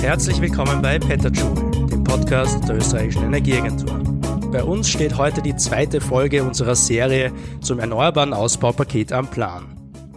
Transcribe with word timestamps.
Herzlich 0.00 0.40
willkommen 0.40 0.80
bei 0.80 0.98
Petterjoule, 0.98 1.86
dem 1.88 2.02
Podcast 2.02 2.66
der 2.66 2.76
österreichischen 2.76 3.24
Energieagentur. 3.24 3.98
Bei 4.50 4.64
uns 4.64 4.88
steht 4.88 5.18
heute 5.18 5.42
die 5.42 5.54
zweite 5.56 6.00
Folge 6.00 6.42
unserer 6.42 6.76
Serie 6.76 7.30
zum 7.60 7.78
erneuerbaren 7.78 8.32
Ausbaupaket 8.32 9.12
am 9.12 9.28
Plan. 9.28 9.75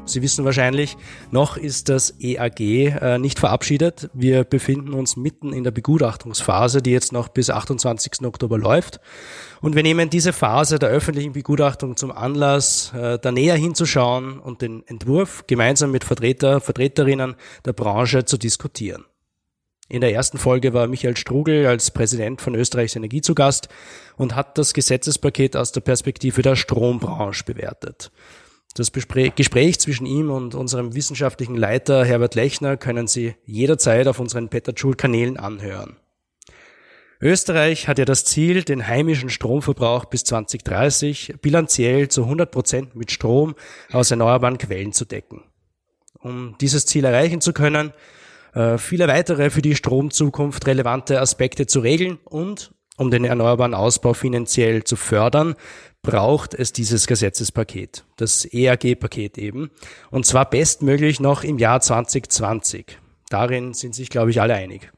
Sie 0.10 0.21
wissen 0.21 0.46
wahrscheinlich, 0.46 0.98
noch 1.32 1.57
ist 1.57 1.89
das 1.89 2.14
EAG 2.20 2.59
äh, 2.59 3.18
nicht 3.18 3.39
verabschiedet. 3.39 4.09
Wir 4.14 4.44
befinden 4.44 4.94
uns 4.94 5.16
mitten 5.16 5.54
in 5.54 5.64
der 5.64 5.71
Begutachtungsphase, 5.71 6.82
die 6.82 6.91
jetzt 6.91 7.12
noch 7.12 7.30
bis 7.30 7.50
28. 7.50 8.26
Oktober 8.26 8.58
läuft. 8.58 9.00
Und 9.62 9.76
wir 9.76 9.84
nehmen 9.84 10.09
diese 10.09 10.34
Phase 10.34 10.80
der 10.80 10.90
öffentlichen 10.90 11.34
Begutachtung 11.34 11.98
zum 11.98 12.12
Anlass, 12.12 12.94
äh, 12.94 13.20
da 13.20 13.32
näher 13.32 13.55
hinzuschauen 13.55 14.40
und 14.40 14.62
den 14.62 14.86
Entwurf 14.88 15.45
gemeinsam 15.48 15.91
mit 15.91 16.03
Vertreter, 16.03 16.62
Vertreterinnen 16.62 17.36
der 17.66 17.73
Branche 17.73 18.26
zu 18.26 18.38
diskutieren. 18.38 19.05
In 19.91 20.02
der 20.02 20.14
ersten 20.14 20.38
Folge 20.38 20.73
war 20.73 20.86
Michael 20.86 21.17
Strugel 21.17 21.66
als 21.66 21.89
Präsident 21.89 22.41
von 22.41 22.53
Österreichs 22.53 22.95
Energie 22.95 23.22
zu 23.22 23.34
Gast 23.34 23.70
und 24.17 24.36
hat 24.36 24.59
das 24.59 24.73
Gesetzespaket 24.76 25.58
aus 25.58 25.72
der 25.72 25.81
Perspektive 25.81 26.44
der 26.44 26.55
Strombranche 26.55 27.44
bewertet. 27.44 28.12
Das 28.76 28.91
Gespräch 28.91 29.80
zwischen 29.80 30.05
ihm 30.05 30.30
und 30.30 30.55
unserem 30.55 30.94
wissenschaftlichen 30.96 31.55
Leiter 31.55 32.05
Herbert 32.05 32.36
Lechner 32.36 32.78
können 32.78 33.08
Sie 33.08 33.36
jederzeit 33.44 34.08
auf 34.08 34.20
unseren 34.20 34.50
Petterschul-Kanälen 34.50 35.38
anhören. 35.38 35.98
Österreich 37.22 37.90
hat 37.90 38.00
ja 38.00 38.05
das 38.05 38.23
Ziel, 38.23 38.64
den 38.64 38.88
heimischen 38.88 39.30
Stromverbrauch 39.30 40.05
bis 40.05 40.23
2030 40.23 41.36
bilanziell 41.42 42.08
zu 42.08 42.23
100 42.23 42.50
Prozent 42.50 42.95
mit 42.95 43.12
Strom 43.12 43.55
aus 43.92 44.12
erneuerbaren 44.12 44.58
Quellen 44.58 44.94
zu 44.94 45.04
decken. 45.04 45.44
Um 46.20 46.56
dieses 46.61 46.86
Ziel 46.86 47.04
erreichen 47.04 47.42
zu 47.42 47.52
können, 47.52 47.92
äh, 48.54 48.78
viele 48.78 49.08
weitere 49.08 49.50
für 49.50 49.61
die 49.61 49.76
Stromzukunft 49.76 50.66
relevante 50.67 51.20
Aspekte 51.20 51.67
zu 51.67 51.81
regeln 51.81 52.20
und 52.23 52.72
um 52.95 53.11
den 53.11 53.26
erneuerbaren 53.26 53.73
Ausbau 53.73 54.14
finanziell 54.14 54.83
zu 54.83 54.95
fördern, 54.95 55.56
braucht 56.02 56.53
es 56.53 56.72
dieses 56.72 57.08
Gesetzespaket, 57.08 58.05
das 58.16 58.45
EAG-Paket 58.45 59.38
eben, 59.38 59.69
und 60.11 60.25
zwar 60.25 60.50
bestmöglich 60.50 61.19
noch 61.19 61.44
im 61.44 61.58
Jahr 61.58 61.81
2020. 61.81 62.97
Darin 63.30 63.73
sind 63.73 63.94
sich, 63.94 64.09
glaube 64.09 64.31
ich, 64.31 64.42
alle 64.42 64.55
einig. 64.55 64.92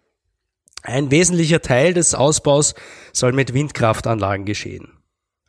Ein 0.84 1.12
wesentlicher 1.12 1.62
Teil 1.62 1.94
des 1.94 2.16
Ausbaus 2.16 2.74
soll 3.14 3.34
mit 3.34 3.54
Windkraftanlagen 3.54 4.46
geschehen. 4.46 4.98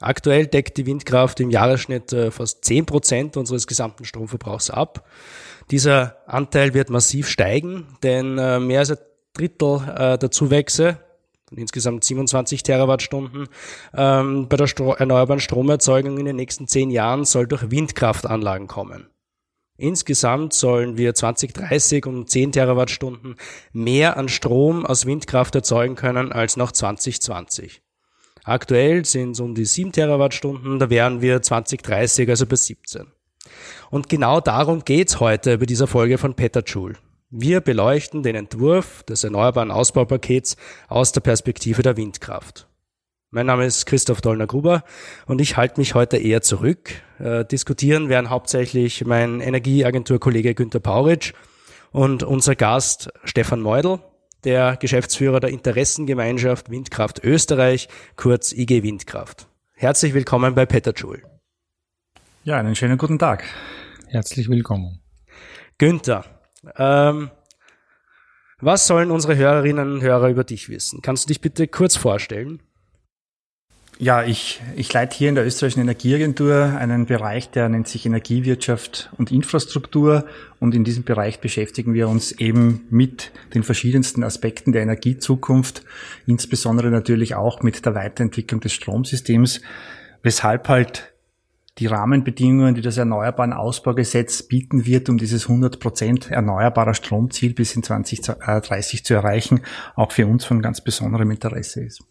Aktuell 0.01 0.47
deckt 0.47 0.77
die 0.77 0.87
Windkraft 0.87 1.39
im 1.41 1.51
Jahresschnitt 1.51 2.13
äh, 2.13 2.31
fast 2.31 2.65
10 2.65 2.87
Prozent 2.87 3.37
unseres 3.37 3.67
gesamten 3.67 4.05
Stromverbrauchs 4.05 4.69
ab. 4.69 5.09
Dieser 5.71 6.17
Anteil 6.27 6.75
wird 6.75 6.91
massiv 6.91 7.29
steigen, 7.29 7.87
denn 8.03 8.37
äh, 8.37 8.59
mehr 8.59 8.81
als 8.81 8.91
ein 8.91 8.99
Drittel 9.33 9.81
äh, 9.97 10.19
der 10.19 10.31
Zuwächse 10.31 10.99
insgesamt 11.57 12.05
27 12.05 12.63
Terawattstunden. 12.63 13.49
Ähm, 13.95 14.49
bei 14.49 14.57
der 14.57 14.67
Stro 14.67 14.95
erneuerbaren 14.95 15.41
Stromerzeugung 15.41 16.19
in 16.19 16.25
den 16.25 16.37
nächsten 16.37 16.69
zehn 16.69 16.91
Jahren 16.91 17.25
soll 17.25 17.47
durch 17.47 17.71
Windkraftanlagen 17.71 18.67
kommen. 18.67 19.07
Insgesamt 19.77 20.53
sollen 20.53 20.97
wir 20.97 21.15
2030 21.15 22.07
um 22.07 22.27
10 22.27 22.53
Terawattstunden 22.53 23.37
mehr 23.73 24.17
an 24.17 24.29
Strom 24.29 24.87
aus 24.87 25.07
Windkraft 25.07 25.55
erzeugen 25.55 25.97
können 25.97 26.31
als 26.31 26.57
noch 26.57 26.73
2020. 26.73 27.83
Aktuell 28.45 29.05
sind 29.05 29.33
es 29.33 29.41
um 29.41 29.55
die 29.55 29.65
7 29.65 29.93
Terawattstunden, 29.93 30.79
da 30.79 30.91
wären 30.91 31.21
wir 31.21 31.43
2030 31.43 32.29
also 32.29 32.47
bei 32.47 32.57
17. 32.57 33.07
Und 33.91 34.09
genau 34.09 34.41
darum 34.41 34.85
geht's 34.85 35.21
heute 35.21 35.59
bei 35.59 35.67
dieser 35.67 35.87
Folge 35.87 36.19
von 36.19 36.35
Petterjoule. 36.35 36.95
Wir 37.35 37.63
beleuchten 37.63 38.23
den 38.23 38.37
Entwurf 38.37 39.05
des 39.05 39.25
erneuerbaren 39.25 39.71
Ausbaupakets 39.71 40.59
aus 40.89 41.13
der 41.13 41.23
Perspektive 41.23 41.81
der 41.81 41.97
Windkraft. 41.97 42.69
Mein 43.31 43.47
Name 43.47 43.65
ist 43.65 43.87
Christoph 43.87 44.21
Dollner-Gruber 44.21 44.85
und 45.25 45.41
ich 45.41 45.57
halte 45.57 45.81
mich 45.81 45.95
heute 45.95 46.19
eher 46.19 46.43
zurück. 46.43 46.91
Äh, 47.19 47.47
diskutieren 47.47 48.11
werden 48.11 48.29
hauptsächlich 48.29 49.07
mein 49.07 49.41
Energieagenturkollege 49.41 50.55
Günter 50.55 50.81
Pauritsch 50.81 51.33
und 51.91 52.23
unser 52.23 52.55
Gast 52.55 53.11
Stefan 53.25 53.63
Meudel, 53.63 54.01
der 54.45 54.77
Geschäftsführer 54.77 55.41
der 55.41 55.51
Interessengemeinschaft 55.53 56.69
Windkraft 56.69 57.25
Österreich, 57.25 57.89
kurz 58.17 58.53
IG 58.53 58.83
Windkraft. 58.83 59.49
Herzlich 59.73 60.13
willkommen 60.13 60.55
bei 60.55 60.67
Petterjoule. 60.67 61.23
Ja, 62.45 62.59
einen 62.59 62.77
schönen 62.77 62.99
guten 62.99 63.19
Tag. 63.19 63.45
Herzlich 64.09 64.51
willkommen. 64.51 65.01
Günther, 65.79 66.27
ähm, 66.77 67.31
was 68.61 68.87
sollen 68.87 69.11
unsere 69.11 69.37
Hörerinnen 69.37 69.95
und 69.95 70.03
Hörer 70.03 70.29
über 70.29 70.45
dich 70.45 70.69
wissen? 70.69 71.03
Kannst 71.03 71.25
du 71.25 71.29
dich 71.29 71.41
bitte 71.41 71.67
kurz 71.67 71.97
vorstellen? 71.97 72.63
Ja, 73.99 74.25
ich, 74.25 74.61
ich 74.75 74.93
leite 74.93 75.17
hier 75.17 75.29
in 75.29 75.35
der 75.35 75.47
österreichischen 75.47 75.83
Energieagentur 75.83 76.77
einen 76.77 77.07
Bereich, 77.07 77.51
der 77.51 77.69
nennt 77.69 77.87
sich 77.87 78.07
Energiewirtschaft 78.07 79.13
und 79.17 79.31
Infrastruktur. 79.31 80.27
Und 80.59 80.75
in 80.75 80.83
diesem 80.83 81.05
Bereich 81.05 81.41
beschäftigen 81.41 81.95
wir 81.95 82.09
uns 82.09 82.33
eben 82.33 82.87
mit 82.91 83.31
den 83.55 83.63
verschiedensten 83.63 84.25
Aspekten 84.25 84.73
der 84.73 84.83
Energiezukunft, 84.83 85.85
insbesondere 86.27 86.91
natürlich 86.91 87.35
auch 87.35 87.63
mit 87.63 87.85
der 87.87 87.95
Weiterentwicklung 87.95 88.61
des 88.61 88.73
Stromsystems, 88.73 89.61
weshalb 90.23 90.69
halt 90.69 91.12
die 91.79 91.87
Rahmenbedingungen, 91.87 92.75
die 92.75 92.83
das 92.83 92.99
Erneuerbaren 92.99 93.53
Ausbaugesetz 93.53 94.43
bieten 94.43 94.85
wird, 94.85 95.09
um 95.09 95.17
dieses 95.17 95.49
100 95.49 95.81
Prozent 95.81 96.31
erneuerbarer 96.31 96.95
Stromziel 96.95 97.55
bis 97.55 97.75
in 97.75 97.83
2030 97.83 99.05
zu 99.05 99.15
erreichen, 99.15 99.63
auch 99.97 100.13
für 100.13 100.27
uns 100.27 100.45
von 100.45 100.61
ganz 100.61 100.83
besonderem 100.83 101.31
Interesse 101.31 101.83
ist. 101.83 102.03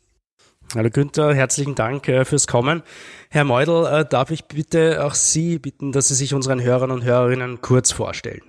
Hallo 0.73 0.89
Günther, 0.89 1.35
herzlichen 1.35 1.75
Dank 1.75 2.07
äh, 2.07 2.23
fürs 2.23 2.47
Kommen. 2.47 2.81
Herr 3.29 3.43
Meudel, 3.43 3.85
äh, 3.85 4.05
darf 4.05 4.31
ich 4.31 4.45
bitte 4.45 5.05
auch 5.05 5.13
Sie 5.13 5.59
bitten, 5.59 5.91
dass 5.91 6.07
Sie 6.07 6.15
sich 6.15 6.33
unseren 6.33 6.61
Hörern 6.61 6.91
und 6.91 7.03
Hörerinnen 7.03 7.59
kurz 7.59 7.91
vorstellen? 7.91 8.41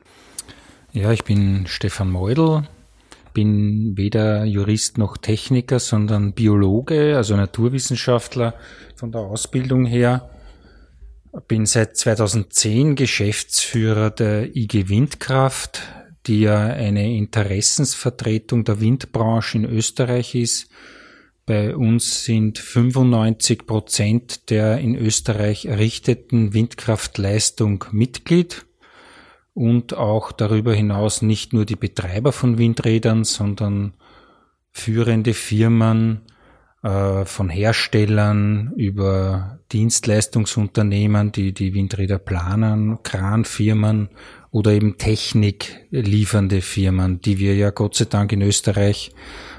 Ja, 0.92 1.10
ich 1.10 1.24
bin 1.24 1.66
Stefan 1.66 2.10
Meudel, 2.10 2.68
bin 3.34 3.96
weder 3.96 4.44
Jurist 4.44 4.98
noch 4.98 5.16
Techniker, 5.16 5.80
sondern 5.80 6.32
Biologe, 6.32 7.16
also 7.16 7.34
Naturwissenschaftler 7.34 8.54
von 8.94 9.10
der 9.10 9.22
Ausbildung 9.22 9.84
her 9.84 10.30
bin 11.41 11.65
seit 11.66 11.97
2010 11.97 12.94
Geschäftsführer 12.94 14.10
der 14.10 14.54
IG 14.54 14.88
Windkraft, 14.88 15.82
die 16.26 16.41
ja 16.43 16.60
eine 16.60 17.16
Interessensvertretung 17.16 18.65
der 18.65 18.81
Windbranche 18.81 19.59
in 19.59 19.65
Österreich 19.65 20.34
ist. 20.34 20.69
Bei 21.47 21.75
uns 21.75 22.25
sind 22.25 22.59
95 22.59 23.66
Prozent 23.66 24.50
der 24.50 24.78
in 24.78 24.94
Österreich 24.94 25.65
errichteten 25.65 26.54
Windkraftleistung 26.54 27.87
Mitglied 27.91 28.66
und 29.54 29.94
auch 29.94 30.32
darüber 30.32 30.75
hinaus 30.75 31.22
nicht 31.22 31.53
nur 31.53 31.65
die 31.65 31.76
Betreiber 31.76 32.32
von 32.32 32.59
Windrädern, 32.59 33.25
sondern 33.25 33.94
führende 34.71 35.34
Firmen, 35.34 36.22
von 36.82 37.48
Herstellern 37.48 38.72
über 38.76 39.60
Dienstleistungsunternehmen, 39.70 41.31
die 41.31 41.54
die 41.54 41.75
Windräder 41.75 42.19
planen, 42.19 43.03
Kranfirmen 43.04 44.09
oder 44.50 44.72
eben 44.72 44.98
Technik 44.98 45.87
liefernde 45.91 46.60
Firmen, 46.60 47.21
die 47.21 47.38
wir 47.38 47.54
ja 47.54 47.71
Gott 47.71 47.94
sei 47.94 48.06
Dank 48.06 48.32
in 48.32 48.42
Österreich 48.42 49.12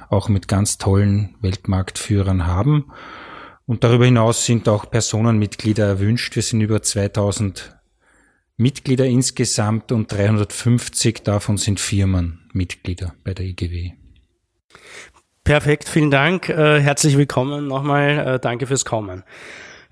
auch 0.10 0.30
mit 0.30 0.48
ganz 0.48 0.78
tollen 0.78 1.36
Weltmarktführern 1.42 2.46
haben. 2.46 2.92
Und 3.66 3.84
darüber 3.84 4.06
hinaus 4.06 4.46
sind 4.46 4.68
auch 4.68 4.92
Personenmitglieder 4.92 5.86
erwünscht. 5.86 6.36
Wir 6.36 6.44
sind 6.44 6.62
über 6.62 6.82
2000 6.82 7.78
Mitglieder 8.58 9.06
insgesamt 9.06 9.92
und 9.92 10.12
350 10.12 11.24
davon 11.24 11.58
sind 11.58 11.80
Firmenmitglieder 11.80 13.16
bei 13.24 13.34
der 13.34 13.46
IGW. 13.46 13.94
Perfekt, 15.44 15.90
vielen 15.90 16.10
Dank. 16.10 16.48
Äh, 16.48 16.80
herzlich 16.80 17.18
willkommen 17.18 17.68
nochmal. 17.68 18.36
Äh, 18.36 18.40
danke 18.40 18.66
fürs 18.66 18.86
Kommen. 18.86 19.24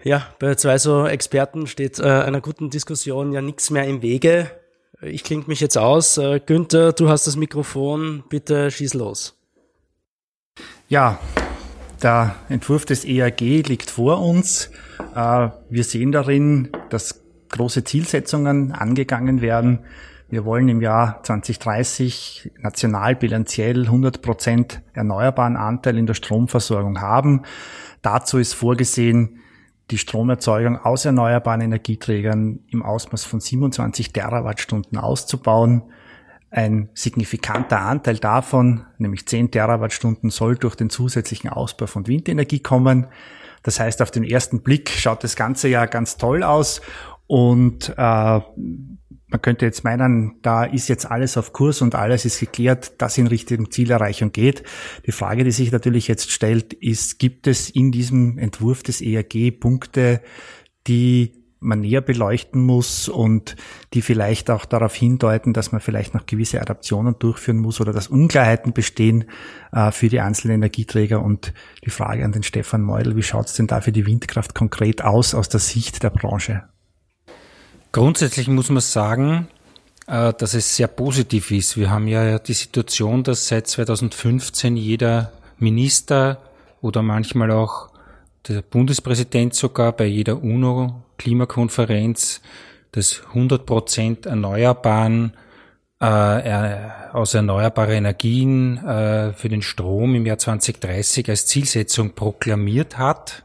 Ja, 0.02 0.26
bei 0.40 0.56
zwei 0.56 0.78
so 0.78 1.06
Experten 1.06 1.68
steht 1.68 2.00
äh, 2.00 2.04
einer 2.04 2.40
guten 2.40 2.70
Diskussion 2.70 3.34
ja 3.34 3.42
nichts 3.42 3.70
mehr 3.70 3.84
im 3.84 4.02
Wege. 4.02 4.50
Ich 5.02 5.26
klinge 5.26 5.44
mich 5.48 5.60
jetzt 5.60 5.78
aus. 5.78 6.18
Äh, 6.18 6.40
Günther, 6.40 6.94
du 6.94 7.10
hast 7.10 7.28
das 7.28 7.36
Mikrofon. 7.36 8.24
Bitte 8.30 8.72
schieß 8.72 8.94
los. 8.94 9.38
Ja, 10.88 11.20
der 12.02 12.36
Entwurf 12.48 12.86
des 12.86 13.04
EAG 13.04 13.42
liegt 13.42 13.92
vor 13.92 14.22
uns. 14.22 14.72
Äh, 15.14 15.50
wir 15.70 15.84
sehen 15.84 16.14
darin, 16.14 16.70
dass 16.90 17.24
große 17.50 17.84
Zielsetzungen 17.84 18.72
angegangen 18.72 19.42
werden. 19.42 19.80
Wir 20.32 20.46
wollen 20.46 20.70
im 20.70 20.80
Jahr 20.80 21.22
2030 21.24 22.52
national 22.62 23.18
bilanziell 23.18 23.84
100 23.84 24.22
Prozent 24.22 24.82
erneuerbaren 24.94 25.58
Anteil 25.58 25.98
in 25.98 26.06
der 26.06 26.14
Stromversorgung 26.14 27.02
haben. 27.02 27.42
Dazu 28.02 28.38
ist 28.38 28.54
vorgesehen, 28.54 29.42
die 29.92 29.98
Stromerzeugung 29.98 30.78
aus 30.78 31.04
erneuerbaren 31.04 31.60
Energieträgern 31.60 32.62
im 32.70 32.82
Ausmaß 32.82 33.26
von 33.26 33.42
27 33.42 34.14
Terawattstunden 34.14 34.98
auszubauen. 34.98 35.84
Ein 36.50 36.88
signifikanter 36.94 37.82
Anteil 37.82 38.18
davon, 38.18 38.86
nämlich 39.00 39.28
10 39.28 39.52
Terawattstunden, 39.52 40.30
soll 40.30 40.56
durch 40.56 40.76
den 40.76 40.90
zusätzlichen 40.90 41.50
Ausbau 41.50 41.88
von 41.88 42.08
Windenergie 42.08 42.62
kommen. 42.62 43.08
Das 43.64 43.82
heißt, 43.82 44.02
auf 44.02 44.12
den 44.12 44.24
ersten 44.24 44.62
Blick 44.62 44.92
schaut 44.92 45.26
das 45.26 45.36
Ganze 45.36 45.68
ja 45.68 45.88
ganz 45.88 46.16
toll 46.16 46.42
aus 46.42 46.80
und 47.28 47.94
äh, 47.98 48.40
man 49.32 49.42
könnte 49.42 49.66
jetzt 49.66 49.84
meinen, 49.84 50.36
da 50.42 50.66
ist 50.66 50.90
jetzt 50.90 51.10
alles 51.10 51.38
auf 51.38 51.54
Kurs 51.54 51.82
und 51.82 51.96
alles 51.96 52.26
ist 52.26 52.40
geklärt, 52.40 53.02
dass 53.02 53.18
in 53.18 53.28
Richtung 53.28 53.72
Zielerreichung 53.72 54.34
geht. 54.34 54.64
Die 55.06 55.14
Frage, 55.14 55.46
die 55.46 55.52
sich 55.52 55.72
natürlich 55.72 56.08
jetzt 56.08 56.32
stellt, 56.32 56.74
ist, 56.74 57.18
gibt 57.18 57.48
es 57.48 57.70
in 57.70 57.92
diesem 57.92 58.38
Entwurf 58.38 58.84
des 58.84 59.02
ERG 59.02 59.52
Punkte, 59.52 60.22
die 60.88 61.32
man 61.62 61.80
näher 61.80 62.02
beleuchten 62.02 62.60
muss 62.60 63.08
und 63.08 63.56
die 63.94 64.02
vielleicht 64.02 64.50
auch 64.50 64.66
darauf 64.66 64.96
hindeuten, 64.96 65.54
dass 65.54 65.72
man 65.72 65.80
vielleicht 65.80 66.14
noch 66.14 66.26
gewisse 66.26 66.60
Adaptionen 66.60 67.16
durchführen 67.18 67.60
muss 67.60 67.80
oder 67.80 67.94
dass 67.94 68.08
Unklarheiten 68.08 68.74
bestehen 68.74 69.26
äh, 69.72 69.92
für 69.92 70.10
die 70.10 70.20
einzelnen 70.20 70.56
Energieträger. 70.56 71.22
Und 71.22 71.54
die 71.86 71.92
Frage 71.92 72.26
an 72.26 72.32
den 72.32 72.44
Stefan 72.44 72.82
Meudel, 72.82 73.16
wie 73.16 73.24
schaut 73.24 73.46
es 73.46 73.54
denn 73.54 73.68
da 73.68 73.80
für 73.80 73.92
die 73.92 74.08
Windkraft 74.08 74.56
konkret 74.56 75.04
aus 75.04 75.36
aus 75.36 75.50
der 75.50 75.60
Sicht 75.60 76.02
der 76.04 76.10
Branche? 76.10 76.64
Grundsätzlich 77.92 78.48
muss 78.48 78.70
man 78.70 78.82
sagen, 78.82 79.48
äh, 80.08 80.34
dass 80.34 80.54
es 80.54 80.76
sehr 80.76 80.88
positiv 80.88 81.52
ist. 81.52 81.78
Wir 81.78 81.90
haben 81.90 82.08
ja 82.08 82.40
die 82.40 82.54
Situation, 82.54 83.24
dass 83.24 83.48
seit 83.48 83.68
2015 83.68 84.78
jeder 84.78 85.32
Minister 85.58 86.38
oder 86.82 87.02
manchmal 87.02 87.52
auch 87.52 87.90
der 88.48 88.62
Bundespräsident 88.62 89.54
sogar 89.54 89.92
bei 89.92 90.06
jeder 90.06 90.42
UNO-Klimakonferenz 90.42 92.42
das 92.92 93.22
100 93.30 93.66
Prozent 93.66 94.26
Erneuerbaren 94.26 95.34
äh, 96.02 96.76
aus 97.14 97.36
erneuerbaren 97.36 97.94
Energien 97.94 98.78
äh, 98.78 99.34
für 99.34 99.50
den 99.50 99.62
Strom 99.62 100.16
im 100.16 100.26
Jahr 100.26 100.40
2030 100.40 101.30
als 101.30 101.46
Zielsetzung 101.46 102.16
proklamiert 102.16 102.98
hat. 102.98 103.44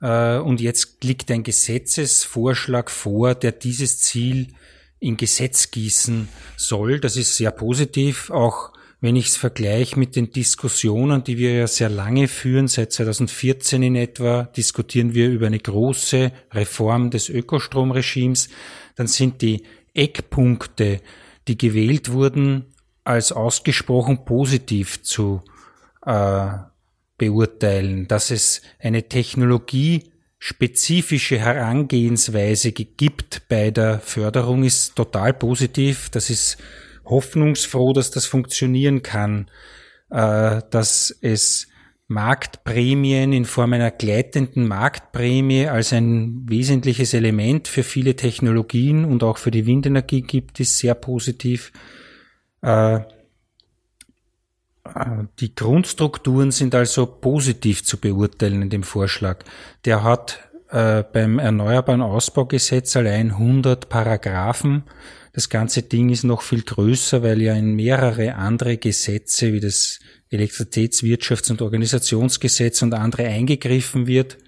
Äh, 0.00 0.38
und 0.38 0.60
jetzt 0.60 1.02
liegt 1.04 1.30
ein 1.30 1.42
Gesetzesvorschlag 1.42 2.90
vor, 2.90 3.34
der 3.34 3.52
dieses 3.52 4.00
Ziel 4.00 4.48
in 4.98 5.16
Gesetz 5.16 5.70
gießen 5.70 6.28
soll. 6.56 7.00
Das 7.00 7.16
ist 7.16 7.36
sehr 7.36 7.50
positiv, 7.50 8.30
auch 8.30 8.72
wenn 9.00 9.16
ich 9.16 9.28
es 9.28 9.36
vergleiche 9.36 9.98
mit 9.98 10.16
den 10.16 10.30
Diskussionen, 10.30 11.22
die 11.22 11.36
wir 11.36 11.54
ja 11.54 11.66
sehr 11.66 11.90
lange 11.90 12.28
führen, 12.28 12.66
seit 12.66 12.92
2014 12.92 13.82
in 13.82 13.94
etwa, 13.94 14.44
diskutieren 14.56 15.14
wir 15.14 15.28
über 15.28 15.46
eine 15.46 15.58
große 15.58 16.32
Reform 16.52 17.10
des 17.10 17.28
Ökostromregimes, 17.28 18.48
dann 18.94 19.06
sind 19.06 19.42
die 19.42 19.64
Eckpunkte, 19.92 21.00
die 21.46 21.58
gewählt 21.58 22.10
wurden, 22.10 22.74
als 23.04 23.32
ausgesprochen 23.32 24.24
positiv 24.24 25.02
zu 25.02 25.42
äh, 26.04 26.48
beurteilen, 27.18 28.08
dass 28.08 28.30
es 28.30 28.62
eine 28.78 29.08
technologiespezifische 29.08 31.38
Herangehensweise 31.38 32.72
gibt 32.72 33.48
bei 33.48 33.70
der 33.70 34.00
Förderung 34.00 34.64
ist 34.64 34.96
total 34.96 35.34
positiv. 35.34 36.08
Das 36.10 36.30
ist 36.30 36.56
hoffnungsfroh, 37.04 37.92
dass 37.92 38.10
das 38.10 38.24
funktionieren 38.26 39.02
kann, 39.02 39.50
äh, 40.10 40.62
dass 40.70 41.16
es 41.20 41.68
Marktprämien 42.08 43.32
in 43.32 43.44
Form 43.44 43.72
einer 43.72 43.90
gleitenden 43.90 44.68
Marktprämie 44.68 45.66
als 45.66 45.92
ein 45.92 46.44
wesentliches 46.48 47.14
Element 47.14 47.66
für 47.66 47.82
viele 47.82 48.14
Technologien 48.14 49.04
und 49.04 49.24
auch 49.24 49.38
für 49.38 49.50
die 49.50 49.66
Windenergie 49.66 50.22
gibt, 50.22 50.60
ist 50.60 50.78
sehr 50.78 50.94
positiv. 50.94 51.72
Äh, 52.62 53.00
die 55.40 55.54
Grundstrukturen 55.54 56.52
sind 56.52 56.74
also 56.74 57.06
positiv 57.06 57.84
zu 57.84 57.98
beurteilen 57.98 58.62
in 58.62 58.70
dem 58.70 58.82
Vorschlag. 58.82 59.44
Der 59.84 60.02
hat 60.02 60.40
äh, 60.70 61.04
beim 61.12 61.38
Erneuerbaren 61.38 62.02
Ausbaugesetz 62.02 62.96
allein 62.96 63.32
100 63.32 63.88
Paragraphen. 63.88 64.84
Das 65.32 65.48
ganze 65.50 65.82
Ding 65.82 66.08
ist 66.08 66.24
noch 66.24 66.42
viel 66.42 66.62
größer, 66.62 67.22
weil 67.22 67.42
ja 67.42 67.54
in 67.54 67.74
mehrere 67.74 68.36
andere 68.36 68.78
Gesetze 68.78 69.52
wie 69.52 69.60
das 69.60 69.98
Elektrizitätswirtschafts- 70.30 71.50
und 71.50 71.62
Organisationsgesetz 71.62 72.82
und 72.82 72.94
andere 72.94 73.24
eingegriffen 73.24 74.06
wird. 74.06 74.38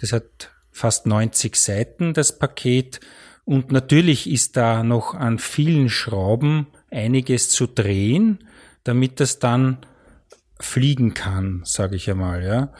Das 0.00 0.12
hat 0.12 0.50
fast 0.70 1.06
90 1.06 1.56
Seiten, 1.56 2.12
das 2.12 2.38
Paket. 2.38 3.00
Und 3.44 3.72
natürlich 3.72 4.30
ist 4.30 4.56
da 4.56 4.82
noch 4.82 5.14
an 5.14 5.38
vielen 5.38 5.88
Schrauben 5.88 6.66
einiges 6.90 7.48
zu 7.48 7.66
drehen 7.66 8.40
damit 8.84 9.20
das 9.20 9.38
dann 9.38 9.78
fliegen 10.58 11.14
kann, 11.14 11.62
sage 11.64 11.96
ich 11.96 12.10
einmal, 12.10 12.44
ja. 12.44 12.72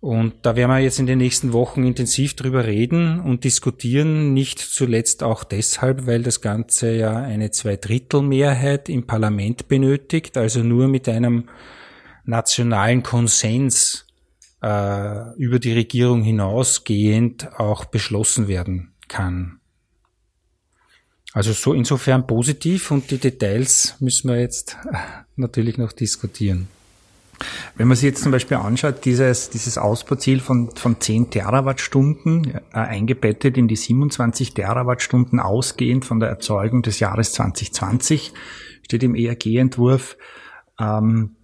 Und 0.00 0.34
da 0.42 0.54
werden 0.54 0.70
wir 0.70 0.78
jetzt 0.78 1.00
in 1.00 1.06
den 1.06 1.18
nächsten 1.18 1.52
Wochen 1.52 1.84
intensiv 1.84 2.36
drüber 2.36 2.66
reden 2.66 3.18
und 3.18 3.42
diskutieren, 3.42 4.32
nicht 4.32 4.60
zuletzt 4.60 5.24
auch 5.24 5.42
deshalb, 5.42 6.06
weil 6.06 6.22
das 6.22 6.40
Ganze 6.40 6.94
ja 6.94 7.16
eine 7.16 7.50
Zweidrittelmehrheit 7.50 8.88
im 8.88 9.08
Parlament 9.08 9.66
benötigt, 9.66 10.36
also 10.36 10.62
nur 10.62 10.86
mit 10.86 11.08
einem 11.08 11.48
nationalen 12.24 13.02
Konsens 13.02 14.06
äh, 14.62 15.34
über 15.36 15.58
die 15.58 15.72
Regierung 15.72 16.22
hinausgehend 16.22 17.58
auch 17.58 17.84
beschlossen 17.86 18.46
werden 18.46 18.92
kann. 19.08 19.57
Also 21.32 21.52
so 21.52 21.74
insofern 21.74 22.26
positiv 22.26 22.90
und 22.90 23.10
die 23.10 23.18
Details 23.18 23.96
müssen 24.00 24.30
wir 24.30 24.40
jetzt 24.40 24.76
natürlich 25.36 25.78
noch 25.78 25.92
diskutieren. 25.92 26.68
Wenn 27.76 27.86
man 27.86 27.96
sich 27.96 28.06
jetzt 28.06 28.22
zum 28.22 28.32
Beispiel 28.32 28.56
anschaut, 28.56 29.04
dieses, 29.04 29.50
dieses 29.50 29.78
Ausbauziel 29.78 30.40
von, 30.40 30.74
von 30.74 31.00
10 31.00 31.30
Terawattstunden, 31.30 32.54
äh, 32.54 32.60
eingebettet 32.72 33.56
in 33.56 33.68
die 33.68 33.76
27 33.76 34.54
Terawattstunden 34.54 35.38
ausgehend 35.38 36.04
von 36.04 36.18
der 36.18 36.30
Erzeugung 36.30 36.82
des 36.82 36.98
Jahres 36.98 37.32
2020, 37.32 38.32
steht 38.82 39.02
im 39.04 39.14
ERG-Entwurf, 39.14 40.16
ähm, 40.80 41.36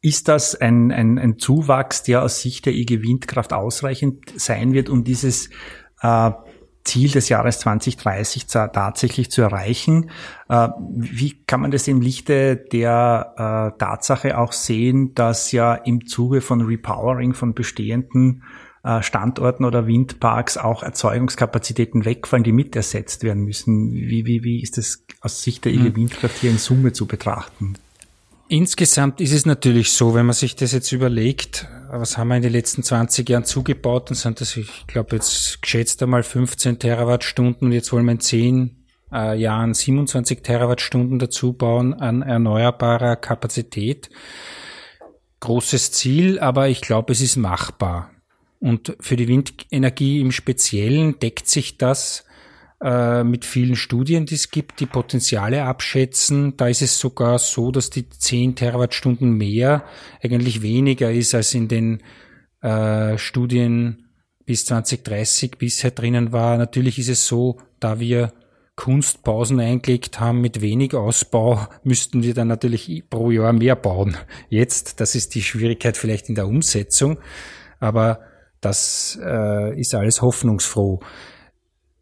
ist 0.00 0.28
das 0.28 0.54
ein, 0.54 0.92
ein, 0.92 1.18
ein 1.18 1.38
Zuwachs, 1.38 2.02
der 2.02 2.22
aus 2.22 2.40
Sicht 2.40 2.66
der 2.66 2.74
IG 2.74 3.02
Windkraft 3.02 3.52
ausreichend 3.52 4.32
sein 4.36 4.72
wird, 4.72 4.88
um 4.88 5.04
dieses 5.04 5.50
äh, 6.00 6.30
Ziel 6.84 7.10
des 7.10 7.28
Jahres 7.28 7.58
2030 7.60 8.46
tatsächlich 8.46 9.30
zu 9.30 9.42
erreichen. 9.42 10.10
Äh, 10.48 10.68
wie 10.90 11.34
kann 11.46 11.60
man 11.60 11.70
das 11.70 11.88
im 11.88 12.00
Lichte 12.00 12.56
der 12.56 13.72
äh, 13.74 13.78
Tatsache 13.78 14.38
auch 14.38 14.52
sehen, 14.52 15.14
dass 15.14 15.50
ja 15.52 15.74
im 15.74 16.06
Zuge 16.06 16.40
von 16.40 16.60
Repowering 16.60 17.34
von 17.34 17.54
bestehenden 17.54 18.42
äh, 18.84 19.02
Standorten 19.02 19.64
oder 19.64 19.86
Windparks 19.86 20.58
auch 20.58 20.82
Erzeugungskapazitäten 20.82 22.04
wegfallen, 22.04 22.44
die 22.44 22.52
mit 22.52 22.76
ersetzt 22.76 23.22
werden 23.24 23.44
müssen? 23.44 23.92
Wie, 23.92 24.26
wie, 24.26 24.44
wie 24.44 24.62
ist 24.62 24.76
das 24.76 25.04
aus 25.20 25.42
Sicht 25.42 25.64
der 25.64 25.72
IG 25.72 25.86
hm. 25.86 25.96
Windkraft 25.96 26.38
hier 26.38 26.50
in 26.50 26.58
Summe 26.58 26.92
zu 26.92 27.06
betrachten? 27.06 27.74
Insgesamt 28.48 29.20
ist 29.20 29.32
es 29.32 29.46
natürlich 29.46 29.92
so, 29.92 30.14
wenn 30.14 30.26
man 30.26 30.34
sich 30.34 30.54
das 30.54 30.72
jetzt 30.72 30.92
überlegt, 30.92 31.66
was 31.90 32.18
haben 32.18 32.28
wir 32.28 32.36
in 32.36 32.42
den 32.42 32.52
letzten 32.52 32.82
20 32.82 33.28
Jahren 33.28 33.44
zugebaut, 33.44 34.10
dann 34.10 34.16
sind 34.16 34.40
das, 34.40 34.56
ich 34.56 34.86
glaube 34.86 35.16
jetzt 35.16 35.62
geschätzt 35.62 36.02
einmal 36.02 36.22
15 36.22 36.78
Terawattstunden 36.78 37.68
und 37.68 37.72
jetzt 37.72 37.92
wollen 37.92 38.04
wir 38.04 38.12
in 38.12 38.20
10 38.20 38.84
äh, 39.12 39.38
Jahren 39.38 39.72
27 39.72 40.42
Terawattstunden 40.42 41.18
dazu 41.18 41.54
bauen 41.54 41.94
an 41.94 42.22
erneuerbarer 42.22 43.16
Kapazität. 43.16 44.10
Großes 45.40 45.92
Ziel, 45.92 46.38
aber 46.38 46.68
ich 46.68 46.80
glaube, 46.80 47.12
es 47.12 47.20
ist 47.20 47.36
machbar. 47.36 48.10
Und 48.60 48.96
für 49.00 49.16
die 49.16 49.28
Windenergie 49.28 50.20
im 50.20 50.32
Speziellen 50.32 51.18
deckt 51.18 51.48
sich 51.48 51.78
das 51.78 52.24
mit 52.82 53.46
vielen 53.46 53.76
Studien, 53.76 54.26
die 54.26 54.34
es 54.34 54.50
gibt, 54.50 54.80
die 54.80 54.86
Potenziale 54.86 55.64
abschätzen. 55.64 56.56
Da 56.58 56.68
ist 56.68 56.82
es 56.82 56.98
sogar 56.98 57.38
so, 57.38 57.70
dass 57.70 57.88
die 57.88 58.08
10 58.10 58.56
Terawattstunden 58.56 59.32
mehr 59.32 59.84
eigentlich 60.22 60.60
weniger 60.60 61.10
ist 61.10 61.34
als 61.34 61.54
in 61.54 61.68
den 61.68 62.02
äh, 62.60 63.16
Studien 63.16 64.08
bis 64.44 64.66
2030 64.66 65.58
bisher 65.58 65.92
drinnen 65.92 66.32
war. 66.32 66.58
Natürlich 66.58 66.98
ist 66.98 67.08
es 67.08 67.26
so, 67.26 67.58
da 67.80 68.00
wir 68.00 68.32
Kunstpausen 68.76 69.60
eingelegt 69.60 70.18
haben 70.20 70.40
mit 70.40 70.60
wenig 70.60 70.94
Ausbau, 70.94 71.66
müssten 71.84 72.22
wir 72.22 72.34
dann 72.34 72.48
natürlich 72.48 73.04
pro 73.08 73.30
Jahr 73.30 73.52
mehr 73.52 73.76
bauen. 73.76 74.16
Jetzt, 74.48 75.00
das 75.00 75.14
ist 75.14 75.34
die 75.34 75.42
Schwierigkeit 75.42 75.96
vielleicht 75.96 76.28
in 76.28 76.34
der 76.34 76.48
Umsetzung, 76.48 77.18
aber 77.80 78.20
das 78.60 79.18
äh, 79.22 79.78
ist 79.78 79.94
alles 79.94 80.22
hoffnungsfroh 80.22 81.00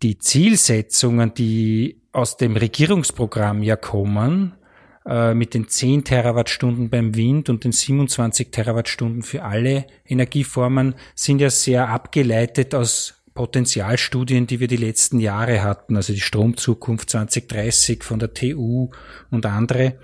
die 0.02 0.18
Zielsetzungen, 0.18 1.32
die 1.35 2.02
aus 2.12 2.37
dem 2.37 2.56
Regierungsprogramm 2.56 3.62
ja 3.62 3.76
kommen, 3.76 4.54
äh, 5.06 5.35
mit 5.35 5.54
den 5.54 5.68
10 5.68 6.04
Terawattstunden 6.04 6.90
beim 6.90 7.14
Wind 7.14 7.49
und 7.49 7.64
den 7.64 7.73
27 7.73 8.50
Terawattstunden 8.50 9.23
für 9.23 9.42
alle 9.42 9.87
Energieformen 10.04 10.94
sind 11.14 11.40
ja 11.40 11.50
sehr 11.50 11.88
abgeleitet 11.88 12.75
aus 12.75 13.14
Potenzialstudien, 13.35 14.47
die 14.47 14.61
wir 14.61 14.68
die 14.68 14.76
letzten 14.76 15.18
Jahre 15.18 15.62
hatten, 15.62 15.97
also 15.97 16.12
die 16.12 16.21
Stromzukunft 16.21 17.11
2030 17.11 18.04
von 18.04 18.18
der 18.18 18.35
TU 18.35 18.90
und 19.30 19.47
andere. 19.47 19.99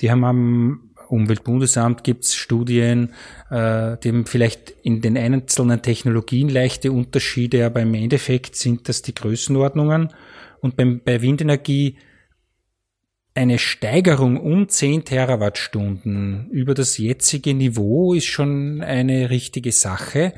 Die 0.00 0.10
haben 0.10 0.24
am 0.24 0.85
Umweltbundesamt 1.08 2.04
gibt's 2.04 2.34
Studien, 2.34 3.12
äh, 3.50 3.96
die 4.02 4.24
vielleicht 4.26 4.70
in 4.82 5.00
den 5.00 5.16
einzelnen 5.16 5.82
Technologien 5.82 6.48
leichte 6.48 6.92
Unterschiede, 6.92 7.66
aber 7.66 7.82
im 7.82 7.94
Endeffekt 7.94 8.56
sind 8.56 8.88
das 8.88 9.02
die 9.02 9.14
Größenordnungen. 9.14 10.10
Und 10.60 10.76
beim, 10.76 11.00
bei 11.04 11.22
Windenergie 11.22 11.96
eine 13.36 13.58
Steigerung 13.58 14.40
um 14.40 14.68
10 14.68 15.04
Terawattstunden 15.04 16.48
über 16.50 16.72
das 16.72 16.96
jetzige 16.96 17.52
Niveau 17.52 18.14
ist 18.14 18.24
schon 18.24 18.80
eine 18.80 19.28
richtige 19.28 19.72
Sache. 19.72 20.32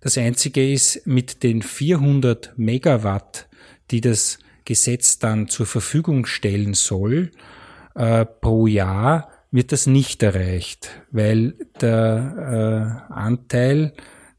Das 0.00 0.16
einzige 0.16 0.72
ist, 0.72 1.04
mit 1.06 1.42
den 1.42 1.62
400 1.62 2.52
Megawatt, 2.56 3.48
die 3.90 4.00
das 4.00 4.38
Gesetz 4.64 5.18
dann 5.18 5.48
zur 5.48 5.66
Verfügung 5.66 6.26
stellen 6.26 6.74
soll, 6.74 7.32
äh, 7.96 8.24
pro 8.24 8.66
Jahr, 8.66 9.30
wird 9.54 9.70
das 9.70 9.86
nicht 9.86 10.20
erreicht, 10.24 10.90
weil 11.12 11.54
der 11.80 13.06
äh, 13.08 13.12
Anteil 13.12 13.92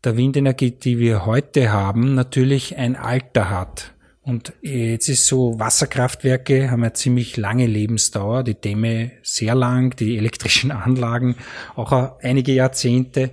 der 0.03 0.17
Windenergie, 0.17 0.71
die 0.71 0.99
wir 0.99 1.25
heute 1.25 1.71
haben, 1.71 2.15
natürlich 2.15 2.75
ein 2.75 2.97
Alter 2.97 3.49
hat. 3.49 3.93
Und 4.23 4.51
jetzt 4.61 5.07
ist 5.07 5.25
so, 5.25 5.57
Wasserkraftwerke 5.57 6.69
haben 6.69 6.83
eine 6.83 6.91
ziemlich 6.91 7.37
lange 7.37 7.65
Lebensdauer, 7.65 8.43
die 8.43 8.59
Dämme 8.59 9.13
sehr 9.23 9.55
lang, 9.55 9.95
die 9.95 10.17
elektrischen 10.17 10.71
Anlagen 10.73 11.37
auch 11.75 12.19
einige 12.21 12.51
Jahrzehnte. 12.51 13.31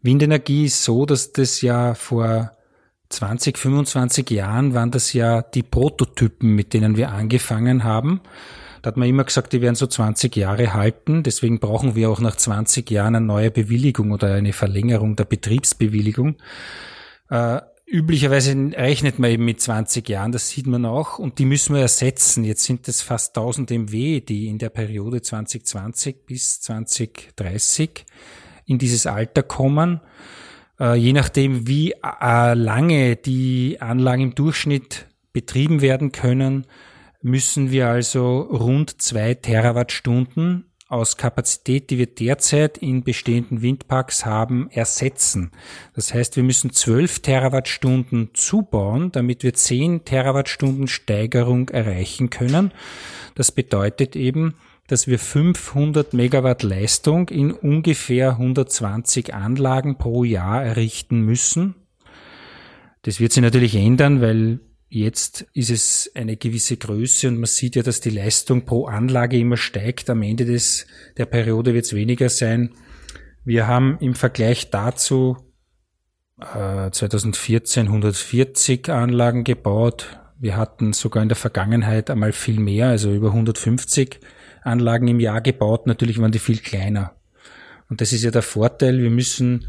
Windenergie 0.00 0.64
ist 0.64 0.84
so, 0.84 1.04
dass 1.04 1.34
das 1.34 1.60
ja 1.60 1.92
vor 1.92 2.52
20, 3.10 3.58
25 3.58 4.30
Jahren 4.30 4.72
waren 4.72 4.90
das 4.90 5.12
ja 5.12 5.42
die 5.42 5.62
Prototypen, 5.62 6.54
mit 6.54 6.72
denen 6.72 6.96
wir 6.96 7.10
angefangen 7.10 7.84
haben. 7.84 8.22
Da 8.82 8.88
hat 8.88 8.96
man 8.96 9.08
immer 9.08 9.24
gesagt, 9.24 9.52
die 9.52 9.62
werden 9.62 9.76
so 9.76 9.86
20 9.86 10.34
Jahre 10.36 10.74
halten. 10.74 11.22
Deswegen 11.22 11.60
brauchen 11.60 11.94
wir 11.94 12.10
auch 12.10 12.20
nach 12.20 12.36
20 12.36 12.90
Jahren 12.90 13.14
eine 13.14 13.24
neue 13.24 13.50
Bewilligung 13.50 14.10
oder 14.10 14.34
eine 14.34 14.52
Verlängerung 14.52 15.16
der 15.16 15.24
Betriebsbewilligung. 15.24 16.36
Äh, 17.30 17.60
Üblicherweise 17.92 18.56
rechnet 18.74 19.18
man 19.18 19.32
eben 19.32 19.44
mit 19.44 19.60
20 19.60 20.08
Jahren, 20.08 20.32
das 20.32 20.48
sieht 20.48 20.66
man 20.66 20.86
auch, 20.86 21.18
und 21.18 21.38
die 21.38 21.44
müssen 21.44 21.74
wir 21.74 21.82
ersetzen. 21.82 22.42
Jetzt 22.42 22.64
sind 22.64 22.88
es 22.88 23.02
fast 23.02 23.36
1000 23.36 23.70
MW, 23.70 24.20
die 24.20 24.46
in 24.46 24.56
der 24.56 24.70
Periode 24.70 25.20
2020 25.20 26.24
bis 26.24 26.62
2030 26.62 28.06
in 28.64 28.78
dieses 28.78 29.04
Alter 29.04 29.42
kommen. 29.42 30.00
Äh, 30.80 30.94
je 30.94 31.12
nachdem, 31.12 31.68
wie 31.68 31.92
äh, 31.92 32.54
lange 32.54 33.16
die 33.16 33.76
Anlagen 33.82 34.22
im 34.22 34.34
Durchschnitt 34.34 35.06
betrieben 35.34 35.82
werden 35.82 36.12
können, 36.12 36.66
müssen 37.22 37.70
wir 37.70 37.88
also 37.88 38.40
rund 38.40 39.00
zwei 39.00 39.34
Terawattstunden 39.34 40.66
aus 40.92 41.16
Kapazität, 41.16 41.88
die 41.88 41.96
wir 41.96 42.06
derzeit 42.06 42.76
in 42.76 43.02
bestehenden 43.02 43.62
Windparks 43.62 44.26
haben, 44.26 44.68
ersetzen. 44.70 45.50
Das 45.94 46.12
heißt, 46.12 46.36
wir 46.36 46.42
müssen 46.42 46.70
12 46.70 47.20
Terawattstunden 47.20 48.30
zubauen, 48.34 49.10
damit 49.10 49.42
wir 49.42 49.54
10 49.54 50.04
Terawattstunden 50.04 50.88
Steigerung 50.88 51.70
erreichen 51.70 52.28
können. 52.28 52.72
Das 53.34 53.52
bedeutet 53.52 54.16
eben, 54.16 54.54
dass 54.86 55.06
wir 55.06 55.18
500 55.18 56.12
Megawatt 56.12 56.62
Leistung 56.62 57.30
in 57.30 57.52
ungefähr 57.52 58.32
120 58.32 59.32
Anlagen 59.32 59.96
pro 59.96 60.24
Jahr 60.24 60.62
errichten 60.62 61.22
müssen. 61.22 61.74
Das 63.00 63.18
wird 63.18 63.32
sich 63.32 63.42
natürlich 63.42 63.74
ändern, 63.74 64.20
weil 64.20 64.60
Jetzt 64.94 65.46
ist 65.54 65.70
es 65.70 66.10
eine 66.14 66.36
gewisse 66.36 66.76
Größe 66.76 67.28
und 67.28 67.36
man 67.36 67.46
sieht 67.46 67.76
ja, 67.76 67.82
dass 67.82 68.02
die 68.02 68.10
Leistung 68.10 68.66
pro 68.66 68.84
Anlage 68.84 69.38
immer 69.38 69.56
steigt. 69.56 70.10
Am 70.10 70.20
Ende 70.20 70.44
des, 70.44 70.86
der 71.16 71.24
Periode 71.24 71.72
wird 71.72 71.86
es 71.86 71.94
weniger 71.94 72.28
sein. 72.28 72.74
Wir 73.42 73.66
haben 73.66 73.96
im 74.00 74.14
Vergleich 74.14 74.68
dazu 74.68 75.38
äh, 76.38 76.90
2014 76.90 77.86
140 77.86 78.90
Anlagen 78.90 79.44
gebaut. 79.44 80.20
Wir 80.38 80.58
hatten 80.58 80.92
sogar 80.92 81.22
in 81.22 81.30
der 81.30 81.36
Vergangenheit 81.36 82.10
einmal 82.10 82.32
viel 82.32 82.60
mehr, 82.60 82.88
also 82.88 83.14
über 83.14 83.28
150 83.28 84.20
Anlagen 84.60 85.08
im 85.08 85.20
Jahr 85.20 85.40
gebaut. 85.40 85.86
Natürlich 85.86 86.20
waren 86.20 86.32
die 86.32 86.38
viel 86.38 86.58
kleiner. 86.58 87.16
Und 87.88 88.02
das 88.02 88.12
ist 88.12 88.24
ja 88.24 88.30
der 88.30 88.42
Vorteil. 88.42 89.00
Wir 89.00 89.08
müssen 89.08 89.68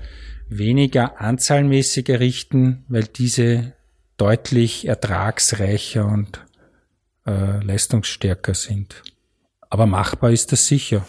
weniger 0.49 1.21
anzahlmäßig 1.21 2.09
errichten, 2.09 2.83
weil 2.89 3.05
diese 3.05 3.71
deutlich 4.23 4.87
ertragsreicher 4.87 6.05
und 6.05 6.45
äh, 7.27 7.61
leistungsstärker 7.61 8.53
sind. 8.53 9.03
Aber 9.69 9.85
machbar 9.85 10.31
ist 10.31 10.53
das 10.53 10.65
sicher. 10.65 11.05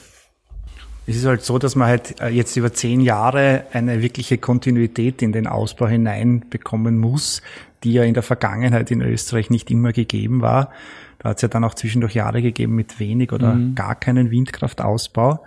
Es 1.06 1.14
ist 1.14 1.24
halt 1.24 1.44
so, 1.44 1.58
dass 1.58 1.76
man 1.76 1.86
halt 1.86 2.20
äh, 2.20 2.30
jetzt 2.30 2.56
über 2.56 2.72
zehn 2.72 3.00
Jahre 3.00 3.66
eine 3.72 4.02
wirkliche 4.02 4.36
Kontinuität 4.38 5.22
in 5.22 5.30
den 5.30 5.46
Ausbau 5.46 5.86
hineinbekommen 5.86 6.98
muss, 6.98 7.40
die 7.84 7.92
ja 7.92 8.02
in 8.02 8.14
der 8.14 8.22
Vergangenheit 8.22 8.90
in 8.90 9.02
Österreich 9.02 9.50
nicht 9.50 9.70
immer 9.70 9.92
gegeben 9.92 10.40
war. 10.40 10.70
Da 11.18 11.30
hat 11.30 11.36
es 11.36 11.42
ja 11.42 11.48
dann 11.48 11.64
auch 11.64 11.74
zwischendurch 11.74 12.14
Jahre 12.14 12.42
gegeben 12.42 12.74
mit 12.74 12.98
wenig 13.00 13.32
oder 13.32 13.54
mhm. 13.54 13.74
gar 13.74 13.94
keinen 13.94 14.30
Windkraftausbau. 14.30 15.44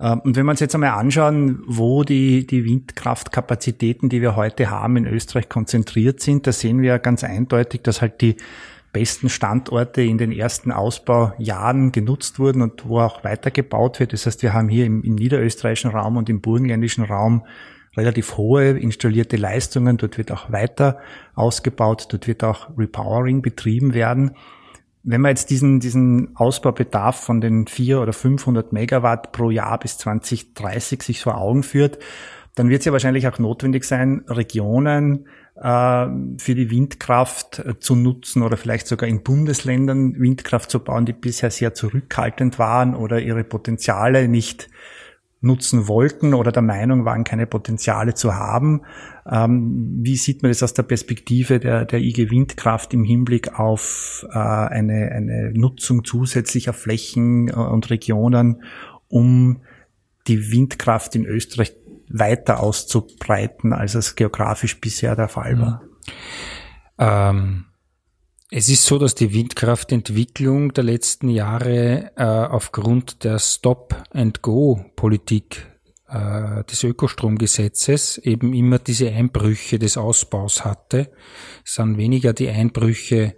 Ähm, 0.00 0.20
und 0.20 0.36
wenn 0.36 0.46
wir 0.46 0.50
uns 0.50 0.60
jetzt 0.60 0.74
einmal 0.74 0.90
anschauen, 0.90 1.62
wo 1.66 2.04
die, 2.04 2.46
die 2.46 2.64
Windkraftkapazitäten, 2.64 4.08
die 4.08 4.22
wir 4.22 4.36
heute 4.36 4.70
haben, 4.70 4.96
in 4.96 5.06
Österreich 5.06 5.48
konzentriert 5.48 6.20
sind, 6.20 6.46
da 6.46 6.52
sehen 6.52 6.80
wir 6.80 6.98
ganz 6.98 7.24
eindeutig, 7.24 7.82
dass 7.82 8.00
halt 8.00 8.20
die 8.20 8.36
besten 8.92 9.28
Standorte 9.28 10.02
in 10.02 10.18
den 10.18 10.32
ersten 10.32 10.72
Ausbaujahren 10.72 11.92
genutzt 11.92 12.38
wurden 12.38 12.62
und 12.62 12.88
wo 12.88 13.00
auch 13.00 13.22
weitergebaut 13.22 14.00
wird. 14.00 14.12
Das 14.12 14.24
heißt, 14.24 14.42
wir 14.42 14.54
haben 14.54 14.68
hier 14.68 14.86
im, 14.86 15.02
im 15.02 15.14
niederösterreichischen 15.14 15.90
Raum 15.90 16.16
und 16.16 16.30
im 16.30 16.40
burgenländischen 16.40 17.04
Raum 17.04 17.42
relativ 17.98 18.36
hohe 18.36 18.70
installierte 18.70 19.36
Leistungen. 19.36 19.96
Dort 19.96 20.16
wird 20.16 20.32
auch 20.32 20.50
weiter 20.50 20.98
ausgebaut. 21.34 22.08
Dort 22.10 22.26
wird 22.26 22.44
auch 22.44 22.70
Repowering 22.78 23.42
betrieben 23.42 23.92
werden. 23.92 24.32
Wenn 25.02 25.20
man 25.20 25.30
jetzt 25.30 25.50
diesen, 25.50 25.80
diesen 25.80 26.36
Ausbaubedarf 26.36 27.16
von 27.20 27.40
den 27.40 27.66
400 27.66 28.02
oder 28.02 28.12
500 28.12 28.72
Megawatt 28.72 29.32
pro 29.32 29.50
Jahr 29.50 29.78
bis 29.78 29.98
2030 29.98 31.02
sich 31.02 31.20
vor 31.20 31.38
Augen 31.38 31.62
führt, 31.62 31.98
dann 32.54 32.68
wird 32.68 32.80
es 32.80 32.86
ja 32.86 32.92
wahrscheinlich 32.92 33.28
auch 33.28 33.38
notwendig 33.38 33.84
sein, 33.84 34.24
Regionen 34.26 35.26
äh, 35.54 36.06
für 36.38 36.54
die 36.54 36.70
Windkraft 36.70 37.60
äh, 37.60 37.78
zu 37.78 37.94
nutzen 37.94 38.42
oder 38.42 38.56
vielleicht 38.56 38.88
sogar 38.88 39.08
in 39.08 39.22
Bundesländern 39.22 40.18
Windkraft 40.18 40.70
zu 40.70 40.80
bauen, 40.80 41.06
die 41.06 41.12
bisher 41.12 41.50
sehr 41.50 41.74
zurückhaltend 41.74 42.58
waren 42.58 42.94
oder 42.96 43.20
ihre 43.20 43.44
Potenziale 43.44 44.26
nicht 44.26 44.68
nutzen 45.40 45.86
wollten 45.86 46.34
oder 46.34 46.50
der 46.50 46.62
Meinung 46.62 47.04
waren, 47.04 47.22
keine 47.22 47.46
Potenziale 47.46 48.14
zu 48.14 48.34
haben. 48.34 48.82
Ähm, 49.30 49.98
wie 50.00 50.16
sieht 50.16 50.42
man 50.42 50.50
das 50.50 50.62
aus 50.62 50.74
der 50.74 50.82
Perspektive 50.82 51.60
der, 51.60 51.84
der 51.84 52.00
IG 52.00 52.30
Windkraft 52.30 52.92
im 52.92 53.04
Hinblick 53.04 53.58
auf 53.58 54.26
äh, 54.30 54.38
eine, 54.38 55.12
eine 55.12 55.52
Nutzung 55.54 56.04
zusätzlicher 56.04 56.72
Flächen 56.72 57.48
äh, 57.48 57.52
und 57.52 57.88
Regionen, 57.90 58.62
um 59.08 59.62
die 60.26 60.50
Windkraft 60.50 61.14
in 61.14 61.24
Österreich 61.24 61.74
weiter 62.10 62.60
auszubreiten, 62.60 63.72
als 63.72 63.94
es 63.94 64.16
geografisch 64.16 64.80
bisher 64.80 65.14
der 65.14 65.28
Fall 65.28 65.60
war? 65.60 65.82
Ähm, 66.98 67.67
es 68.50 68.68
ist 68.68 68.84
so, 68.86 68.98
dass 68.98 69.14
die 69.14 69.32
Windkraftentwicklung 69.34 70.72
der 70.72 70.82
letzten 70.84 71.28
Jahre 71.28 72.12
äh, 72.16 72.24
aufgrund 72.24 73.24
der 73.24 73.38
Stop-and-Go-Politik 73.38 75.66
äh, 76.08 76.64
des 76.64 76.82
Ökostromgesetzes 76.82 78.16
eben 78.18 78.52
immer 78.54 78.78
diese 78.78 79.10
Einbrüche 79.10 79.78
des 79.78 79.98
Ausbaus 79.98 80.64
hatte. 80.64 81.10
Es 81.64 81.74
sind 81.74 81.98
weniger 81.98 82.32
die 82.32 82.48
Einbrüche 82.48 83.34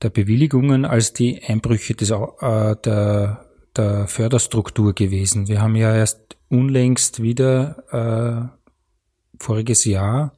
der 0.00 0.10
Bewilligungen 0.10 0.84
als 0.86 1.12
die 1.12 1.42
Einbrüche 1.42 1.94
des, 1.94 2.10
äh, 2.10 2.76
der, 2.84 3.44
der 3.76 4.08
Förderstruktur 4.08 4.94
gewesen. 4.94 5.48
Wir 5.48 5.60
haben 5.60 5.76
ja 5.76 5.94
erst 5.94 6.38
unlängst 6.48 7.22
wieder 7.22 7.84
äh, 7.92 8.46
voriges 9.38 9.84
Jahr 9.84 10.37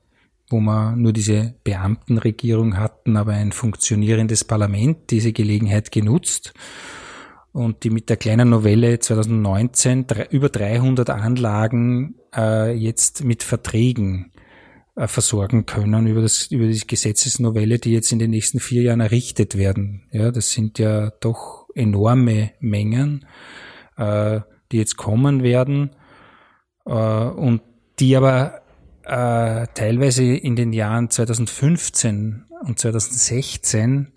wo 0.51 0.61
wir 0.61 0.97
nur 0.97 1.13
diese 1.13 1.55
Beamtenregierung 1.65 2.77
hatten, 2.77 3.17
aber 3.17 3.33
ein 3.33 3.53
funktionierendes 3.53 4.45
Parlament 4.45 5.11
diese 5.11 5.33
Gelegenheit 5.33 5.93
genutzt 5.93 6.53
und 7.53 7.85
die 7.85 7.91
mit 7.91 8.09
der 8.11 8.17
kleinen 8.17 8.51
Novelle 8.51 8.99
2019 8.99 10.07
über 10.31 10.49
300 10.49 11.09
Anlagen 11.11 12.17
äh, 12.35 12.73
jetzt 12.73 13.25
mit 13.25 13.43
Verträgen 13.43 14.33
äh, 14.97 15.07
versorgen 15.07 15.67
können 15.67 16.07
über 16.07 16.23
das 16.23 16.47
über 16.47 16.67
die 16.67 16.87
Gesetzesnovelle, 16.87 17.79
die 17.79 17.93
jetzt 17.93 18.13
in 18.13 18.19
den 18.19 18.31
nächsten 18.31 18.61
vier 18.61 18.83
Jahren 18.83 19.01
errichtet 19.01 19.57
werden. 19.57 20.03
Ja, 20.11 20.31
das 20.31 20.51
sind 20.51 20.79
ja 20.79 21.11
doch 21.21 21.69
enorme 21.75 22.53
Mengen, 22.61 23.25
äh, 23.97 24.41
die 24.71 24.79
jetzt 24.79 24.97
kommen 24.97 25.43
werden 25.43 25.91
äh, 26.87 26.93
und 26.93 27.63
die 27.99 28.17
aber 28.17 28.60
äh, 29.11 29.67
teilweise 29.75 30.23
in 30.23 30.55
den 30.55 30.73
Jahren 30.73 31.11
2015 31.11 32.45
und 32.65 32.79
2016 32.79 34.13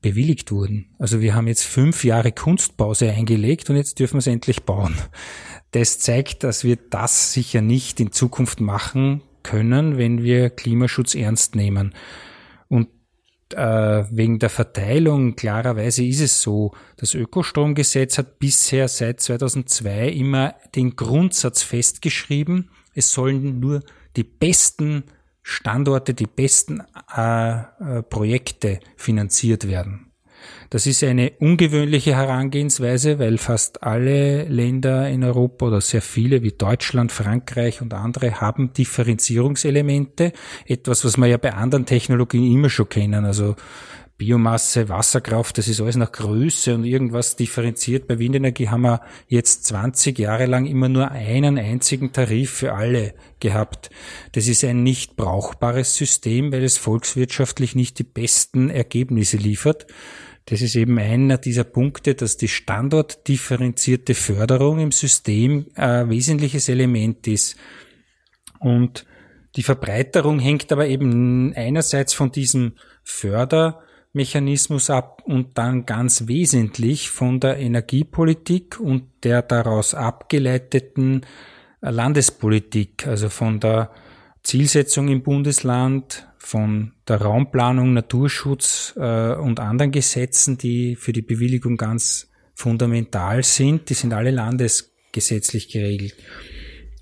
bewilligt 0.00 0.50
wurden. 0.50 0.86
Also 0.98 1.20
wir 1.20 1.34
haben 1.34 1.48
jetzt 1.48 1.64
fünf 1.64 2.02
Jahre 2.02 2.32
Kunstpause 2.32 3.10
eingelegt 3.10 3.68
und 3.68 3.76
jetzt 3.76 3.98
dürfen 3.98 4.14
wir 4.14 4.20
es 4.20 4.26
endlich 4.26 4.62
bauen. 4.62 4.94
Das 5.72 5.98
zeigt, 5.98 6.44
dass 6.44 6.64
wir 6.64 6.76
das 6.76 7.34
sicher 7.34 7.60
nicht 7.60 8.00
in 8.00 8.10
Zukunft 8.10 8.58
machen 8.58 9.22
können, 9.42 9.98
wenn 9.98 10.22
wir 10.22 10.48
Klimaschutz 10.48 11.14
ernst 11.14 11.54
nehmen. 11.54 11.94
Und 12.68 12.88
äh, 13.54 14.04
wegen 14.10 14.38
der 14.38 14.48
Verteilung 14.48 15.36
klarerweise 15.36 16.06
ist 16.06 16.20
es 16.20 16.40
so, 16.40 16.72
das 16.96 17.12
Ökostromgesetz 17.12 18.16
hat 18.16 18.38
bisher 18.38 18.88
seit 18.88 19.20
2002 19.20 20.08
immer 20.08 20.54
den 20.74 20.96
Grundsatz 20.96 21.62
festgeschrieben, 21.62 22.70
es 22.94 23.12
sollen 23.12 23.60
nur 23.60 23.82
die 24.18 24.24
besten 24.24 25.04
Standorte, 25.42 26.12
die 26.12 26.26
besten 26.26 26.82
äh, 27.16 27.52
äh, 27.52 28.02
Projekte 28.02 28.80
finanziert 28.96 29.68
werden. 29.68 30.12
Das 30.70 30.86
ist 30.86 31.02
eine 31.04 31.32
ungewöhnliche 31.38 32.16
Herangehensweise, 32.16 33.18
weil 33.18 33.38
fast 33.38 33.82
alle 33.82 34.44
Länder 34.44 35.08
in 35.08 35.24
Europa 35.24 35.66
oder 35.66 35.80
sehr 35.80 36.02
viele 36.02 36.42
wie 36.42 36.52
Deutschland, 36.52 37.12
Frankreich 37.12 37.80
und 37.80 37.94
andere 37.94 38.40
haben 38.40 38.72
Differenzierungselemente. 38.72 40.32
Etwas, 40.66 41.04
was 41.04 41.16
wir 41.16 41.26
ja 41.26 41.38
bei 41.38 41.54
anderen 41.54 41.86
Technologien 41.86 42.52
immer 42.52 42.70
schon 42.70 42.88
kennen. 42.88 43.24
Also 43.24 43.54
Biomasse, 44.18 44.88
Wasserkraft, 44.88 45.58
das 45.58 45.68
ist 45.68 45.80
alles 45.80 45.94
nach 45.94 46.10
Größe 46.10 46.74
und 46.74 46.84
irgendwas 46.84 47.36
differenziert. 47.36 48.08
Bei 48.08 48.18
Windenergie 48.18 48.68
haben 48.68 48.82
wir 48.82 49.00
jetzt 49.28 49.64
20 49.66 50.18
Jahre 50.18 50.46
lang 50.46 50.66
immer 50.66 50.88
nur 50.88 51.12
einen 51.12 51.56
einzigen 51.56 52.12
Tarif 52.12 52.50
für 52.50 52.74
alle 52.74 53.14
gehabt. 53.38 53.90
Das 54.32 54.48
ist 54.48 54.64
ein 54.64 54.82
nicht 54.82 55.14
brauchbares 55.14 55.94
System, 55.94 56.50
weil 56.50 56.64
es 56.64 56.78
volkswirtschaftlich 56.78 57.76
nicht 57.76 58.00
die 58.00 58.04
besten 58.04 58.70
Ergebnisse 58.70 59.36
liefert. 59.36 59.86
Das 60.46 60.62
ist 60.62 60.74
eben 60.74 60.98
einer 60.98 61.38
dieser 61.38 61.64
Punkte, 61.64 62.16
dass 62.16 62.36
die 62.36 62.48
standortdifferenzierte 62.48 64.14
Förderung 64.14 64.80
im 64.80 64.90
System 64.90 65.66
ein 65.76 66.10
wesentliches 66.10 66.68
Element 66.68 67.28
ist. 67.28 67.56
Und 68.58 69.06
die 69.54 69.62
Verbreiterung 69.62 70.40
hängt 70.40 70.72
aber 70.72 70.88
eben 70.88 71.52
einerseits 71.54 72.14
von 72.14 72.32
diesem 72.32 72.72
Förder 73.04 73.84
Mechanismus 74.12 74.90
ab 74.90 75.22
und 75.24 75.58
dann 75.58 75.86
ganz 75.86 76.26
wesentlich 76.26 77.10
von 77.10 77.40
der 77.40 77.58
Energiepolitik 77.58 78.80
und 78.80 79.04
der 79.22 79.42
daraus 79.42 79.94
abgeleiteten 79.94 81.26
Landespolitik, 81.80 83.06
also 83.06 83.28
von 83.28 83.60
der 83.60 83.90
Zielsetzung 84.42 85.08
im 85.08 85.22
Bundesland, 85.22 86.26
von 86.38 86.92
der 87.06 87.20
Raumplanung, 87.20 87.92
Naturschutz 87.92 88.94
äh, 88.96 89.34
und 89.34 89.60
anderen 89.60 89.92
Gesetzen, 89.92 90.56
die 90.56 90.96
für 90.96 91.12
die 91.12 91.22
Bewilligung 91.22 91.76
ganz 91.76 92.30
fundamental 92.54 93.42
sind. 93.42 93.90
Die 93.90 93.94
sind 93.94 94.14
alle 94.14 94.30
landesgesetzlich 94.30 95.68
geregelt. 95.68 96.14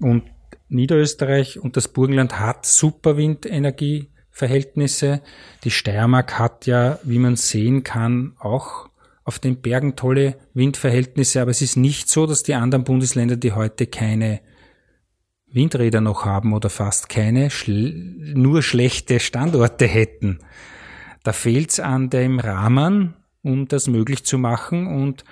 Und 0.01 0.25
Niederösterreich 0.69 1.61
und 1.61 1.77
das 1.77 1.89
Burgenland 1.89 2.41
hat 2.41 2.67
Superwindenergie 2.67 4.11
Verhältnisse. 4.37 5.23
Die 5.65 5.71
Steiermark 5.71 6.39
hat 6.39 6.67
ja, 6.67 6.99
wie 7.05 7.19
man 7.19 7.37
sehen 7.37 7.85
kann, 7.85 8.35
auch 8.39 8.91
auf 9.25 9.39
den 9.39 9.63
Bergen 9.63 9.97
tolle 9.97 10.37
Windverhältnisse, 10.53 11.41
aber 11.41 11.53
es 11.53 11.63
ist 11.63 11.79
nicht 11.79 12.11
so, 12.11 12.27
dass 12.27 12.43
die 12.43 12.53
anderen 12.53 12.85
Bundesländer, 12.85 13.37
die 13.37 13.53
heute 13.53 13.87
keine 13.87 14.43
Windräder 15.47 16.03
noch 16.03 16.27
haben 16.27 16.53
oder 16.53 16.69
fast 16.69 17.09
keine, 17.09 17.49
schl 17.49 17.95
nur 18.35 18.63
schlechte 18.63 19.21
Standorte 19.21 19.87
hätten. 19.87 20.41
Da 21.23 21.33
fehlt 21.33 21.71
es 21.71 21.81
an 21.81 22.11
dem 22.11 22.39
Rahmen, 22.39 23.15
um 23.43 23.69
das 23.69 23.89
möglich 23.89 24.27
zu 24.27 24.37
machen 24.37 24.87
und 24.87 25.25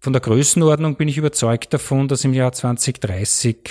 von 0.00 0.12
der 0.12 0.20
Größenordnung 0.20 0.96
bin 0.96 1.08
ich 1.08 1.16
überzeugt 1.16 1.72
davon, 1.72 2.08
dass 2.08 2.24
im 2.24 2.34
Jahr 2.34 2.52
2030 2.52 3.70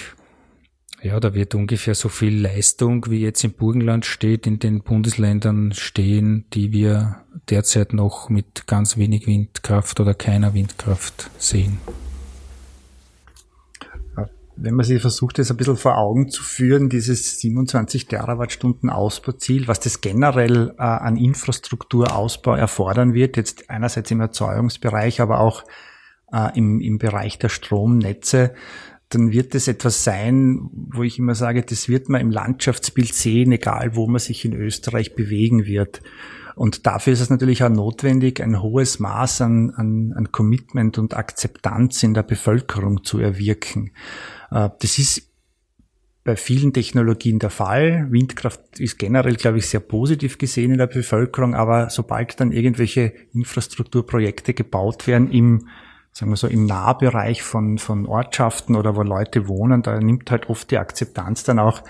ja, 1.01 1.19
da 1.19 1.33
wird 1.33 1.53
ungefähr 1.53 1.93
so 1.93 2.10
viel 2.10 2.41
Leistung, 2.41 3.05
wie 3.10 3.21
jetzt 3.21 3.43
im 3.43 3.53
Burgenland 3.53 4.05
steht, 4.05 4.47
in 4.47 4.60
den 4.60 4.81
Bundesländern 4.81 5.71
stehen, 5.73 6.45
die 6.53 6.71
wir 6.71 7.23
derzeit 7.49 7.93
noch 7.93 8.29
mit 8.29 8.65
ganz 8.65 8.97
wenig 8.97 9.27
Windkraft 9.27 9.99
oder 9.99 10.13
keiner 10.13 10.53
Windkraft 10.53 11.29
sehen. 11.38 11.77
Wenn 14.60 14.73
man 14.73 14.86
sich 14.86 14.99
versucht, 14.99 15.38
das 15.38 15.51
ein 15.51 15.57
bisschen 15.57 15.77
vor 15.77 15.99
Augen 15.99 16.29
zu 16.29 16.41
führen, 16.41 16.89
dieses 16.89 17.39
27 17.39 18.07
Terawattstunden 18.07 18.89
Ausbauziel, 18.89 19.67
was 19.67 19.79
das 19.79 20.01
generell 20.01 20.73
äh, 20.79 20.81
an 20.81 21.15
Infrastrukturausbau 21.15 22.55
erfordern 22.55 23.13
wird, 23.13 23.38
jetzt 23.38 23.69
einerseits 23.69 24.10
im 24.10 24.19
Erzeugungsbereich, 24.19 25.21
aber 25.21 25.41
auch 25.41 25.63
äh, 26.33 26.57
im, 26.57 26.81
im 26.81 26.97
Bereich 26.97 27.38
der 27.38 27.49
Stromnetze, 27.49 28.55
dann 29.10 29.32
wird 29.32 29.56
es 29.56 29.67
etwas 29.67 30.04
sein, 30.04 30.70
wo 30.72 31.04
ich 31.04 31.17
immer 31.17 31.36
sage, 31.36 31.63
das 31.63 31.88
wird 31.88 32.10
man 32.10 32.22
im 32.22 32.32
Landschaftsbild 32.32 33.13
sehen, 33.13 33.52
egal 33.54 33.96
wo 33.96 34.08
man 34.08 34.20
sich 34.20 34.43
in 34.43 34.54
Österreich 34.54 35.15
bewegen 35.15 35.65
wird. 35.65 36.02
Und 36.56 36.88
dafür 36.88 37.13
ist 37.13 37.22
es 37.22 37.30
natürlich 37.30 37.63
auch 37.63 37.70
notwendig, 37.70 38.41
ein 38.41 38.62
hohes 38.62 39.00
Maß 39.00 39.41
an, 39.41 39.70
an, 39.76 40.13
an 40.13 40.32
Commitment 40.32 40.98
und 40.98 41.15
Akzeptanz 41.15 42.02
in 42.04 42.15
der 42.15 42.24
Bevölkerung 42.24 43.04
zu 43.04 43.20
erwirken. 43.20 43.91
Äh, 44.52 44.70
das 44.80 44.98
ist 44.98 45.30
bei 46.24 46.36
vielen 46.36 46.74
Technologien 46.74 47.39
der 47.39 47.52
Fall. 47.52 48.08
Windkraft 48.12 48.80
ist 48.80 48.98
generell, 48.98 49.36
glaube 49.36 49.60
ich, 49.60 49.67
sehr 49.67 49.80
positiv 49.80 50.38
gesehen 50.38 50.72
in 50.72 50.78
der 50.78 50.88
Bevölkerung, 50.88 51.54
aber 51.54 51.89
sobald 51.89 52.39
dann 52.41 52.52
irgendwelche 52.52 53.13
Infrastrukturprojekte 53.34 54.54
gebaut 54.54 55.08
werden 55.08 55.32
im 55.32 55.70
sagen 56.17 56.32
wir 56.32 56.36
so, 56.36 56.47
im 56.47 56.65
Nahbereich 56.65 57.43
von, 57.43 57.77
von 57.77 58.08
Ortschaften 58.08 58.75
oder 58.75 58.95
wo 58.95 59.03
Leute 59.03 59.47
wohnen, 59.47 59.84
da 59.84 59.99
nimmt 59.99 60.32
halt 60.32 60.49
oft 60.49 60.71
die 60.71 60.80
Akzeptanz 60.80 61.43
dann 61.43 61.60
auch 61.60 61.84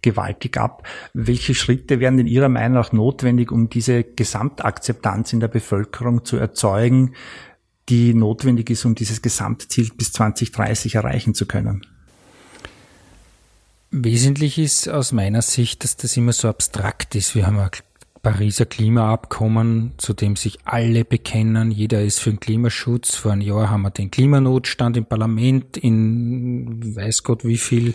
gewaltig 0.00 0.56
ab. 0.56 0.86
Welche 1.12 1.54
Schritte 1.54 2.00
wären 2.00 2.18
in 2.18 2.26
Ihrer 2.26 2.48
Meinung 2.48 2.78
nach 2.78 2.92
notwendig, 2.92 3.52
um 3.52 3.68
diese 3.68 4.02
Gesamtakzeptanz 4.02 5.34
in 5.34 5.40
der 5.40 5.48
Bevölkerung 5.48 6.24
zu 6.24 6.38
erzeugen, 6.38 7.12
die 7.90 8.14
notwendig 8.14 8.70
ist, 8.70 8.86
um 8.86 8.94
dieses 8.94 9.20
Gesamtziel 9.20 9.90
bis 9.94 10.12
2030 10.12 10.94
erreichen 10.94 11.34
zu 11.34 11.44
können? 11.44 11.86
Wesentlich 13.90 14.58
ist 14.58 14.88
aus 14.88 15.12
meiner 15.12 15.42
Sicht, 15.42 15.84
dass 15.84 15.98
das 15.98 16.16
immer 16.16 16.32
so 16.32 16.48
abstrakt 16.48 17.14
ist. 17.14 17.34
Wir 17.34 17.46
haben 17.46 17.58
Pariser 18.24 18.64
Klimaabkommen, 18.64 19.92
zu 19.98 20.14
dem 20.14 20.34
sich 20.34 20.58
alle 20.64 21.04
bekennen. 21.04 21.70
Jeder 21.70 22.02
ist 22.02 22.20
für 22.20 22.30
den 22.30 22.40
Klimaschutz. 22.40 23.14
Vor 23.16 23.32
einem 23.32 23.42
Jahr 23.42 23.68
haben 23.70 23.82
wir 23.82 23.90
den 23.90 24.10
Klimanotstand 24.10 24.96
im 24.96 25.04
Parlament 25.04 25.76
in 25.76 26.96
weiß 26.96 27.22
Gott 27.22 27.44
wie 27.44 27.58
viel 27.58 27.94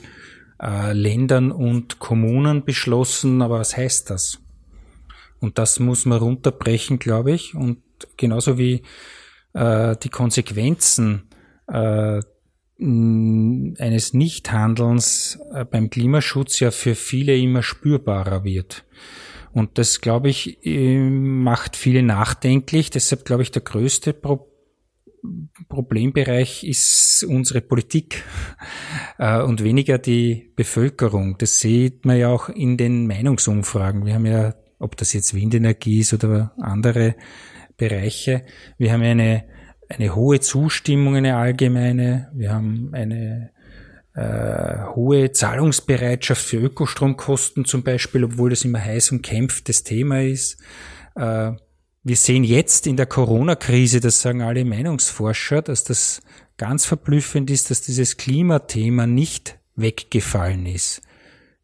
äh, 0.61 0.93
Ländern 0.93 1.51
und 1.51 1.97
Kommunen 1.97 2.63
beschlossen. 2.63 3.41
Aber 3.41 3.59
was 3.59 3.75
heißt 3.75 4.11
das? 4.11 4.39
Und 5.39 5.57
das 5.57 5.79
muss 5.79 6.05
man 6.05 6.19
runterbrechen, 6.19 6.99
glaube 6.99 7.31
ich. 7.31 7.55
Und 7.55 7.79
genauso 8.15 8.59
wie 8.59 8.83
äh, 9.53 9.95
die 9.97 10.09
Konsequenzen 10.09 11.23
äh, 11.67 12.21
eines 12.79 14.13
Nichthandelns 14.13 15.39
äh, 15.53 15.65
beim 15.65 15.89
Klimaschutz 15.89 16.59
ja 16.59 16.69
für 16.69 16.93
viele 16.93 17.35
immer 17.35 17.63
spürbarer 17.63 18.43
wird. 18.43 18.85
Und 19.51 19.77
das, 19.77 20.01
glaube 20.01 20.29
ich, 20.29 20.65
äh, 20.65 20.97
macht 20.99 21.75
viele 21.75 22.03
nachdenklich. 22.03 22.89
Deshalb, 22.89 23.25
glaube 23.25 23.43
ich, 23.43 23.51
der 23.51 23.61
größte 23.61 24.13
Pro 24.13 24.47
Problembereich 25.67 26.63
ist 26.63 27.25
unsere 27.27 27.59
Politik 27.59 28.23
äh, 29.17 29.41
und 29.41 29.61
weniger 29.61 29.97
die 29.97 30.53
Bevölkerung. 30.55 31.37
Das 31.37 31.59
sieht 31.59 32.05
man 32.05 32.17
ja 32.17 32.29
auch 32.29 32.47
in 32.47 32.77
den 32.77 33.05
Meinungsumfragen. 33.05 34.05
Wir 34.05 34.13
haben 34.13 34.25
ja, 34.25 34.55
ob 34.79 34.95
das 34.95 35.11
jetzt 35.11 35.33
Windenergie 35.33 35.99
ist 35.99 36.13
oder 36.13 36.53
andere 36.57 37.15
Bereiche, 37.75 38.43
wir 38.77 38.93
haben 38.93 39.03
eine, 39.03 39.43
eine 39.89 40.15
hohe 40.15 40.39
Zustimmung, 40.39 41.15
eine 41.15 41.35
allgemeine. 41.35 42.29
Wir 42.33 42.53
haben 42.53 42.93
eine 42.93 43.51
äh, 44.15 44.85
hohe 44.95 45.31
Zahlungsbereitschaft 45.31 46.41
für 46.41 46.57
Ökostromkosten 46.57 47.65
zum 47.65 47.83
Beispiel, 47.83 48.23
obwohl 48.23 48.49
das 48.49 48.65
immer 48.65 48.83
heiß 48.83 49.11
und 49.11 49.21
kämpftes 49.21 49.83
Thema 49.83 50.21
ist. 50.21 50.57
Äh, 51.15 51.51
wir 52.03 52.15
sehen 52.15 52.43
jetzt 52.43 52.87
in 52.87 52.97
der 52.97 53.05
Corona-Krise, 53.05 53.99
das 53.99 54.21
sagen 54.21 54.41
alle 54.41 54.65
Meinungsforscher, 54.65 55.61
dass 55.61 55.83
das 55.83 56.21
ganz 56.57 56.85
verblüffend 56.85 57.51
ist, 57.51 57.69
dass 57.69 57.81
dieses 57.81 58.17
Klimathema 58.17 59.05
nicht 59.05 59.59
weggefallen 59.75 60.65
ist. 60.65 61.01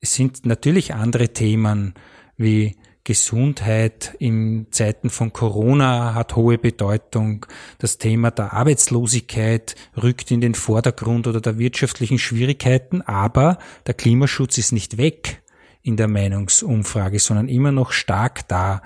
Es 0.01 0.13
sind 0.13 0.45
natürlich 0.45 0.93
andere 0.93 1.29
Themen 1.29 1.93
wie 2.37 2.75
Gesundheit 3.05 4.15
in 4.17 4.65
Zeiten 4.71 5.11
von 5.11 5.31
Corona 5.31 6.15
hat 6.15 6.35
hohe 6.35 6.57
Bedeutung. 6.57 7.45
Das 7.77 7.99
Thema 7.99 8.31
der 8.31 8.53
Arbeitslosigkeit 8.53 9.75
rückt 9.95 10.31
in 10.31 10.41
den 10.41 10.55
Vordergrund 10.55 11.27
oder 11.27 11.39
der 11.39 11.59
wirtschaftlichen 11.59 12.17
Schwierigkeiten. 12.17 13.03
Aber 13.03 13.59
der 13.85 13.93
Klimaschutz 13.93 14.57
ist 14.57 14.71
nicht 14.71 14.97
weg 14.97 15.43
in 15.83 15.97
der 15.97 16.07
Meinungsumfrage, 16.07 17.19
sondern 17.19 17.47
immer 17.47 17.71
noch 17.71 17.91
stark 17.91 18.47
da. 18.47 18.81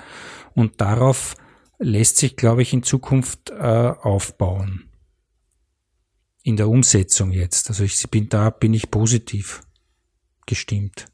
Und 0.53 0.81
darauf 0.81 1.35
lässt 1.77 2.17
sich, 2.17 2.35
glaube 2.35 2.61
ich, 2.61 2.73
in 2.73 2.83
Zukunft 2.83 3.51
äh, 3.51 3.53
aufbauen. 3.53 4.89
In 6.43 6.57
der 6.57 6.67
Umsetzung 6.67 7.31
jetzt. 7.31 7.69
Also 7.69 7.85
ich 7.85 8.03
bin 8.11 8.27
da, 8.27 8.49
bin 8.49 8.73
ich 8.73 8.91
positiv 8.91 9.61
gestimmt. 10.45 11.05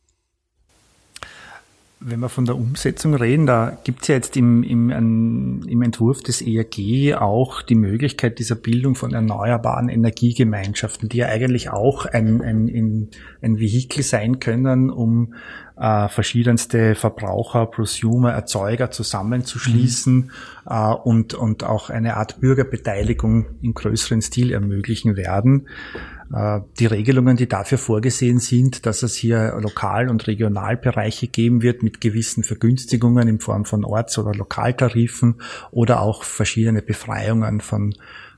Wenn 2.02 2.20
wir 2.20 2.30
von 2.30 2.46
der 2.46 2.56
Umsetzung 2.56 3.16
reden, 3.16 3.46
da 3.46 3.78
gibt 3.84 4.02
es 4.02 4.10
ja 4.10 4.16
jetzt 4.16 4.36
im, 4.36 4.64
im, 4.64 4.90
im 5.66 5.82
Entwurf 5.82 6.22
des 6.22 6.42
ERG 6.42 7.16
auch 7.16 7.62
die 7.62 7.76
Möglichkeit 7.76 8.38
dieser 8.38 8.56
Bildung 8.56 8.96
von 8.96 9.14
erneuerbaren 9.14 9.88
Energiegemeinschaften, 9.88 11.08
die 11.08 11.18
ja 11.18 11.28
eigentlich 11.28 11.70
auch 11.70 12.06
ein, 12.06 12.42
ein, 12.42 12.68
ein, 12.68 13.10
ein 13.42 13.60
Vehikel 13.60 14.04
sein 14.04 14.40
können, 14.40 14.90
um 14.90 15.34
äh, 15.78 16.08
verschiedenste 16.10 16.96
Verbraucher, 16.96 17.66
Prosumer, 17.66 18.32
Erzeuger 18.32 18.92
zusammenzuschließen 18.92 20.16
mhm. 20.16 20.32
äh, 20.70 20.94
und, 20.94 21.34
und 21.34 21.64
auch 21.64 21.90
eine 21.90 22.18
Art 22.18 22.40
Bürgerbeteiligung 22.40 23.48
im 23.62 23.74
größeren 23.74 24.22
Stil 24.22 24.52
ermöglichen 24.52 25.16
werden. 25.16 25.68
Äh, 26.34 26.62
die 26.80 26.86
Regelungen, 26.86 27.38
die 27.38 27.48
dafür 27.48 27.78
vorgesehen 27.78 28.40
sind, 28.40 28.86
dass 28.86 29.04
es 29.04 29.16
hier 29.16 29.58
Lokal- 29.60 30.10
und 30.10 30.28
Regionalbereiche 30.28 31.28
geben 31.28 31.62
wird 31.62 31.84
mit 31.84 32.02
gewissen 32.02 32.44
Vergünstigungen 32.44 33.28
in 33.28 33.40
Form 33.40 33.66
von 33.66 33.86
Orts- 33.86 34.18
oder 34.18 34.34
Lokaltarifen 34.34 35.42
oder 35.72 36.02
auch 36.02 36.24
verschiedene 36.24 36.82
Befreiungen 36.82 37.62
von 37.62 37.94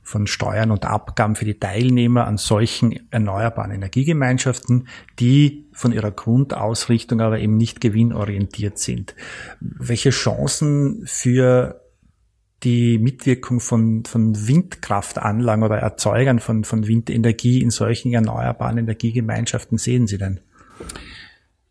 von 0.08 0.26
Steuern 0.26 0.72
und 0.72 0.86
Abgaben 0.86 1.36
für 1.36 1.44
die 1.44 1.60
Teilnehmer 1.60 2.28
an 2.28 2.38
solchen 2.38 3.12
erneuerbaren 3.12 3.72
Energiegemeinschaften, 3.72 4.88
die 5.20 5.68
von 5.74 5.92
ihrer 5.92 6.12
Grundausrichtung 6.12 7.20
aber 7.20 7.40
eben 7.40 7.58
nicht 7.58 7.82
gewinnorientiert 7.82 8.80
sind. 8.80 9.16
Welche 9.60 10.12
Chancen 10.12 11.04
für 11.06 11.82
die 12.64 12.98
Mitwirkung 12.98 13.60
von, 13.60 14.04
von 14.06 14.48
Windkraftanlagen 14.48 15.64
oder 15.64 15.78
Erzeugern 15.78 16.40
von, 16.40 16.64
von 16.64 16.88
Windenergie 16.88 17.62
in 17.62 17.70
solchen 17.70 18.14
erneuerbaren 18.14 18.80
Energiegemeinschaften 18.80 19.78
sehen 19.78 20.08
Sie 20.08 20.18
denn? 20.18 20.40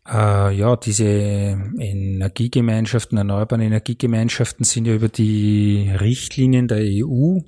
Äh, 0.07 0.55
ja, 0.55 0.77
diese 0.77 1.05
Energiegemeinschaften, 1.05 3.17
erneuerbaren 3.17 3.65
Energiegemeinschaften 3.65 4.63
sind 4.63 4.85
ja 4.85 4.95
über 4.95 5.09
die 5.09 5.91
Richtlinien 5.99 6.69
der 6.69 6.79
EU, 6.81 7.39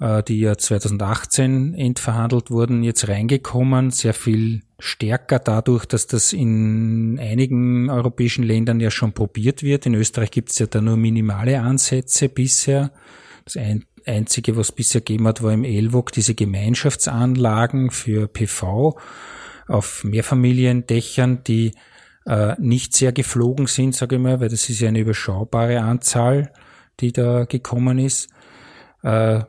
äh, 0.00 0.22
die 0.22 0.40
ja 0.40 0.56
2018 0.56 1.74
entverhandelt 1.74 2.50
wurden, 2.50 2.82
jetzt 2.82 3.08
reingekommen. 3.08 3.90
Sehr 3.90 4.14
viel 4.14 4.62
stärker 4.78 5.38
dadurch, 5.38 5.84
dass 5.86 6.06
das 6.06 6.32
in 6.32 7.18
einigen 7.20 7.90
europäischen 7.90 8.44
Ländern 8.44 8.80
ja 8.80 8.90
schon 8.90 9.12
probiert 9.12 9.62
wird. 9.62 9.86
In 9.86 9.94
Österreich 9.94 10.30
gibt 10.30 10.50
es 10.50 10.58
ja 10.58 10.66
da 10.66 10.80
nur 10.80 10.96
minimale 10.96 11.60
Ansätze 11.60 12.28
bisher. 12.28 12.92
Das 13.44 13.56
ein, 13.56 13.84
Einzige, 14.06 14.56
was 14.56 14.72
bisher 14.72 15.00
gegeben 15.00 15.26
hat, 15.26 15.42
war 15.42 15.52
im 15.52 15.64
ELWOG 15.64 16.12
diese 16.12 16.34
Gemeinschaftsanlagen 16.34 17.90
für 17.90 18.26
PV 18.28 18.98
auf 19.66 20.04
Mehrfamiliendächern, 20.04 21.42
die 21.44 21.72
äh, 22.24 22.54
nicht 22.58 22.96
sehr 22.96 23.12
geflogen 23.12 23.66
sind, 23.66 23.94
sage 23.94 24.16
ich 24.16 24.22
mal, 24.22 24.40
weil 24.40 24.48
das 24.48 24.68
ist 24.68 24.80
ja 24.80 24.88
eine 24.88 25.00
überschaubare 25.00 25.80
Anzahl, 25.80 26.52
die 27.00 27.12
da 27.12 27.44
gekommen 27.44 27.98
ist. 27.98 28.30
Äh, 29.02 29.42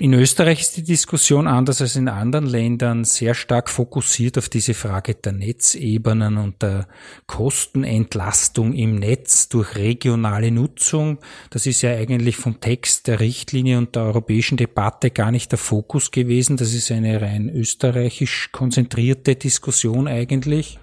in 0.00 0.12
Österreich 0.12 0.60
ist 0.60 0.76
die 0.76 0.82
Diskussion 0.82 1.46
anders 1.46 1.80
als 1.80 1.94
in 1.94 2.08
anderen 2.08 2.46
Ländern 2.46 3.04
sehr 3.04 3.34
stark 3.34 3.70
fokussiert 3.70 4.36
auf 4.36 4.48
diese 4.48 4.74
Frage 4.74 5.14
der 5.14 5.32
Netzebenen 5.32 6.36
und 6.36 6.62
der 6.62 6.88
Kostenentlastung 7.28 8.72
im 8.72 8.96
Netz 8.96 9.48
durch 9.48 9.76
regionale 9.76 10.50
Nutzung. 10.50 11.18
Das 11.50 11.66
ist 11.66 11.82
ja 11.82 11.92
eigentlich 11.92 12.36
vom 12.36 12.60
Text 12.60 13.06
der 13.06 13.20
Richtlinie 13.20 13.78
und 13.78 13.94
der 13.94 14.02
europäischen 14.02 14.56
Debatte 14.56 15.10
gar 15.10 15.30
nicht 15.30 15.52
der 15.52 15.58
Fokus 15.58 16.10
gewesen. 16.10 16.56
Das 16.56 16.74
ist 16.74 16.90
eine 16.90 17.20
rein 17.20 17.48
österreichisch 17.48 18.50
konzentrierte 18.50 19.36
Diskussion 19.36 20.08
eigentlich 20.08 20.80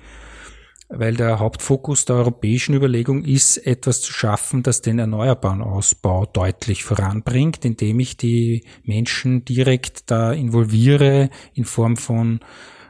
weil 0.90 1.16
der 1.16 1.40
Hauptfokus 1.40 2.06
der 2.06 2.18
europäischen 2.18 2.76
Überlegung 2.76 3.24
ist, 3.24 3.58
etwas 3.58 4.02
zu 4.02 4.14
schaffen, 4.14 4.62
das 4.62 4.82
den 4.82 5.00
erneuerbaren 5.00 5.62
Ausbau 5.62 6.26
deutlich 6.26 6.84
voranbringt, 6.84 7.66
indem 7.66 8.00
ich 8.00 8.18
die 8.18 8.66
Menschen 8.84 9.46
direkt 9.46 10.12
da 10.12 10.32
involviere 10.32 11.30
in 11.54 11.66
Form 11.66 11.98
von 11.98 12.40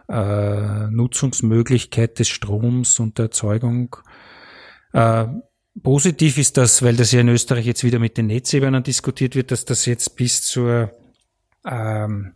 äh, 0.10 0.88
Nutzungsmöglichkeit 0.88 2.20
des 2.20 2.28
Stroms 2.30 3.00
und 3.00 3.18
der 3.18 3.26
Erzeugung. 3.26 3.96
Äh, 4.94 5.28
positiv 5.82 6.38
ist 6.38 6.58
das, 6.58 6.84
weil 6.84 6.96
das 6.96 7.12
ja 7.12 7.22
in 7.22 7.30
Österreich 7.30 7.66
jetzt 7.66 7.84
wieder 7.84 8.00
mit 8.00 8.18
den 8.18 8.28
Netzebenen 8.28 8.84
diskutiert 8.84 9.36
wird, 9.36 9.52
dass 9.52 9.66
das 9.66 9.86
jetzt 9.86 10.16
bis 10.18 10.44
zur 10.44 10.92
ähm, 11.66 12.34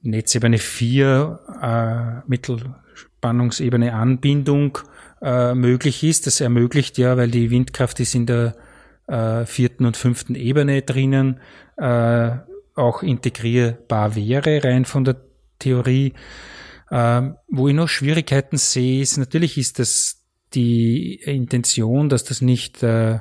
Netzebene 0.00 0.58
4 0.58 1.40
äh, 1.60 2.28
Mittelspannungsebene 2.28 3.94
Anbindung 3.94 4.78
äh, 5.22 5.54
möglich 5.54 6.02
ist. 6.02 6.26
Das 6.26 6.40
ermöglicht 6.40 6.98
ja, 6.98 7.16
weil 7.16 7.30
die 7.30 7.50
Windkraft 7.50 8.00
ist 8.00 8.14
in 8.14 8.26
der 8.26 8.56
äh, 9.06 9.46
vierten 9.46 9.86
und 9.86 9.96
fünften 9.96 10.34
Ebene 10.34 10.82
drinnen, 10.82 11.40
äh, 11.76 12.30
auch 12.74 13.02
integrierbar 13.02 14.16
wäre, 14.16 14.64
rein 14.64 14.84
von 14.84 15.04
der 15.04 15.16
Theorie. 15.58 16.14
Ähm, 16.90 17.36
wo 17.48 17.68
ich 17.68 17.74
noch 17.74 17.88
Schwierigkeiten 17.88 18.58
sehe, 18.58 19.00
ist 19.00 19.16
natürlich 19.16 19.56
ist 19.56 19.78
das 19.78 20.22
die 20.54 21.14
Intention, 21.14 22.08
dass 22.08 22.24
das 22.24 22.42
nicht 22.42 22.82
äh, 22.82 23.20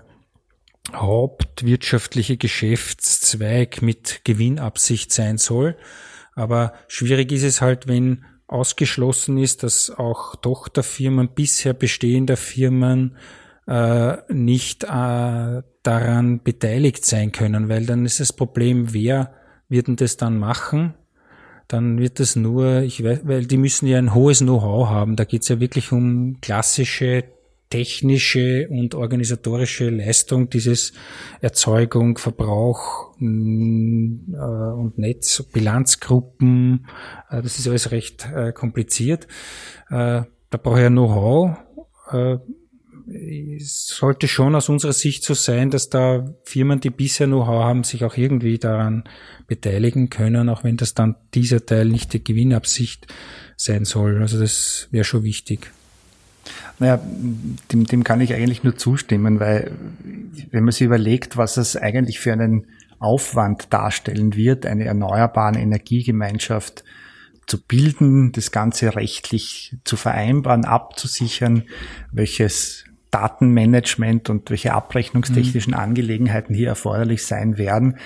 hauptwirtschaftliche 0.94 2.38
Geschäftszweig 2.38 3.82
mit 3.82 4.22
Gewinnabsicht 4.24 5.14
sein 5.14 5.38
soll. 5.38 5.78
Aber 6.34 6.74
schwierig 6.88 7.32
ist 7.32 7.44
es 7.44 7.62
halt, 7.62 7.88
wenn 7.88 8.26
ausgeschlossen 8.52 9.38
ist, 9.38 9.64
dass 9.64 9.90
auch 9.90 10.36
Tochterfirmen 10.36 11.30
bisher 11.34 11.74
bestehender 11.74 12.38
Firmen 12.38 13.16
äh, 13.68 14.18
nicht 14.32 14.84
äh, 14.84 15.62
daran 15.84 16.44
beteiligt 16.44 17.06
sein 17.06 17.32
können, 17.32 17.70
weil 17.70 17.86
dann 17.86 18.06
ist 18.06 18.20
das 18.20 18.34
Problem, 18.34 18.94
wer 18.94 19.34
wird 19.70 19.88
denn 19.88 19.96
das 19.96 20.18
dann 20.18 20.38
machen? 20.38 20.94
Dann 21.68 22.00
wird 22.00 22.20
das 22.20 22.36
nur, 22.36 22.82
ich 22.82 23.04
weiß, 23.04 23.22
weil 23.24 23.46
die 23.46 23.58
müssen 23.58 23.88
ja 23.88 23.98
ein 23.98 24.14
hohes 24.14 24.40
Know-how 24.40 24.90
haben. 24.90 25.16
Da 25.16 25.24
geht 25.24 25.44
es 25.44 25.48
ja 25.48 25.62
wirklich 25.62 25.94
um 25.94 26.42
klassische 26.42 27.24
technische 27.72 28.68
und 28.70 28.94
organisatorische 28.94 29.90
Leistung 29.90 30.50
dieses 30.52 30.94
Erzeugung, 31.40 32.20
Verbrauch 32.20 33.16
mm, 33.18 34.36
äh, 34.36 34.38
und 34.38 35.00
Netz, 35.00 35.42
Bilanzgruppen, 35.52 36.86
äh, 37.32 37.42
das 37.42 37.58
ist 37.58 37.68
alles 37.68 37.90
recht 37.92 38.28
äh, 38.32 38.52
kompliziert. 38.52 39.28
Da 39.90 40.28
brauche 40.50 40.78
ich 40.78 40.84
ja 40.84 40.90
Know-how. 40.90 41.58
Sollte 43.58 44.28
schon 44.30 44.56
aus 44.56 44.70
unserer 44.70 44.94
Sicht 44.94 45.26
so 45.26 45.34
sein, 45.34 45.70
dass 45.70 45.90
da 45.90 46.34
Firmen, 46.44 46.80
die 46.80 46.92
bisher 46.92 47.28
Know-how 47.28 47.64
haben, 47.64 47.84
sich 47.84 48.06
auch 48.06 48.16
irgendwie 48.16 48.58
daran 48.58 49.04
beteiligen 49.48 50.10
können, 50.10 50.48
auch 50.48 50.64
wenn 50.64 50.78
das 50.78 50.94
dann 50.94 51.16
dieser 51.34 51.66
Teil 51.66 51.88
nicht 51.88 52.14
die 52.14 52.24
Gewinnabsicht 52.24 53.08
sein 53.58 53.84
soll. 53.84 54.22
Also 54.22 54.40
das 54.40 54.88
wäre 54.92 55.04
schon 55.04 55.24
wichtig. 55.24 55.72
Naja, 56.80 57.00
dem, 57.72 57.86
dem 57.86 58.04
kann 58.04 58.22
ich 58.22 58.34
eigentlich 58.34 58.64
nur 58.64 58.76
zustimmen, 58.76 59.40
weil 59.40 59.72
wenn 60.50 60.64
man 60.64 60.72
sich 60.72 60.82
überlegt, 60.82 61.38
was 61.38 61.58
es 61.58 61.76
eigentlich 61.76 62.20
für 62.20 62.34
einen 62.34 62.68
Aufwand 63.00 63.74
darstellen 63.74 64.36
wird, 64.36 64.66
eine 64.66 64.86
erneuerbare 64.86 65.60
Energiegemeinschaft 65.60 66.84
zu 67.48 67.62
bilden, 67.62 68.32
das 68.32 68.52
Ganze 68.52 68.96
rechtlich 68.96 69.76
zu 69.84 69.98
vereinbaren, 69.98 70.66
abzusichern, 70.66 71.64
welches 72.12 72.86
Datenmanagement 73.10 74.30
und 74.30 74.50
welche 74.50 74.74
abrechnungstechnischen 74.74 75.74
mhm. 75.74 75.80
Angelegenheiten 75.80 76.56
hier 76.56 76.70
erforderlich 76.70 77.26
sein 77.26 77.58
werden, 77.58 77.98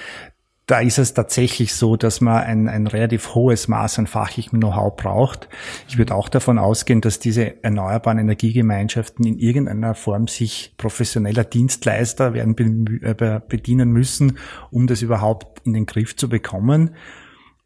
da 0.66 0.80
ist 0.80 0.98
es 0.98 1.14
tatsächlich 1.14 1.76
so, 1.76 1.96
dass 1.96 2.22
man 2.22 2.44
ein, 2.44 2.68
ein 2.68 2.88
relativ 2.88 3.36
hohes 3.36 3.68
Maß 3.68 4.00
an 4.00 4.08
fachlichem 4.08 4.60
Know-how 4.60 4.96
braucht. 4.96 5.48
Ich 5.88 5.98
würde 5.98 6.16
auch 6.16 6.28
davon 6.28 6.58
ausgehen, 6.58 7.02
dass 7.02 7.20
diese 7.20 7.64
erneuerbaren 7.64 8.18
Energiegemeinschaften 8.18 9.26
in 9.28 9.38
irgendeiner 9.38 9.94
Form 9.94 10.28
sich 10.28 10.74
professioneller 10.78 11.44
Dienstleister 11.44 12.34
werden 12.34 13.02
äh, 13.04 13.40
bedienen 13.48 13.92
müssen, 13.92 14.40
um 14.72 14.88
das 14.88 15.04
überhaupt 15.04 15.66
in 15.68 15.74
den 15.74 15.86
Griff 15.86 16.16
zu 16.16 16.30
bekommen. 16.30 16.96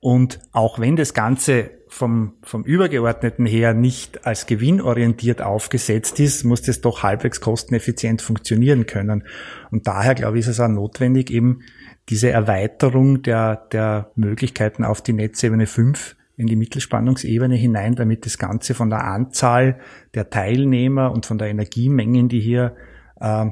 Und 0.01 0.39
auch 0.51 0.79
wenn 0.79 0.95
das 0.95 1.13
Ganze 1.13 1.71
vom, 1.88 2.33
vom 2.43 2.63
Übergeordneten 2.63 3.45
her 3.45 3.73
nicht 3.73 4.25
als 4.25 4.45
gewinnorientiert 4.45 5.41
aufgesetzt 5.41 6.19
ist, 6.19 6.43
muss 6.43 6.62
das 6.62 6.81
doch 6.81 7.03
halbwegs 7.03 7.41
kosteneffizient 7.41 8.21
funktionieren 8.21 8.85
können. 8.85 9.23
Und 9.71 9.88
daher, 9.88 10.15
glaube 10.15 10.38
ich, 10.38 10.45
ist 10.45 10.51
es 10.51 10.59
auch 10.59 10.69
notwendig, 10.69 11.31
eben 11.31 11.62
diese 12.10 12.32
Erweiterung 12.32 13.22
der, 13.22 13.67
der 13.72 14.12
Möglichkeiten 14.15 14.84
auf 14.84 15.02
die 15.02 15.13
Netzebene 15.13 15.67
5 15.67 16.15
in 16.38 16.48
die 16.48 16.56
Mittelspannungsebene 16.56 17.56
hinein, 17.56 17.95
damit 17.95 18.26
das 18.26 18.38
Ganze 18.38 18.74
von 18.74 18.89
der 18.89 19.04
Anzahl 19.04 19.80
der 20.15 20.30
Teilnehmer 20.30 21.12
und 21.12 21.26
von 21.26 21.38
der 21.38 21.50
Energiemengen, 21.50 22.30
die 22.30 22.39
hier 22.39 22.76
äh, 23.19 23.48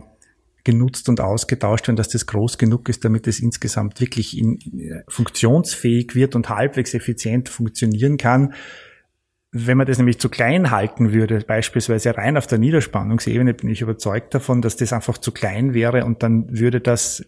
genutzt 0.63 1.07
und 1.07 1.21
ausgetauscht 1.21 1.87
werden, 1.87 1.97
dass 1.97 2.09
das 2.09 2.25
groß 2.25 2.57
genug 2.57 2.89
ist, 2.89 3.05
damit 3.05 3.27
es 3.27 3.39
insgesamt 3.39 3.99
wirklich 4.01 4.37
in, 4.37 4.55
in, 4.55 5.03
funktionsfähig 5.07 6.15
wird 6.15 6.35
und 6.35 6.49
halbwegs 6.49 6.93
effizient 6.93 7.49
funktionieren 7.49 8.17
kann. 8.17 8.53
Wenn 9.51 9.77
man 9.77 9.87
das 9.87 9.97
nämlich 9.97 10.19
zu 10.19 10.29
klein 10.29 10.71
halten 10.71 11.13
würde, 11.13 11.39
beispielsweise 11.39 12.17
rein 12.17 12.37
auf 12.37 12.47
der 12.47 12.57
Niederspannungsebene, 12.57 13.53
bin 13.53 13.69
ich 13.69 13.81
überzeugt 13.81 14.33
davon, 14.33 14.61
dass 14.61 14.75
das 14.75 14.93
einfach 14.93 15.17
zu 15.17 15.31
klein 15.31 15.73
wäre 15.73 16.05
und 16.05 16.23
dann 16.23 16.57
würde 16.57 16.81
das 16.81 17.25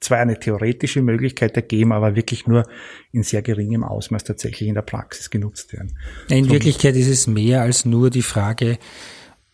zwar 0.00 0.18
eine 0.18 0.38
theoretische 0.38 1.02
Möglichkeit 1.02 1.56
ergeben, 1.56 1.92
aber 1.92 2.14
wirklich 2.14 2.46
nur 2.46 2.64
in 3.12 3.22
sehr 3.22 3.42
geringem 3.42 3.84
Ausmaß 3.84 4.24
tatsächlich 4.24 4.68
in 4.68 4.74
der 4.74 4.82
Praxis 4.82 5.30
genutzt 5.30 5.72
werden. 5.72 5.98
In 6.28 6.44
so 6.44 6.52
Wirklichkeit 6.52 6.94
ist 6.96 7.08
es 7.08 7.26
mehr 7.26 7.62
als 7.62 7.84
nur 7.84 8.10
die 8.10 8.22
Frage, 8.22 8.78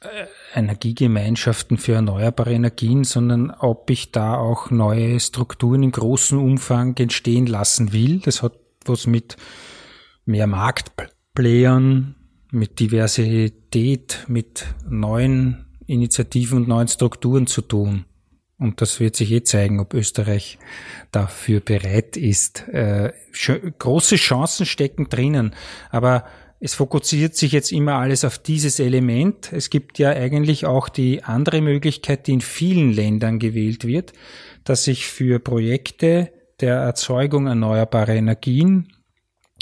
äh, 0.01 0.27
Energiegemeinschaften 0.55 1.79
für 1.79 1.95
erneuerbare 1.95 2.53
Energien, 2.53 3.05
sondern 3.05 3.51
ob 3.51 3.91
ich 3.91 4.13
da 4.13 4.37
auch 4.37 4.71
neue 4.71 5.19
Strukturen 5.19 5.83
im 5.83 5.93
großen 5.93 6.39
Umfang 6.39 6.97
entstehen 6.99 7.47
lassen 7.47 7.93
will. 7.93 8.21
Das 8.21 8.43
hat 8.43 8.53
was 8.85 9.07
mit 9.07 9.37
mehr 10.27 10.47
Marktplayern, 10.47 12.15
mit 12.51 12.79
Diversität, 12.81 14.25
mit 14.29 14.67
neuen 14.89 15.65
Initiativen 15.87 16.59
und 16.59 16.69
neuen 16.69 16.89
Strukturen 16.89 17.47
zu 17.47 17.63
tun. 17.63 18.05
Und 18.59 18.81
das 18.81 19.01
wird 19.01 19.17
sich 19.17 19.33
eh 19.33 19.43
zeigen, 19.43 19.81
ob 19.81 19.95
Österreich 19.95 20.59
dafür 21.11 21.61
bereit 21.61 22.17
ist. 22.17 22.69
Äh, 22.69 23.13
große 23.79 24.17
Chancen 24.17 24.65
stecken 24.65 25.09
drinnen, 25.09 25.55
aber 25.91 26.25
es 26.61 26.75
fokussiert 26.75 27.35
sich 27.35 27.53
jetzt 27.53 27.73
immer 27.73 27.97
alles 27.97 28.25
auf 28.25 28.39
dieses 28.39 28.79
Element. 28.79 29.53
Es 29.53 29.71
gibt 29.71 29.99
ja 29.99 30.11
eigentlich 30.11 30.65
auch 30.65 30.89
die 30.89 31.23
andere 31.23 31.61
Möglichkeit, 31.61 32.27
die 32.27 32.33
in 32.33 32.41
vielen 32.41 32.93
Ländern 32.93 33.39
gewählt 33.39 33.85
wird, 33.85 34.13
dass 34.63 34.87
ich 34.87 35.07
für 35.07 35.41
Projekte 35.41 36.31
der 36.61 36.77
Erzeugung 36.77 37.49
erneuerbarer 37.49 38.15
Energien 38.15 38.89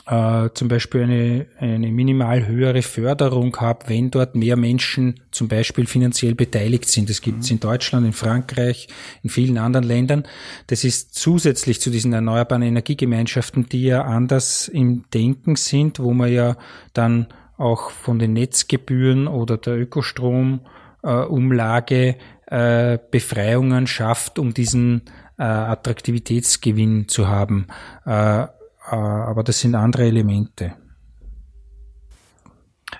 äh, 0.06 0.48
zum 0.54 0.68
Beispiel 0.68 1.02
eine, 1.02 1.46
eine 1.58 1.92
minimal 1.92 2.46
höhere 2.46 2.80
Förderung 2.82 3.56
habe, 3.58 3.88
wenn 3.88 4.10
dort 4.10 4.34
mehr 4.34 4.56
Menschen 4.56 5.20
zum 5.30 5.46
Beispiel 5.48 5.86
finanziell 5.86 6.34
beteiligt 6.34 6.88
sind. 6.88 7.08
Das 7.08 7.20
gibt 7.20 7.44
es 7.44 7.50
mhm. 7.50 7.56
in 7.56 7.60
Deutschland, 7.60 8.04
in 8.06 8.12
Frankreich, 8.12 8.88
in 9.22 9.30
vielen 9.30 9.58
anderen 9.58 9.86
Ländern. 9.86 10.24
Das 10.66 10.82
ist 10.84 11.14
zusätzlich 11.14 11.80
zu 11.80 11.90
diesen 11.90 12.12
erneuerbaren 12.12 12.62
Energiegemeinschaften, 12.62 13.68
die 13.68 13.84
ja 13.84 14.02
anders 14.02 14.66
im 14.68 15.04
Denken 15.14 15.54
sind, 15.56 16.00
wo 16.00 16.12
man 16.12 16.32
ja 16.32 16.56
dann 16.94 17.28
auch 17.56 17.90
von 17.90 18.18
den 18.18 18.32
Netzgebühren 18.32 19.28
oder 19.28 19.56
der 19.56 19.78
Ökostromumlage 19.78 22.16
äh, 22.46 22.98
Befreiungen 23.10 23.86
schafft, 23.86 24.40
um 24.40 24.52
diesen 24.52 25.02
äh, 25.38 25.44
Attraktivitätsgewinn 25.44 27.08
zu 27.08 27.28
haben. 27.28 27.68
Äh, 28.92 28.96
aber 28.96 29.42
das 29.42 29.58
sind 29.58 29.74
andere 29.74 30.04
Elemente. 30.04 30.74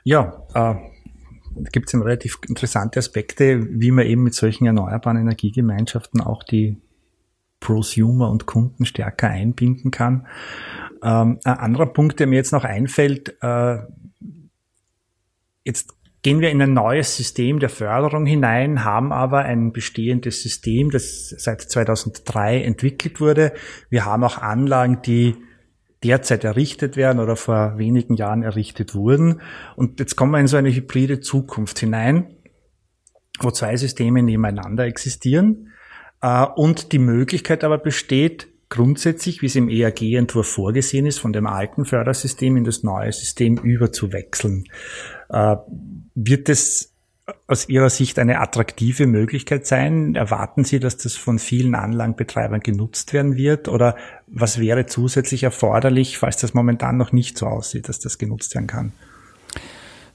Ja, 0.05 0.43
äh, 0.55 0.75
gibt 1.71 1.93
es 1.93 2.01
relativ 2.01 2.39
interessante 2.49 2.99
Aspekte, 2.99 3.67
wie 3.71 3.91
man 3.91 4.07
eben 4.07 4.23
mit 4.23 4.35
solchen 4.35 4.67
erneuerbaren 4.67 5.19
Energiegemeinschaften 5.19 6.23
auch 6.23 6.43
die 6.43 6.81
Prosumer 7.61 8.31
und 8.31 8.47
Kunden 8.47 8.87
stärker 8.87 9.29
einbinden 9.29 9.91
kann. 9.91 10.27
Ähm, 11.03 11.39
ein 11.45 11.59
anderer 11.59 11.87
Punkt, 11.87 12.19
der 12.19 12.27
mir 12.27 12.37
jetzt 12.37 12.53
noch 12.53 12.65
einfällt, 12.65 13.37
äh, 13.43 13.79
jetzt 15.63 15.95
gehen 16.23 16.41
wir 16.41 16.51
in 16.51 16.63
ein 16.63 16.73
neues 16.73 17.17
System 17.17 17.61
der 17.61 17.69
Förderung 17.69 18.25
hinein, 18.25 18.85
haben 18.85 19.13
aber 19.13 19.41
ein 19.41 19.73
bestehendes 19.73 20.43
System, 20.43 20.91
das 20.91 21.29
seit 21.29 21.61
2003 21.61 22.63
entwickelt 22.63 23.21
wurde. 23.21 23.53
Wir 23.91 24.07
haben 24.07 24.25
auch 24.25 24.39
Anlagen, 24.39 25.03
die 25.03 25.37
derzeit 26.05 26.45
errichtet 26.45 26.97
werden 26.97 27.21
oder 27.21 27.37
vor 27.37 27.79
wenigen 27.79 28.15
Jahren 28.15 28.43
errichtet 28.43 28.95
wurden. 28.95 29.41
Und 29.77 30.01
jetzt 30.01 30.17
kommen 30.17 30.33
wir 30.33 30.41
in 30.41 30.47
so 30.47 30.57
eine 30.57 30.75
hybride 30.75 31.21
Zukunft 31.21 31.79
hinein, 31.79 32.37
wo 33.41 33.51
zwei 33.51 33.77
Systeme 33.77 34.23
nebeneinander 34.23 34.85
existieren 34.85 35.69
äh, 36.21 36.45
und 36.45 36.93
die 36.93 36.99
Möglichkeit 36.99 37.65
aber 37.65 37.79
besteht, 37.79 38.49
grundsätzlich, 38.69 39.43
wie 39.43 39.47
es 39.47 39.57
im 39.57 39.69
EAG-Entwurf 39.69 40.49
vorgesehen 40.49 41.05
ist, 41.05 41.19
von 41.19 41.35
dem 41.35 41.47
alten 41.47 41.85
Fördersystem 41.85 42.57
in 42.57 42.65
das 42.65 42.83
neue 42.83 43.13
System 43.13 43.59
überzuwechseln. 43.59 44.65
Äh, 45.29 45.57
wird 46.15 46.49
es 46.49 46.92
aus 47.47 47.69
Ihrer 47.69 47.91
Sicht 47.91 48.19
eine 48.19 48.41
attraktive 48.41 49.07
Möglichkeit 49.07 49.67
sein? 49.67 50.15
Erwarten 50.15 50.65
Sie, 50.65 50.81
dass 50.81 50.97
das 50.97 51.15
von 51.15 51.39
vielen 51.39 51.75
Anlagenbetreibern 51.75 52.61
genutzt 52.61 53.13
werden 53.13 53.37
wird? 53.37 53.69
Oder 53.69 53.97
was 54.27 54.59
wäre 54.59 54.87
zusätzlich 54.87 55.45
erforderlich, 55.45 56.19
falls 56.19 56.37
das 56.39 56.55
momentan 56.55 56.97
noch 56.97 57.13
nicht 57.13 57.39
so 57.39 57.47
aussieht, 57.47 57.89
dass 57.89 58.01
das 58.01 58.19
genutzt 58.19 58.55
werden 58.55 58.67
kann? 58.67 58.93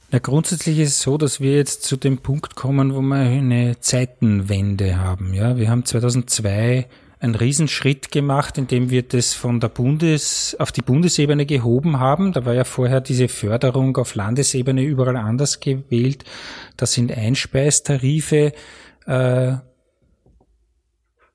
Na, 0.09 0.19
grundsätzlich 0.19 0.79
ist 0.79 0.89
es 0.89 1.01
so, 1.01 1.17
dass 1.17 1.41
wir 1.41 1.55
jetzt 1.55 1.83
zu 1.83 1.97
dem 1.97 2.19
Punkt 2.19 2.55
kommen, 2.55 2.95
wo 2.95 3.01
wir 3.01 3.17
eine 3.17 3.79
Zeitenwende 3.79 4.97
haben. 4.97 5.33
Ja, 5.33 5.57
wir 5.57 5.69
haben 5.69 5.85
2002 5.85 6.87
einen 7.19 7.35
Riesenschritt 7.35 8.11
gemacht, 8.11 8.57
indem 8.57 8.89
wir 8.89 9.01
das 9.03 9.33
von 9.33 9.59
der 9.59 9.69
Bundes 9.69 10.55
auf 10.59 10.71
die 10.71 10.81
Bundesebene 10.81 11.45
gehoben 11.45 11.99
haben. 11.99 12.31
Da 12.31 12.45
war 12.45 12.53
ja 12.53 12.63
vorher 12.63 13.01
diese 13.01 13.27
Förderung 13.27 13.97
auf 13.97 14.15
Landesebene 14.15 14.83
überall 14.83 15.17
anders 15.17 15.59
gewählt. 15.59 16.23
Da 16.75 16.85
sind 16.85 17.11
Einspeistarife 17.11 18.53
äh, 19.07 19.53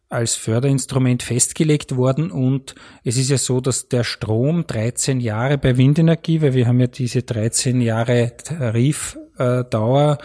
als 0.09 0.35
Förderinstrument 0.35 1.23
festgelegt 1.23 1.97
worden 1.97 2.31
und 2.31 2.75
es 3.03 3.17
ist 3.17 3.31
ja 3.31 3.39
so, 3.39 3.61
dass 3.61 3.89
der 3.89 4.05
Strom 4.05 4.67
13 4.67 5.21
Jahre 5.21 5.57
bei 5.57 5.79
Windenergie, 5.79 6.43
weil 6.43 6.53
wir 6.53 6.69
haben 6.69 6.81
ja 6.81 6.87
diese 6.87 7.23
13 7.23 7.81
Jahre 7.81 8.37
Tarifdauer 8.37 10.19
äh, 10.21 10.25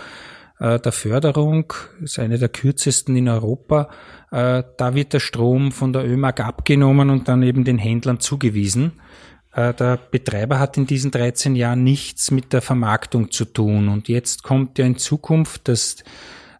der 0.60 0.91
Förderung, 0.91 1.74
ist 2.02 2.20
eine 2.20 2.39
der 2.39 2.50
kürzesten 2.50 3.15
in 3.15 3.30
Europa, 3.30 3.89
äh, 4.32 4.63
da 4.78 4.96
wird 4.96 5.13
der 5.13 5.20
Strom 5.20 5.72
von 5.72 5.93
der 5.93 6.06
ÖMAG 6.06 6.41
abgenommen 6.41 7.10
und 7.10 7.28
dann 7.28 7.43
eben 7.43 7.63
den 7.63 7.78
Händlern 7.78 8.20
zugewiesen. 8.20 8.93
Äh, 9.54 9.74
der 9.74 9.98
Betreiber 9.98 10.60
hat 10.60 10.78
in 10.78 10.86
diesen 10.86 11.12
13 11.12 11.56
Jahren 11.56 11.84
nichts 11.84 12.32
mit 12.32 12.54
der 12.54 12.62
Vermarktung 12.62 13.32
zu 13.32 13.46
tun. 13.46 13.88
Und 13.88 14.10
jetzt 14.10 14.43
kommt 14.43 14.78
ja 14.78 14.86
in 14.86 14.98
Zukunft 14.98 15.67
das 15.67 16.04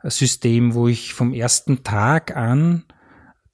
System, 0.04 0.74
wo 0.74 0.88
ich 0.88 1.14
vom 1.14 1.34
ersten 1.34 1.84
Tag 1.84 2.36
an 2.36 2.86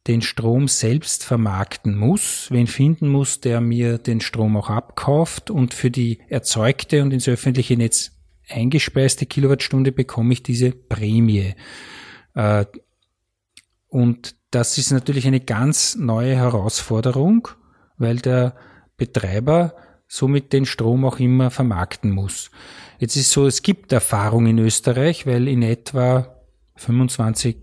den 0.08 0.22
Strom 0.22 0.68
selbst 0.68 1.24
vermarkten 1.24 1.98
muss, 1.98 2.48
wen 2.52 2.68
finden 2.68 3.08
muss, 3.08 3.40
der 3.40 3.62
mir 3.62 3.98
den 3.98 4.20
Strom 4.20 4.58
auch 4.58 4.70
abkauft 4.70 5.50
und 5.50 5.74
für 5.74 5.90
die 5.90 6.20
erzeugte 6.28 7.02
und 7.02 7.14
ins 7.14 7.30
öffentliche 7.30 7.78
Netz 7.78 8.13
eingespeiste 8.50 9.26
Kilowattstunde 9.26 9.92
bekomme 9.92 10.34
ich 10.34 10.44
diese 10.44 10.72
Prämie. 10.72 11.56
Äh, 12.36 12.66
und 13.88 14.36
das 14.52 14.78
ist 14.78 14.92
natürlich 14.92 15.28
eine 15.28 15.40
ganz 15.40 15.96
neue 15.96 16.36
Herausforderung, 16.36 17.48
weil 17.98 18.18
der 18.18 18.56
Betreiber 18.98 19.76
somit 20.08 20.54
den 20.54 20.66
Strom 20.66 21.06
auch 21.06 21.20
immer 21.20 21.50
vermarkten 21.50 22.12
muss. 22.12 22.52
Jetzt 23.00 23.16
ist 23.16 23.32
so, 23.32 23.48
es 23.48 23.64
gibt 23.64 23.92
Erfahrung 23.92 24.46
in 24.46 24.60
Österreich, 24.60 25.26
weil 25.26 25.48
in 25.48 25.62
etwa 25.62 26.36
25 26.76 27.58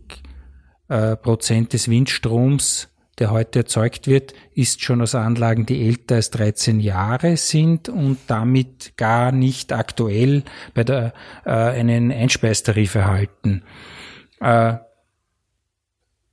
äh, 0.88 1.16
Prozent 1.16 1.72
des 1.72 1.88
Windstroms, 1.88 2.88
der 3.20 3.30
heute 3.30 3.60
erzeugt 3.60 4.06
wird, 4.06 4.32
ist 4.54 4.82
schon 4.82 5.02
aus 5.02 5.14
Anlagen, 5.14 5.66
die 5.66 5.86
älter 5.86 6.16
als 6.16 6.30
13 6.30 6.80
Jahre 6.80 7.36
sind 7.36 7.88
und 7.88 8.18
damit 8.26 8.94
gar 8.96 9.30
nicht 9.30 9.72
aktuell 9.72 10.42
bei 10.74 10.82
der 10.82 11.12
äh, 11.44 11.50
einen 11.50 12.10
Einspeistarif 12.10 12.94
erhalten. 12.94 13.62
Äh, 14.40 14.76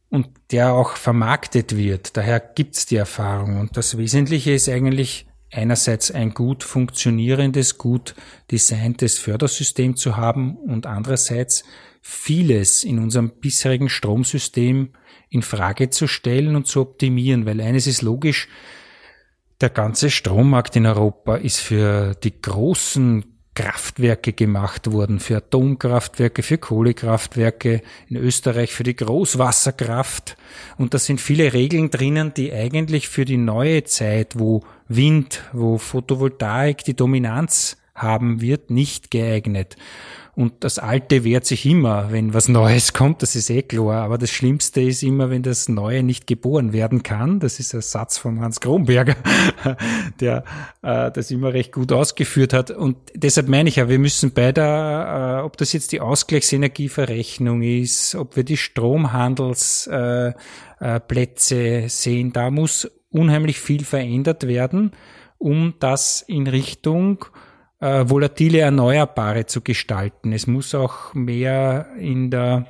und 0.10 0.30
der 0.52 0.74
auch 0.74 0.96
vermarktet 0.96 1.76
wird. 1.76 2.16
Daher 2.16 2.40
gibt's 2.40 2.86
die 2.86 2.96
Erfahrung. 2.96 3.60
Und 3.60 3.76
das 3.76 3.98
Wesentliche 3.98 4.54
ist 4.54 4.70
eigentlich 4.70 5.28
einerseits 5.52 6.12
ein 6.12 6.34
gut 6.34 6.64
funktionierendes, 6.64 7.78
gut 7.78 8.16
designtes 8.50 9.20
Fördersystem 9.20 9.98
zu 9.98 10.16
haben 10.16 10.56
und 10.56 10.86
andererseits 10.86 11.64
vieles 12.02 12.84
in 12.84 13.00
unserem 13.00 13.32
bisherigen 13.40 13.90
Stromsystem 13.90 14.94
in 15.30 15.42
Frage 15.42 15.90
zu 15.90 16.08
stellen 16.08 16.56
und 16.56 16.68
zu 16.68 16.82
optimieren, 16.82 17.46
weil 17.46 17.62
eines 17.62 17.88
ist 17.88 18.02
logisch, 18.02 18.48
Der 19.60 19.72
ganze 19.72 20.12
Strommarkt 20.12 20.76
in 20.76 20.86
Europa 20.86 21.36
ist 21.36 21.60
für 21.62 22.14
die 22.24 22.42
großen 22.42 23.26
Kraftwerke 23.56 24.34
gemacht 24.34 24.92
worden, 24.92 25.20
für 25.20 25.38
Atomkraftwerke, 25.38 26.44
für 26.44 26.60
Kohlekraftwerke, 26.60 27.82
in 28.08 28.18
Österreich 28.18 28.72
für 28.72 28.84
die 28.84 28.96
Großwasserkraft. 28.96 30.38
Und 30.78 30.94
da 30.94 31.00
sind 31.00 31.20
viele 31.20 31.54
Regeln 31.54 31.90
drinnen, 31.90 32.36
die 32.36 32.54
eigentlich 32.54 33.10
für 33.10 33.26
die 33.26 33.38
neue 33.38 33.84
Zeit, 33.84 34.38
wo 34.38 34.64
Wind, 34.90 35.42
wo 35.54 35.80
Photovoltaik 35.80 36.84
die 36.84 36.96
Dominanz 36.96 37.78
haben 37.96 38.42
wird, 38.42 38.70
nicht 38.70 39.10
geeignet. 39.10 39.76
Und 40.38 40.64
das 40.64 40.78
Alte 40.78 41.24
wehrt 41.24 41.48
sich 41.48 41.66
immer, 41.66 42.12
wenn 42.12 42.32
was 42.32 42.48
Neues 42.48 42.94
kommt, 42.94 43.24
das 43.24 43.36
ist 43.36 43.50
eh 43.50 43.64
klar. 43.64 44.04
Aber 44.04 44.20
das 44.20 44.30
Schlimmste 44.30 44.82
ist 44.82 45.02
immer, 45.02 45.32
wenn 45.32 45.42
das 45.42 45.68
Neue 45.68 46.04
nicht 46.04 46.28
geboren 46.28 46.74
werden 46.74 47.02
kann. 47.02 47.40
Das 47.40 47.60
ist 47.60 47.74
ein 47.74 47.82
Satz 47.82 48.20
von 48.20 48.40
Hans 48.40 48.60
Kronberger, 48.60 49.16
der 50.20 50.44
äh, 50.84 51.10
das 51.10 51.32
immer 51.32 51.54
recht 51.54 51.72
gut 51.72 51.92
ausgeführt 51.92 52.54
hat. 52.54 52.70
Und 52.70 52.98
deshalb 53.16 53.48
meine 53.48 53.68
ich 53.68 53.78
ja, 53.78 53.90
wir 53.90 53.98
müssen 53.98 54.32
bei 54.32 54.52
der, 54.52 55.40
äh, 55.40 55.44
ob 55.44 55.58
das 55.58 55.74
jetzt 55.74 55.92
die 55.92 56.02
Ausgleichsenergieverrechnung 56.02 57.64
ist, 57.64 58.14
ob 58.14 58.36
wir 58.36 58.44
die 58.44 58.58
Stromhandelsplätze 58.58 61.56
äh, 61.56 61.86
äh, 61.86 61.90
sehen, 61.90 62.32
da 62.32 62.52
muss 62.52 62.92
unheimlich 63.10 63.60
viel 63.60 63.84
verändert 63.84 64.46
werden, 64.46 64.92
um 65.40 65.74
das 65.80 66.22
in 66.22 66.46
Richtung 66.46 67.26
äh, 67.80 68.04
volatile 68.08 68.60
Erneuerbare 68.60 69.46
zu 69.46 69.62
gestalten. 69.62 70.34
Es 70.34 70.48
muss 70.48 70.74
auch 70.74 71.14
mehr 71.14 71.88
in 72.00 72.32
der 72.32 72.68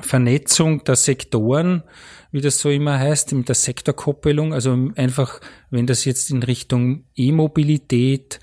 Vernetzung 0.00 0.84
der 0.84 0.96
Sektoren, 0.96 1.82
wie 2.30 2.40
das 2.40 2.58
so 2.58 2.68
immer 2.68 2.98
heißt, 2.98 3.32
in 3.32 3.44
der 3.44 3.54
Sektorkoppelung, 3.54 4.52
also 4.52 4.76
einfach, 4.96 5.40
wenn 5.70 5.86
das 5.86 6.04
jetzt 6.04 6.30
in 6.30 6.42
Richtung 6.42 7.04
E-Mobilität, 7.14 8.40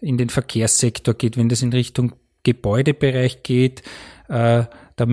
in 0.00 0.16
den 0.16 0.30
Verkehrssektor 0.30 1.14
geht, 1.14 1.36
wenn 1.36 1.48
das 1.48 1.62
in 1.62 1.72
Richtung 1.72 2.14
Gebäudebereich 2.42 3.42
geht, 3.42 3.82
äh, 4.28 4.64
da, 4.96 5.06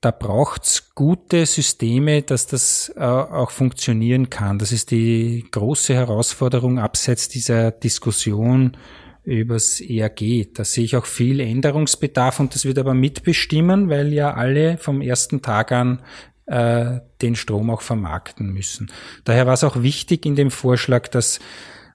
da 0.00 0.10
braucht's 0.10 0.94
gute 0.94 1.44
Systeme, 1.46 2.22
dass 2.22 2.46
das 2.46 2.92
äh, 2.96 3.00
auch 3.00 3.50
funktionieren 3.50 4.30
kann. 4.30 4.58
Das 4.58 4.72
ist 4.72 4.90
die 4.90 5.44
große 5.50 5.94
Herausforderung 5.94 6.78
abseits 6.78 7.28
dieser 7.28 7.70
Diskussion 7.70 8.76
übers 9.24 9.80
ERG. 9.80 10.52
Da 10.54 10.64
sehe 10.64 10.84
ich 10.84 10.96
auch 10.96 11.06
viel 11.06 11.40
Änderungsbedarf 11.40 12.40
und 12.40 12.54
das 12.54 12.64
wird 12.64 12.78
aber 12.78 12.94
mitbestimmen, 12.94 13.88
weil 13.88 14.12
ja 14.12 14.34
alle 14.34 14.78
vom 14.78 15.00
ersten 15.00 15.42
Tag 15.42 15.72
an 15.72 16.02
äh, 16.46 17.00
den 17.22 17.36
Strom 17.36 17.70
auch 17.70 17.82
vermarkten 17.82 18.52
müssen. 18.52 18.90
Daher 19.24 19.46
war 19.46 19.54
es 19.54 19.64
auch 19.64 19.82
wichtig 19.82 20.26
in 20.26 20.36
dem 20.36 20.50
Vorschlag, 20.50 21.08
dass 21.08 21.38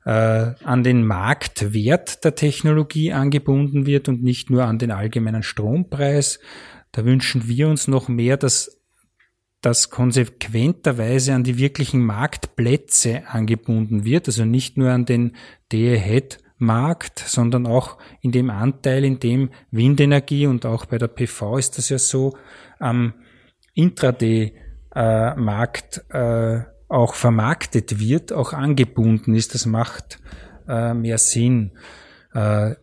äh, 0.05 0.09
an 0.09 0.83
den 0.83 1.05
Marktwert 1.05 2.23
der 2.23 2.35
Technologie 2.35 3.11
angebunden 3.11 3.85
wird 3.85 4.07
und 4.07 4.23
nicht 4.23 4.49
nur 4.49 4.65
an 4.65 4.77
den 4.77 4.91
allgemeinen 4.91 5.43
Strompreis. 5.43 6.39
Da 6.91 7.03
wünschen 7.03 7.47
wir 7.47 7.67
uns 7.67 7.87
noch 7.87 8.07
mehr, 8.07 8.37
dass 8.37 8.79
das 9.61 9.89
konsequenterweise 9.89 11.33
an 11.33 11.43
die 11.43 11.57
wirklichen 11.57 12.05
Marktplätze 12.05 13.27
angebunden 13.27 14.05
wird, 14.05 14.27
also 14.27 14.45
nicht 14.45 14.77
nur 14.77 14.91
an 14.91 15.05
den 15.05 15.35
Day-Ahead 15.71 16.37
Markt, 16.57 17.19
sondern 17.19 17.67
auch 17.67 17.97
in 18.21 18.31
dem 18.31 18.49
Anteil, 18.49 19.03
in 19.03 19.19
dem 19.19 19.49
Windenergie 19.71 20.47
und 20.47 20.65
auch 20.65 20.85
bei 20.85 20.97
der 20.97 21.09
PV 21.09 21.57
ist 21.57 21.77
das 21.77 21.89
ja 21.89 21.97
so 21.97 22.37
am 22.79 23.13
Intraday-Markt 23.73 26.05
äh, 26.09 26.61
auch 26.87 27.15
vermarktet 27.15 27.99
wird, 27.99 28.31
auch 28.31 28.53
angebunden 28.53 29.35
ist. 29.35 29.53
Das 29.53 29.65
macht 29.65 30.21
äh, 30.67 30.93
mehr 30.93 31.17
Sinn. 31.17 31.71
Äh, 32.33 32.75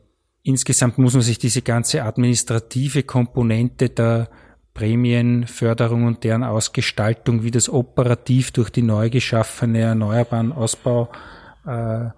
insgesamt 0.43 0.99
muss 0.99 1.15
man 1.15 1.23
sich 1.23 1.39
diese 1.39 1.63
ganze 1.63 2.03
administrative 2.03 3.05
Komponente 3.05 3.89
der 3.89 4.29
Prämienförderung 4.75 6.05
und 6.05 6.25
deren 6.25 6.45
Ausgestaltung, 6.45 7.43
wie 7.43 7.51
das 7.51 7.69
operativ 7.69 8.53
durch 8.53 8.71
die 8.71 8.83
neu 8.83 9.11
geschaffene 9.11 9.81
Erneuerbaren 9.81 10.53
Ausbau 10.53 11.11
äh, 11.67 12.09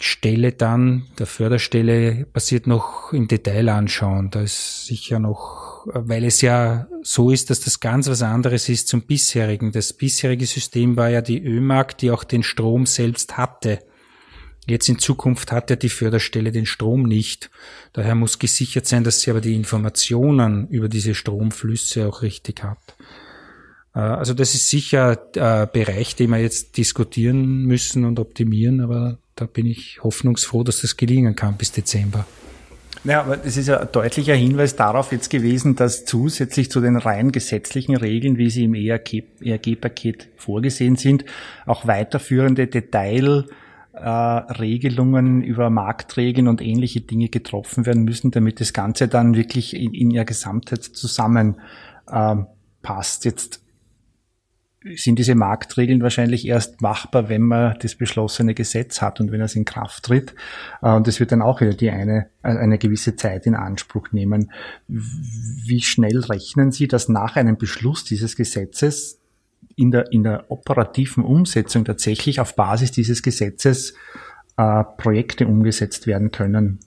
Stelle 0.00 0.52
dann, 0.52 1.06
der 1.18 1.26
Förderstelle, 1.26 2.26
passiert 2.32 2.66
noch 2.66 3.12
im 3.12 3.28
Detail 3.28 3.68
anschauen. 3.68 4.30
Da 4.30 4.42
ist 4.42 4.86
sicher 4.86 5.18
noch, 5.18 5.86
weil 5.86 6.24
es 6.24 6.40
ja 6.40 6.88
so 7.02 7.30
ist, 7.30 7.50
dass 7.50 7.60
das 7.60 7.80
ganz 7.80 8.08
was 8.08 8.22
anderes 8.22 8.68
ist 8.68 8.88
zum 8.88 9.02
bisherigen. 9.02 9.72
Das 9.72 9.92
bisherige 9.92 10.46
System 10.46 10.96
war 10.96 11.10
ja 11.10 11.20
die 11.20 11.42
ÖMAG, 11.42 11.98
die 11.98 12.10
auch 12.10 12.24
den 12.24 12.42
Strom 12.42 12.86
selbst 12.86 13.36
hatte. 13.36 13.80
Jetzt 14.66 14.88
in 14.88 14.98
Zukunft 14.98 15.52
hat 15.52 15.70
ja 15.70 15.76
die 15.76 15.88
Förderstelle 15.88 16.52
den 16.52 16.66
Strom 16.66 17.02
nicht. 17.02 17.50
Daher 17.92 18.14
muss 18.14 18.38
gesichert 18.38 18.86
sein, 18.86 19.04
dass 19.04 19.20
sie 19.20 19.30
aber 19.30 19.40
die 19.40 19.56
Informationen 19.56 20.68
über 20.68 20.88
diese 20.88 21.14
Stromflüsse 21.14 22.08
auch 22.08 22.22
richtig 22.22 22.62
hat. 22.62 22.78
Äh, 23.94 24.00
also 24.00 24.34
das 24.34 24.54
ist 24.54 24.68
sicher 24.68 25.18
ein 25.36 25.68
Bereich, 25.72 26.16
den 26.16 26.30
wir 26.30 26.38
jetzt 26.38 26.76
diskutieren 26.76 27.64
müssen 27.64 28.04
und 28.04 28.18
optimieren, 28.18 28.80
aber 28.80 29.18
da 29.40 29.46
bin 29.46 29.66
ich 29.66 30.00
hoffnungsfroh, 30.02 30.64
dass 30.64 30.82
das 30.82 30.98
gelingen 30.98 31.34
kann 31.34 31.56
bis 31.56 31.72
Dezember. 31.72 32.26
Ja, 33.04 33.22
aber 33.22 33.38
das 33.38 33.56
ist 33.56 33.68
ja 33.68 33.80
ein 33.80 33.88
deutlicher 33.90 34.34
Hinweis 34.34 34.76
darauf 34.76 35.12
jetzt 35.12 35.30
gewesen, 35.30 35.76
dass 35.76 36.04
zusätzlich 36.04 36.70
zu 36.70 36.82
den 36.82 36.96
rein 36.96 37.32
gesetzlichen 37.32 37.96
Regeln, 37.96 38.36
wie 38.36 38.50
sie 38.50 38.64
im 38.64 38.74
ERG-Paket 38.74 40.28
vorgesehen 40.36 40.96
sind, 40.96 41.24
auch 41.64 41.86
weiterführende 41.86 42.66
Detailregelungen 42.66 45.42
äh, 45.42 45.46
über 45.46 45.70
Marktregeln 45.70 46.46
und 46.46 46.60
ähnliche 46.60 47.00
Dinge 47.00 47.30
getroffen 47.30 47.86
werden 47.86 48.04
müssen, 48.04 48.32
damit 48.32 48.60
das 48.60 48.74
Ganze 48.74 49.08
dann 49.08 49.34
wirklich 49.34 49.74
in, 49.74 49.94
in 49.94 50.10
ihrer 50.10 50.26
Gesamtheit 50.26 50.82
zusammenpasst. 50.82 53.24
Äh, 53.24 53.28
jetzt 53.30 53.62
sind 54.82 55.18
diese 55.18 55.34
Marktregeln 55.34 56.02
wahrscheinlich 56.02 56.46
erst 56.46 56.80
machbar, 56.80 57.28
wenn 57.28 57.42
man 57.42 57.76
das 57.80 57.94
beschlossene 57.94 58.54
Gesetz 58.54 59.02
hat 59.02 59.20
und 59.20 59.30
wenn 59.30 59.40
es 59.42 59.54
in 59.54 59.66
Kraft 59.66 60.04
tritt. 60.04 60.34
Äh, 60.82 60.92
und 60.92 61.06
das 61.06 61.20
wird 61.20 61.32
dann 61.32 61.42
auch 61.42 61.60
wieder 61.60 61.74
die 61.74 61.90
eine, 61.90 62.28
äh, 62.42 62.48
eine 62.48 62.78
gewisse 62.78 63.16
Zeit 63.16 63.46
in 63.46 63.54
Anspruch 63.54 64.12
nehmen. 64.12 64.50
Wie 64.88 65.82
schnell 65.82 66.20
rechnen 66.20 66.72
Sie, 66.72 66.88
dass 66.88 67.08
nach 67.08 67.36
einem 67.36 67.58
Beschluss 67.58 68.04
dieses 68.04 68.36
Gesetzes 68.36 69.20
in 69.76 69.90
der, 69.90 70.12
in 70.12 70.22
der 70.22 70.50
operativen 70.50 71.24
Umsetzung 71.24 71.84
tatsächlich 71.84 72.40
auf 72.40 72.56
Basis 72.56 72.90
dieses 72.90 73.22
Gesetzes 73.22 73.94
äh, 74.56 74.84
Projekte 74.96 75.46
umgesetzt 75.46 76.06
werden 76.06 76.30
können? 76.30 76.78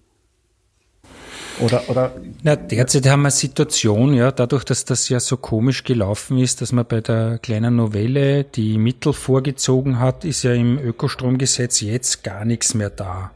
Oder, 1.59 1.89
oder? 1.89 2.15
Na, 2.41 2.55
derzeit 2.55 3.07
haben 3.07 3.21
wir 3.21 3.27
eine 3.27 3.31
Situation, 3.31 4.13
ja, 4.13 4.31
dadurch, 4.31 4.63
dass 4.63 4.85
das 4.85 5.09
ja 5.09 5.19
so 5.19 5.37
komisch 5.37 5.83
gelaufen 5.83 6.37
ist, 6.39 6.61
dass 6.61 6.71
man 6.71 6.85
bei 6.85 7.01
der 7.01 7.37
kleinen 7.39 7.75
Novelle 7.75 8.43
die 8.43 8.77
Mittel 8.77 9.13
vorgezogen 9.13 9.99
hat, 9.99 10.25
ist 10.25 10.43
ja 10.43 10.53
im 10.53 10.79
Ökostromgesetz 10.79 11.81
jetzt 11.81 12.23
gar 12.23 12.43
nichts 12.45 12.73
mehr 12.73 12.89
da. 12.89 13.31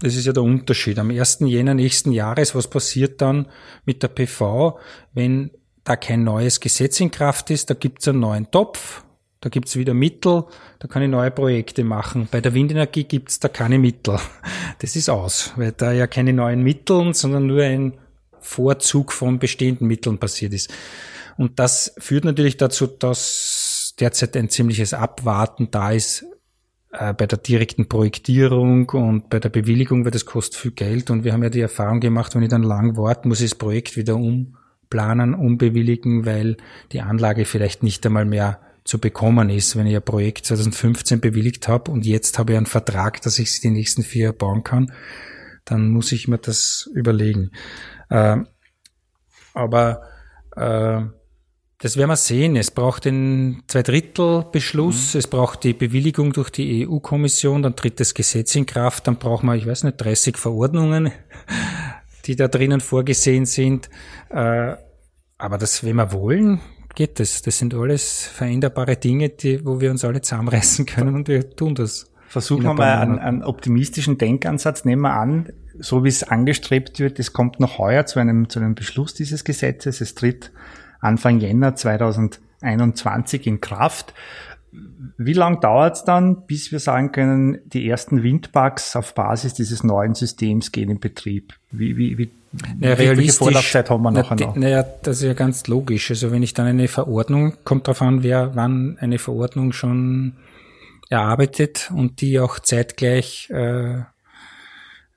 Das 0.00 0.14
ist 0.14 0.26
ja 0.26 0.32
der 0.32 0.42
Unterschied. 0.42 0.98
Am 0.98 1.10
1. 1.10 1.40
Jänner 1.40 1.74
nächsten 1.74 2.12
Jahres, 2.12 2.54
was 2.54 2.68
passiert 2.68 3.20
dann 3.20 3.46
mit 3.84 4.02
der 4.02 4.08
PV, 4.08 4.78
wenn 5.12 5.50
da 5.84 5.96
kein 5.96 6.22
neues 6.22 6.60
Gesetz 6.60 7.00
in 7.00 7.10
Kraft 7.10 7.50
ist, 7.50 7.70
da 7.70 7.74
gibt's 7.74 8.06
einen 8.08 8.20
neuen 8.20 8.50
Topf, 8.50 9.02
da 9.40 9.48
gibt's 9.48 9.76
wieder 9.76 9.94
Mittel, 9.94 10.44
da 10.80 10.88
kann 10.88 11.02
ich 11.02 11.08
neue 11.08 11.30
Projekte 11.30 11.84
machen. 11.84 12.28
Bei 12.30 12.40
der 12.40 12.54
Windenergie 12.54 13.04
gibt's 13.04 13.38
da 13.38 13.48
keine 13.48 13.78
Mittel. 13.78 14.18
Das 14.80 14.94
ist 14.94 15.08
aus, 15.08 15.52
weil 15.56 15.72
da 15.72 15.90
ja 15.90 16.06
keine 16.06 16.32
neuen 16.32 16.62
Mittel, 16.62 17.12
sondern 17.12 17.46
nur 17.48 17.62
ein 17.62 17.94
Vorzug 18.40 19.12
von 19.12 19.40
bestehenden 19.40 19.88
Mitteln 19.88 20.18
passiert 20.18 20.52
ist. 20.52 20.72
Und 21.36 21.58
das 21.58 21.94
führt 21.98 22.24
natürlich 22.24 22.56
dazu, 22.56 22.86
dass 22.86 23.94
derzeit 23.98 24.36
ein 24.36 24.50
ziemliches 24.50 24.94
Abwarten 24.94 25.70
da 25.70 25.90
ist 25.90 26.24
äh, 26.92 27.12
bei 27.12 27.26
der 27.26 27.38
direkten 27.38 27.88
Projektierung 27.88 28.88
und 28.90 29.30
bei 29.30 29.40
der 29.40 29.48
Bewilligung, 29.48 30.04
weil 30.04 30.10
das 30.10 30.26
kostet 30.26 30.60
viel 30.60 30.70
Geld. 30.72 31.10
Und 31.10 31.24
wir 31.24 31.32
haben 31.32 31.42
ja 31.42 31.50
die 31.50 31.60
Erfahrung 31.60 32.00
gemacht, 32.00 32.34
wenn 32.34 32.42
ich 32.42 32.48
dann 32.48 32.62
lang 32.62 32.96
warte, 32.96 33.28
muss 33.28 33.40
ich 33.40 33.50
das 33.50 33.58
Projekt 33.58 33.96
wieder 33.96 34.16
umplanen, 34.16 35.34
umbewilligen, 35.34 36.26
weil 36.26 36.56
die 36.92 37.00
Anlage 37.00 37.44
vielleicht 37.44 37.82
nicht 37.82 38.04
einmal 38.06 38.24
mehr 38.24 38.60
zu 38.88 38.98
bekommen 38.98 39.50
ist. 39.50 39.76
Wenn 39.76 39.86
ich 39.86 39.94
ein 39.94 40.02
Projekt 40.02 40.46
2015 40.46 41.20
bewilligt 41.20 41.68
habe 41.68 41.90
und 41.90 42.06
jetzt 42.06 42.38
habe 42.38 42.52
ich 42.52 42.56
einen 42.56 42.66
Vertrag, 42.66 43.20
dass 43.20 43.38
ich 43.38 43.50
es 43.50 43.60
die 43.60 43.68
nächsten 43.68 44.02
vier 44.02 44.24
Jahre 44.24 44.36
bauen 44.36 44.64
kann, 44.64 44.90
dann 45.66 45.90
muss 45.90 46.10
ich 46.10 46.26
mir 46.26 46.38
das 46.38 46.88
überlegen. 46.94 47.50
Äh, 48.08 48.38
aber 49.52 50.02
äh, 50.56 51.02
das 51.80 51.98
werden 51.98 52.08
wir 52.08 52.16
sehen. 52.16 52.56
Es 52.56 52.70
braucht 52.70 53.04
den 53.04 53.62
Zweidrittelbeschluss, 53.66 55.12
mhm. 55.12 55.18
es 55.18 55.26
braucht 55.26 55.64
die 55.64 55.74
Bewilligung 55.74 56.32
durch 56.32 56.48
die 56.48 56.88
EU-Kommission, 56.88 57.62
dann 57.62 57.76
tritt 57.76 58.00
das 58.00 58.14
Gesetz 58.14 58.54
in 58.54 58.64
Kraft, 58.64 59.06
dann 59.06 59.18
braucht 59.18 59.44
man, 59.44 59.58
ich 59.58 59.66
weiß 59.66 59.84
nicht, 59.84 59.98
30 59.98 60.38
Verordnungen, 60.38 61.12
die 62.24 62.36
da 62.36 62.48
drinnen 62.48 62.80
vorgesehen 62.80 63.44
sind. 63.44 63.90
Äh, 64.30 64.76
aber 65.36 65.58
das, 65.58 65.84
wenn 65.84 65.96
wir 65.96 66.10
wollen, 66.10 66.62
geht 66.98 67.20
das. 67.20 67.42
Das 67.42 67.58
sind 67.58 67.74
alles 67.74 68.26
veränderbare 68.26 68.96
Dinge, 68.96 69.28
die, 69.28 69.64
wo 69.64 69.80
wir 69.80 69.92
uns 69.92 70.04
alle 70.04 70.20
zusammenreißen 70.20 70.84
können 70.84 71.14
und 71.14 71.28
wir 71.28 71.48
tun 71.48 71.74
das. 71.76 72.10
Versuchen 72.26 72.64
wir 72.64 72.74
mal 72.74 72.98
einen, 72.98 73.18
einen, 73.20 73.42
optimistischen 73.44 74.18
Denkansatz. 74.18 74.84
Nehmen 74.84 75.02
wir 75.02 75.14
an, 75.14 75.50
so 75.78 76.04
wie 76.04 76.08
es 76.08 76.24
angestrebt 76.24 76.98
wird, 76.98 77.18
es 77.20 77.32
kommt 77.32 77.60
noch 77.60 77.78
heuer 77.78 78.04
zu 78.04 78.18
einem, 78.18 78.50
zu 78.50 78.58
einem 78.58 78.74
Beschluss 78.74 79.14
dieses 79.14 79.44
Gesetzes. 79.44 80.00
Es 80.00 80.14
tritt 80.14 80.50
Anfang 81.00 81.38
Jänner 81.38 81.76
2021 81.76 83.46
in 83.46 83.60
Kraft. 83.60 84.12
Wie 85.16 85.32
lang 85.32 85.60
dauert 85.60 85.96
es 85.96 86.04
dann, 86.04 86.46
bis 86.46 86.72
wir 86.72 86.80
sagen 86.80 87.12
können, 87.12 87.58
die 87.64 87.88
ersten 87.88 88.22
Windparks 88.22 88.96
auf 88.96 89.14
Basis 89.14 89.54
dieses 89.54 89.84
neuen 89.84 90.14
Systems 90.14 90.72
gehen 90.72 90.90
in 90.90 91.00
Betrieb? 91.00 91.54
Wie, 91.70 91.96
wie, 91.96 92.18
wie 92.18 92.30
naja, 92.52 92.98
welche 92.98 93.32
Vorlaufzeit 93.32 93.90
haben 93.90 94.02
wir 94.02 94.10
nachher 94.10 94.36
noch? 94.36 94.56
Naja, 94.56 94.84
das 95.02 95.18
ist 95.18 95.24
ja 95.24 95.34
ganz 95.34 95.66
logisch. 95.66 96.10
Also 96.10 96.30
wenn 96.32 96.42
ich 96.42 96.54
dann 96.54 96.66
eine 96.66 96.88
Verordnung, 96.88 97.54
kommt 97.64 97.86
darauf 97.86 98.02
an, 98.02 98.22
wer 98.22 98.54
wann 98.54 98.96
eine 99.00 99.18
Verordnung 99.18 99.72
schon 99.72 100.34
erarbeitet 101.10 101.90
und 101.94 102.20
die 102.20 102.40
auch 102.40 102.58
zeitgleich 102.58 103.50
äh, 103.50 104.02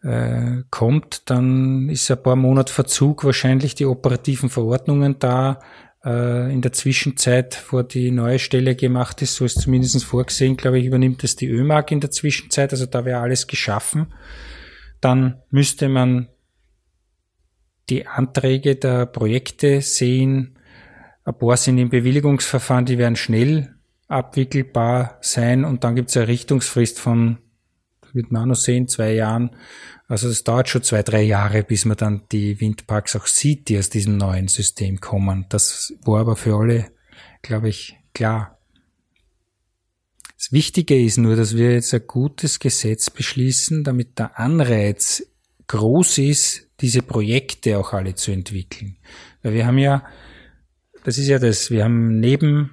äh, 0.04 0.64
kommt, 0.70 1.30
dann 1.30 1.90
ist 1.90 2.12
ein 2.12 2.22
paar 2.22 2.36
Monate 2.36 2.74
Verzug 2.74 3.24
wahrscheinlich 3.24 3.76
die 3.76 3.86
operativen 3.86 4.50
Verordnungen 4.50 5.18
da. 5.20 5.60
Äh, 6.04 6.52
in 6.52 6.62
der 6.62 6.74
Zwischenzeit, 6.74 7.64
wo 7.70 7.82
die 7.84 8.12
neue 8.12 8.40
Stelle 8.40 8.76
gemacht 8.76 9.22
ist, 9.22 9.36
so 9.36 9.46
ist 9.46 9.62
zumindest 9.62 10.04
vorgesehen, 10.04 10.58
glaube 10.58 10.80
ich, 10.80 10.86
übernimmt 10.86 11.24
es 11.24 11.36
die 11.36 11.48
ÖMAG 11.48 11.92
in 11.92 12.00
der 12.00 12.12
Zwischenzeit, 12.12 12.72
also 12.72 12.88
da 12.88 13.06
wäre 13.06 13.20
alles 13.20 13.48
geschaffen. 13.48 14.08
Dann 15.00 15.42
müsste 15.52 15.90
man 15.90 16.28
die 17.92 18.08
Anträge 18.08 18.78
der 18.78 19.06
Projekte 19.06 19.82
sehen. 19.82 20.58
Ein 21.26 21.38
paar 21.38 21.58
sind 21.58 21.78
im 21.78 21.90
Bewilligungsverfahren, 21.90 22.86
die 22.86 22.98
werden 22.98 23.18
schnell 23.18 23.76
abwickelbar 24.08 25.18
sein 25.22 25.64
und 25.66 25.84
dann 25.84 25.96
gibt 25.96 26.10
es 26.10 26.18
eine 26.18 26.28
Richtungsfrist 26.28 27.00
von, 27.00 27.38
wird 28.14 28.32
man 28.32 28.50
noch 28.50 28.56
sehen, 28.56 28.88
zwei 28.88 29.14
Jahren. 29.14 29.52
Also 30.08 30.28
es 30.28 30.44
dauert 30.44 30.70
schon 30.70 30.84
zwei, 30.84 31.04
drei 31.04 31.22
Jahre, 31.22 31.64
bis 31.64 31.86
man 31.86 31.98
dann 31.98 32.24
die 32.32 32.60
Windparks 32.60 33.16
auch 33.16 33.28
sieht, 33.28 33.70
die 33.70 33.78
aus 33.78 33.90
diesem 33.90 34.18
neuen 34.18 34.48
System 34.48 35.00
kommen. 35.00 35.46
Das 35.50 35.94
war 36.04 36.22
aber 36.22 36.36
für 36.36 36.56
alle, 36.56 36.92
glaube 37.42 37.70
ich, 37.70 37.98
klar. 38.14 38.58
Das 40.38 40.52
Wichtige 40.52 41.02
ist 41.02 41.18
nur, 41.18 41.36
dass 41.36 41.56
wir 41.56 41.74
jetzt 41.74 41.94
ein 41.94 42.08
gutes 42.08 42.60
Gesetz 42.60 43.10
beschließen, 43.10 43.84
damit 43.84 44.18
der 44.18 44.40
Anreiz 44.40 45.24
groß 45.68 46.18
ist, 46.18 46.71
diese 46.82 47.02
Projekte 47.02 47.78
auch 47.78 47.94
alle 47.94 48.16
zu 48.16 48.32
entwickeln. 48.32 48.98
Weil 49.44 49.54
wir 49.54 49.66
haben 49.66 49.78
ja, 49.78 50.04
das 51.04 51.18
ist 51.18 51.28
ja 51.28 51.40
das, 51.40 51.72
wir 51.72 51.84
haben 51.84 52.20
neben 52.20 52.72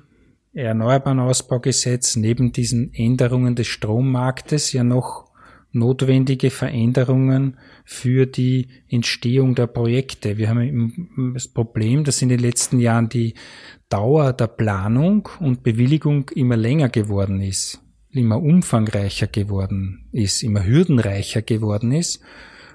Erneuerbaren 0.54 1.20
Ausbaugesetz, 1.20 2.16
neben 2.16 2.52
diesen 2.52 2.92
Änderungen 2.94 3.54
des 3.54 3.68
Strommarktes 3.68 4.72
ja 4.72 4.82
noch 4.82 5.28
notwendige 5.72 6.50
Veränderungen 6.50 7.58
für 7.84 8.26
die 8.26 8.68
Entstehung 8.88 9.54
der 9.54 9.66
Projekte. 9.66 10.38
Wir 10.38 10.48
haben 10.48 11.32
das 11.34 11.48
Problem, 11.48 12.04
dass 12.04 12.22
in 12.22 12.28
den 12.28 12.40
letzten 12.40 12.80
Jahren 12.80 13.08
die 13.08 13.34
Dauer 13.88 14.32
der 14.32 14.48
Planung 14.48 15.28
und 15.40 15.62
Bewilligung 15.62 16.30
immer 16.34 16.56
länger 16.56 16.88
geworden 16.88 17.40
ist, 17.40 17.80
immer 18.10 18.42
umfangreicher 18.42 19.26
geworden 19.26 20.08
ist, 20.12 20.42
immer 20.42 20.64
hürdenreicher 20.64 21.42
geworden 21.42 21.92
ist. 21.92 22.20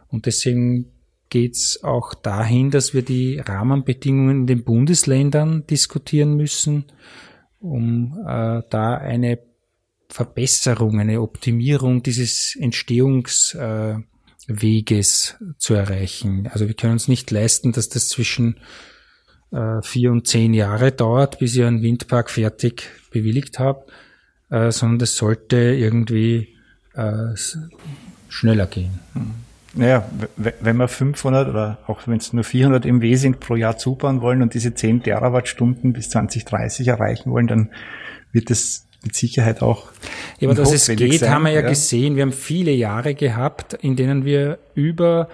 Und 0.08 0.26
deswegen 0.26 0.92
geht 1.34 1.56
es 1.56 1.84
auch 1.84 2.14
dahin, 2.14 2.70
dass 2.70 2.94
wir 2.94 3.02
die 3.02 3.40
Rahmenbedingungen 3.40 4.42
in 4.42 4.48
den 4.48 4.64
Bundesländern 4.64 5.66
diskutieren 5.66 6.36
müssen, 6.36 6.86
um 7.60 8.20
äh, 8.20 8.62
da 8.70 8.98
eine 8.98 9.40
Verbesserung, 10.10 11.00
eine 11.00 11.22
Optimierung 11.22 12.04
dieses 12.04 12.56
Entstehungsweges 12.56 14.06
äh, 15.40 15.46
zu 15.58 15.74
erreichen. 15.74 16.48
Also 16.54 16.68
wir 16.68 16.76
können 16.76 16.94
uns 16.94 17.08
nicht 17.08 17.32
leisten, 17.32 17.72
dass 17.72 17.90
das 17.90 18.10
zwischen 18.10 18.60
äh, 19.52 19.82
vier 19.82 20.12
und 20.12 20.28
zehn 20.28 20.54
Jahre 20.54 20.92
dauert, 20.92 21.40
bis 21.40 21.56
ich 21.56 21.64
einen 21.64 21.82
Windpark 21.82 22.30
fertig 22.30 22.92
bewilligt 23.10 23.58
habe, 23.58 23.88
äh, 24.52 24.72
sondern 24.72 25.00
das 25.00 25.16
sollte 25.16 25.58
irgendwie 25.58 26.56
äh, 26.94 27.34
schneller 28.30 28.68
gehen. 28.68 29.00
Mhm. 29.16 29.53
Naja, 29.76 30.08
wenn 30.38 30.78
wir 30.78 30.88
500 30.88 31.50
oder 31.50 31.80
auch 31.88 32.02
wenn 32.06 32.18
es 32.18 32.32
nur 32.32 32.44
400 32.44 32.86
MW 32.86 33.16
sind 33.16 33.40
pro 33.40 33.56
Jahr 33.56 33.78
zubauen 33.78 34.22
wollen 34.22 34.44
und 34.44 34.54
diese 34.54 34.76
10 34.76 35.04
Terawattstunden 35.04 35.94
bis 35.94 36.12
2030 36.12 36.88
erreichen 36.88 37.32
wollen, 37.32 37.48
dann 37.48 37.70
wird 38.32 38.52
es 38.52 38.88
mit 39.04 39.16
Sicherheit 39.16 39.62
auch. 39.62 39.92
Ja, 40.40 40.48
aber 40.48 40.56
dass 40.56 40.72
es 40.72 40.88
geht, 40.88 41.20
sein. 41.20 41.32
haben 41.32 41.44
wir 41.44 41.52
ja, 41.52 41.62
ja, 41.62 41.70
gesehen. 41.70 42.16
Wir 42.16 42.22
haben 42.22 42.32
viele 42.32 42.72
Jahre 42.72 43.16
gehabt, 43.16 43.74
in 43.74 43.96
denen 43.96 44.26
wir 44.26 44.60
über 44.76 45.30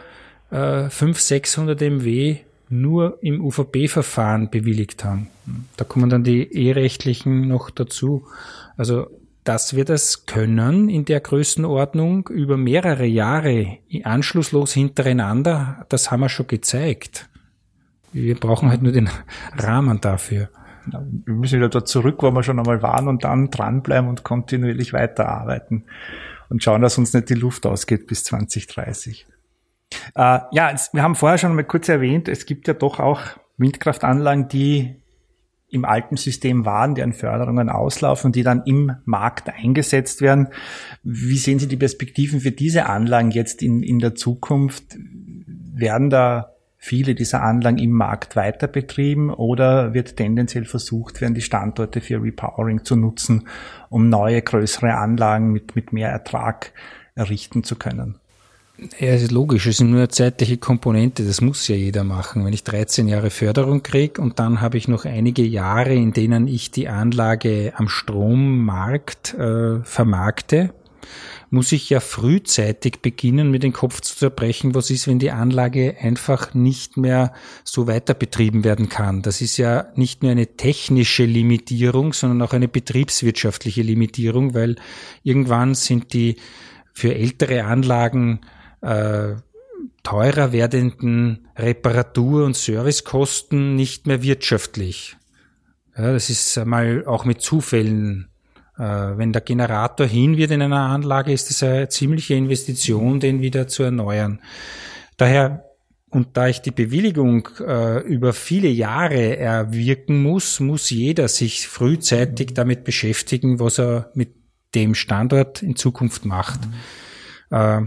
äh, 0.51 0.89
500, 0.89 1.17
600 1.17 1.81
MW 1.81 2.37
nur 2.69 3.17
im 3.21 3.43
UVB-Verfahren 3.43 4.49
bewilligt 4.49 5.03
haben. 5.03 5.27
Da 5.75 5.83
kommen 5.83 6.09
dann 6.09 6.23
die 6.23 6.43
e-rechtlichen 6.43 7.47
noch 7.47 7.71
dazu. 7.71 8.27
Also 8.77 9.07
dass 9.49 9.75
wir 9.75 9.83
das 9.83 10.27
können 10.27 10.89
in 10.89 11.05
der 11.05 11.21
Größenordnung 11.21 12.27
über 12.27 12.55
mehrere 12.55 13.07
Jahre 13.07 13.79
anschlusslos 14.03 14.73
hintereinander, 14.73 15.87
das 15.89 16.11
haben 16.11 16.19
wir 16.19 16.29
schon 16.29 16.45
gezeigt. 16.45 17.31
Wir 18.13 18.39
brauchen 18.39 18.69
halt 18.69 18.83
nur 18.83 18.91
den 18.91 19.09
Rahmen 19.57 20.01
dafür. 20.01 20.49
Wir 20.85 21.33
müssen 21.33 21.57
wieder 21.57 21.69
dort 21.69 21.87
zurück, 21.87 22.17
wo 22.21 22.29
wir 22.29 22.43
schon 22.43 22.59
einmal 22.59 22.83
waren 22.83 23.07
und 23.07 23.23
dann 23.23 23.49
dranbleiben 23.49 24.07
und 24.07 24.23
kontinuierlich 24.23 24.93
weiterarbeiten 24.93 25.85
und 26.49 26.63
schauen, 26.63 26.83
dass 26.83 26.99
uns 26.99 27.11
nicht 27.15 27.31
die 27.31 27.33
Luft 27.33 27.65
ausgeht 27.65 28.05
bis 28.05 28.23
2030. 28.25 29.25
Äh, 30.13 30.39
ja, 30.51 30.75
wir 30.93 31.01
haben 31.01 31.15
vorher 31.15 31.39
schon 31.39 31.55
mal 31.55 31.63
kurz 31.63 31.89
erwähnt, 31.89 32.27
es 32.27 32.45
gibt 32.45 32.67
ja 32.67 32.75
doch 32.75 32.99
auch 32.99 33.21
Windkraftanlagen, 33.57 34.47
die 34.47 34.98
im 35.71 35.85
alten 35.85 36.17
System 36.17 36.65
waren, 36.65 36.95
deren 36.95 37.13
Förderungen 37.13 37.69
auslaufen, 37.69 38.31
die 38.31 38.43
dann 38.43 38.63
im 38.65 38.95
Markt 39.05 39.49
eingesetzt 39.49 40.21
werden. 40.21 40.47
Wie 41.03 41.37
sehen 41.37 41.59
Sie 41.59 41.67
die 41.67 41.77
Perspektiven 41.77 42.41
für 42.41 42.51
diese 42.51 42.87
Anlagen 42.87 43.31
jetzt 43.31 43.61
in, 43.61 43.83
in 43.83 43.99
der 43.99 44.15
Zukunft? 44.15 44.97
Werden 45.75 46.09
da 46.09 46.53
viele 46.81 47.13
dieser 47.13 47.43
Anlagen 47.43 47.77
im 47.77 47.91
Markt 47.91 48.35
weiter 48.35 48.67
betrieben 48.67 49.29
oder 49.31 49.93
wird 49.93 50.15
tendenziell 50.15 50.65
versucht 50.65 51.21
werden, 51.21 51.35
die 51.35 51.41
Standorte 51.41 52.01
für 52.01 52.23
Repowering 52.23 52.83
zu 52.83 52.95
nutzen, 52.95 53.47
um 53.89 54.09
neue, 54.09 54.41
größere 54.41 54.95
Anlagen 54.95 55.51
mit, 55.51 55.75
mit 55.75 55.93
mehr 55.93 56.09
Ertrag 56.09 56.71
errichten 57.15 57.63
zu 57.63 57.75
können? 57.75 58.15
Ja, 58.99 59.09
es 59.09 59.23
ist 59.23 59.31
logisch, 59.31 59.65
es 59.65 59.75
ist 59.75 59.81
nur 59.81 59.97
eine 59.97 60.07
zeitliche 60.07 60.57
Komponente, 60.57 61.25
das 61.25 61.41
muss 61.41 61.67
ja 61.67 61.75
jeder 61.75 62.03
machen. 62.03 62.45
Wenn 62.45 62.53
ich 62.53 62.63
13 62.63 63.07
Jahre 63.07 63.29
Förderung 63.29 63.83
kriege 63.83 64.21
und 64.21 64.39
dann 64.39 64.61
habe 64.61 64.77
ich 64.77 64.87
noch 64.87 65.05
einige 65.05 65.43
Jahre, 65.43 65.93
in 65.93 66.13
denen 66.13 66.47
ich 66.47 66.71
die 66.71 66.87
Anlage 66.87 67.73
am 67.75 67.89
Strommarkt 67.89 69.33
äh, 69.33 69.81
vermarkte, 69.83 70.73
muss 71.49 71.71
ich 71.71 71.89
ja 71.89 71.99
frühzeitig 71.99 73.01
beginnen, 73.01 73.51
mir 73.51 73.59
den 73.59 73.73
Kopf 73.73 74.01
zu 74.01 74.15
zerbrechen, 74.15 74.75
was 74.75 74.91
ist, 74.91 75.07
wenn 75.07 75.19
die 75.19 75.31
Anlage 75.31 75.97
einfach 75.99 76.53
nicht 76.53 76.95
mehr 76.95 77.33
so 77.63 77.87
weiter 77.87 78.13
betrieben 78.13 78.63
werden 78.63 78.87
kann. 78.87 79.23
Das 79.23 79.41
ist 79.41 79.57
ja 79.57 79.87
nicht 79.95 80.21
nur 80.21 80.31
eine 80.31 80.55
technische 80.55 81.25
Limitierung, 81.25 82.13
sondern 82.13 82.41
auch 82.43 82.53
eine 82.53 82.67
betriebswirtschaftliche 82.67 83.81
Limitierung, 83.81 84.53
weil 84.53 84.75
irgendwann 85.23 85.73
sind 85.73 86.13
die 86.13 86.37
für 86.93 87.15
ältere 87.15 87.65
Anlagen 87.65 88.41
äh, 88.81 89.35
teurer 90.03 90.51
werdenden 90.51 91.47
Reparatur- 91.57 92.45
und 92.45 92.55
Servicekosten 92.55 93.75
nicht 93.75 94.07
mehr 94.07 94.23
wirtschaftlich. 94.23 95.17
Ja, 95.97 96.13
das 96.13 96.29
ist 96.29 96.57
einmal 96.57 97.05
auch 97.05 97.25
mit 97.25 97.41
Zufällen. 97.41 98.29
Äh, 98.77 98.81
wenn 98.81 99.33
der 99.33 99.41
Generator 99.41 100.07
hin 100.07 100.37
wird 100.37 100.51
in 100.51 100.61
einer 100.61 100.77
Anlage, 100.77 101.33
ist 101.33 101.49
das 101.49 101.63
eine 101.63 101.89
ziemliche 101.89 102.35
Investition, 102.35 103.19
den 103.19 103.41
wieder 103.41 103.67
zu 103.67 103.83
erneuern. 103.83 104.41
Daher 105.17 105.65
und 106.11 106.37
da 106.37 106.47
ich 106.47 106.61
die 106.61 106.71
Bewilligung 106.71 107.47
äh, 107.59 107.99
über 107.99 108.33
viele 108.33 108.67
Jahre 108.67 109.37
erwirken 109.37 110.23
muss, 110.23 110.59
muss 110.59 110.89
jeder 110.89 111.27
sich 111.27 111.67
frühzeitig 111.67 112.53
damit 112.53 112.83
beschäftigen, 112.83 113.59
was 113.59 113.79
er 113.79 114.11
mit 114.15 114.33
dem 114.73 114.95
Standort 114.95 115.61
in 115.61 115.75
Zukunft 115.75 116.25
macht. 116.25 116.61
Mhm. 116.65 117.55
Äh, 117.57 117.81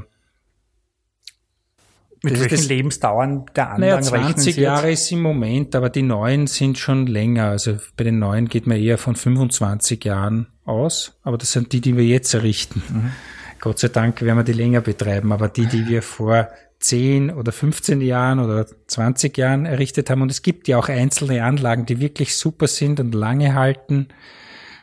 mit 2.22 2.38
welchen 2.38 2.56
das, 2.56 2.68
Lebensdauern 2.68 3.46
der 3.56 3.70
Anlagen 3.70 4.04
naja, 4.04 4.34
20 4.34 4.56
Jahre 4.56 4.92
ist 4.92 5.10
im 5.10 5.22
Moment, 5.22 5.74
aber 5.74 5.90
die 5.90 6.02
neuen 6.02 6.46
sind 6.46 6.78
schon 6.78 7.06
länger. 7.06 7.46
Also 7.46 7.78
bei 7.96 8.04
den 8.04 8.18
neuen 8.18 8.48
geht 8.48 8.66
man 8.66 8.78
eher 8.78 8.98
von 8.98 9.16
25 9.16 10.04
Jahren 10.04 10.46
aus, 10.64 11.18
aber 11.22 11.36
das 11.38 11.52
sind 11.52 11.72
die, 11.72 11.80
die 11.80 11.96
wir 11.96 12.04
jetzt 12.04 12.32
errichten. 12.34 12.82
Mhm. 12.88 13.12
Gott 13.60 13.78
sei 13.78 13.88
Dank 13.88 14.22
werden 14.22 14.38
wir 14.38 14.44
die 14.44 14.52
länger 14.52 14.80
betreiben, 14.80 15.32
aber 15.32 15.48
die, 15.48 15.66
die 15.66 15.88
wir 15.88 16.02
vor 16.02 16.48
10 16.80 17.30
oder 17.30 17.52
15 17.52 18.00
Jahren 18.00 18.40
oder 18.40 18.66
20 18.66 19.36
Jahren 19.38 19.66
errichtet 19.66 20.10
haben. 20.10 20.22
Und 20.22 20.30
es 20.30 20.42
gibt 20.42 20.68
ja 20.68 20.78
auch 20.78 20.88
einzelne 20.88 21.44
Anlagen, 21.44 21.86
die 21.86 22.00
wirklich 22.00 22.36
super 22.36 22.66
sind 22.66 23.00
und 23.00 23.14
lange 23.14 23.54
halten. 23.54 24.08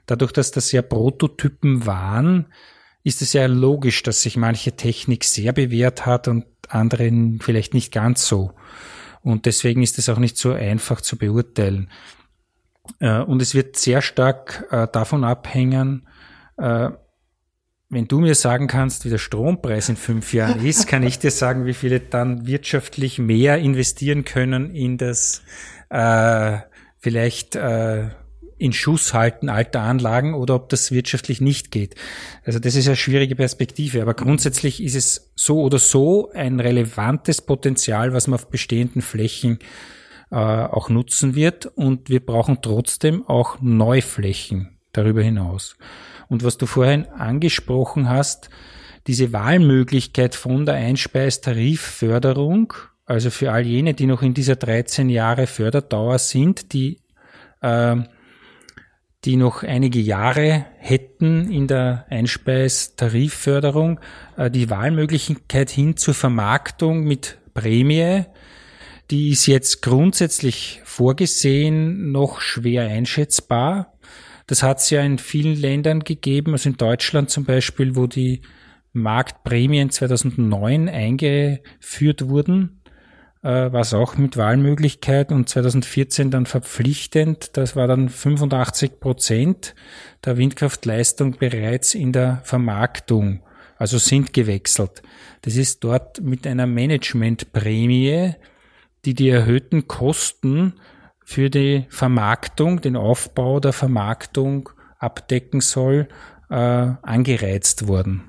Dadurch, 0.06 0.32
dass 0.32 0.52
das 0.52 0.72
ja 0.72 0.82
Prototypen 0.82 1.86
waren, 1.86 2.48
ist 3.04 3.22
es 3.22 3.34
ja 3.34 3.46
logisch, 3.46 4.04
dass 4.04 4.22
sich 4.22 4.38
manche 4.38 4.74
Technik 4.74 5.24
sehr 5.24 5.54
bewährt 5.54 6.06
hat 6.06 6.28
und 6.28 6.46
anderen 6.68 7.40
vielleicht 7.42 7.74
nicht 7.74 7.92
ganz 7.92 8.28
so. 8.28 8.52
Und 9.22 9.46
deswegen 9.46 9.84
ist 9.84 9.98
es 9.98 10.10
auch 10.10 10.20
nicht 10.20 10.38
so 10.38 10.54
einfach 10.54 11.02
zu 11.02 11.18
beurteilen. 11.18 11.90
Äh, 13.00 13.20
und 13.20 13.42
es 13.42 13.54
wird 13.54 13.78
sehr 13.78 14.02
stark 14.02 14.68
äh, 14.72 14.88
davon 14.92 15.24
abhängen, 15.24 16.08
äh, 16.58 16.90
wenn 17.92 18.08
du 18.08 18.20
mir 18.20 18.36
sagen 18.36 18.68
kannst, 18.68 19.04
wie 19.06 19.10
der 19.10 19.18
Strompreis 19.18 19.90
in 19.90 19.96
fünf 19.96 20.34
Jahren 20.34 20.64
ist, 20.66 20.88
kann 20.88 21.04
ich 21.04 21.20
dir 21.20 21.32
sagen, 21.32 21.66
wie 21.66 21.74
viele 21.74 22.00
dann 22.00 22.46
wirtschaftlich 22.46 23.18
mehr 23.18 23.58
investieren 23.58 24.26
können 24.26 24.74
in 24.76 24.98
das 24.98 25.42
äh, 25.90 26.60
vielleicht 27.00 27.56
äh, 27.56 28.10
in 28.60 28.74
Schuss 28.74 29.14
halten 29.14 29.50
alter 29.50 29.82
Anlagen 29.82 30.34
oder 30.34 30.56
ob 30.56 30.70
das 30.70 30.92
wirtschaftlich 30.92 31.42
nicht 31.42 31.72
geht. 31.72 31.96
Also 32.44 32.60
das 32.60 32.76
ist 32.76 32.88
eine 32.88 32.96
schwierige 32.96 33.36
Perspektive, 33.36 34.02
aber 34.02 34.14
grundsätzlich 34.14 34.84
ist 34.84 34.96
es 34.96 35.32
so 35.36 35.62
oder 35.62 35.80
so 35.80 36.32
ein 36.34 36.60
relevantes 36.60 37.42
Potenzial, 37.42 38.14
was 38.14 38.28
man 38.28 38.36
auf 38.36 38.50
bestehenden 38.50 39.02
Flächen 39.02 39.60
äh, 40.32 40.36
auch 40.36 40.90
nutzen 40.90 41.36
wird 41.36 41.66
und 41.66 42.10
wir 42.10 42.24
brauchen 42.24 42.62
trotzdem 42.62 43.28
auch 43.28 43.62
Neuflächen 43.62 44.78
darüber 44.92 45.22
hinaus. 45.24 45.78
Und 46.28 46.44
was 46.44 46.58
du 46.58 46.66
vorhin 46.66 47.08
angesprochen 47.08 48.10
hast, 48.10 48.50
diese 49.08 49.34
Wahlmöglichkeit 49.34 50.36
von 50.36 50.66
der 50.66 50.76
Einspeistarifförderung, 50.76 52.74
also 53.06 53.32
für 53.32 53.52
all 53.52 53.66
jene, 53.66 53.96
die 53.96 54.06
noch 54.06 54.22
in 54.22 54.36
dieser 54.36 54.56
13 54.56 55.10
Jahre 55.10 55.48
Förderdauer 55.48 56.20
sind, 56.20 56.74
die 56.74 57.00
äh, 57.62 57.96
die 59.26 59.36
noch 59.36 59.64
einige 59.64 60.00
Jahre 60.00 60.66
hätten 60.78 61.52
in 61.52 61.68
der 61.68 62.06
Einspeistarifförderung, 62.10 64.00
äh, 64.38 64.50
die 64.50 64.70
Wahlmöglichkeit 64.70 65.70
hin 65.70 65.98
zur 65.98 66.14
Vermarktung 66.14 67.04
mit 67.04 67.38
Prämie, 67.54 68.24
die 69.12 69.30
ist 69.30 69.48
jetzt 69.48 69.82
grundsätzlich 69.82 70.82
vorgesehen, 70.86 72.12
noch 72.12 72.42
schwer 72.42 72.84
einschätzbar. 72.84 73.94
Das 74.48 74.64
hat 74.64 74.80
es 74.80 74.90
ja 74.92 75.02
in 75.02 75.18
vielen 75.18 75.56
Ländern 75.56 76.02
gegeben, 76.02 76.54
also 76.54 76.70
in 76.70 76.78
Deutschland 76.78 77.30
zum 77.30 77.44
Beispiel, 77.44 77.96
wo 77.96 78.08
die 78.08 78.42
Marktprämien 78.94 79.90
2009 79.90 80.90
eingeführt 80.90 82.28
wurden 82.30 82.79
äh, 83.42 83.72
war 83.72 83.82
es 83.82 83.94
auch 83.94 84.18
mit 84.18 84.38
Wahlmöglichkeit 84.38 85.32
und 85.32 85.48
2014 85.48 86.32
dann 86.32 86.46
verpflichtend. 86.46 87.58
Das 87.58 87.76
war 87.76 87.88
dann 87.88 88.10
85 88.10 89.00
Prozent 89.00 89.76
der 90.26 90.38
Windkraftleistung 90.38 91.38
bereits 91.38 91.96
in 91.96 92.12
der 92.12 92.42
Vermarktung, 92.44 93.42
also 93.78 93.98
sind 93.98 94.34
gewechselt. 94.34 95.02
Das 95.42 95.56
ist 95.56 95.84
dort 95.84 96.22
mit 96.22 96.46
einer 96.46 96.68
Managementprämie, 96.68 98.36
die 99.06 99.14
die 99.14 99.30
erhöhten 99.30 99.88
Kosten 99.88 100.74
für 101.24 101.50
die 101.50 101.86
Vermarktung, 101.90 102.82
den 102.82 102.98
Aufbau 102.98 103.60
der 103.60 103.72
Vermarktung 103.72 104.70
abdecken 104.98 105.62
soll, 105.62 106.10
äh, 106.50 106.56
angereizt 106.56 107.88
worden. 107.88 108.29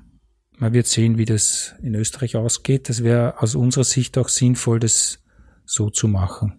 Man 0.61 0.75
wird 0.75 0.87
sehen, 0.87 1.17
wie 1.17 1.25
das 1.25 1.75
in 1.83 1.95
Österreich 1.95 2.37
ausgeht. 2.37 2.91
Das 2.91 3.03
wäre 3.03 3.41
aus 3.43 3.55
unserer 3.55 3.85
Sicht 3.85 4.19
auch 4.19 4.29
sinnvoll, 4.29 4.79
das 4.79 5.19
so 5.65 5.89
zu 5.89 6.07
machen. 6.07 6.53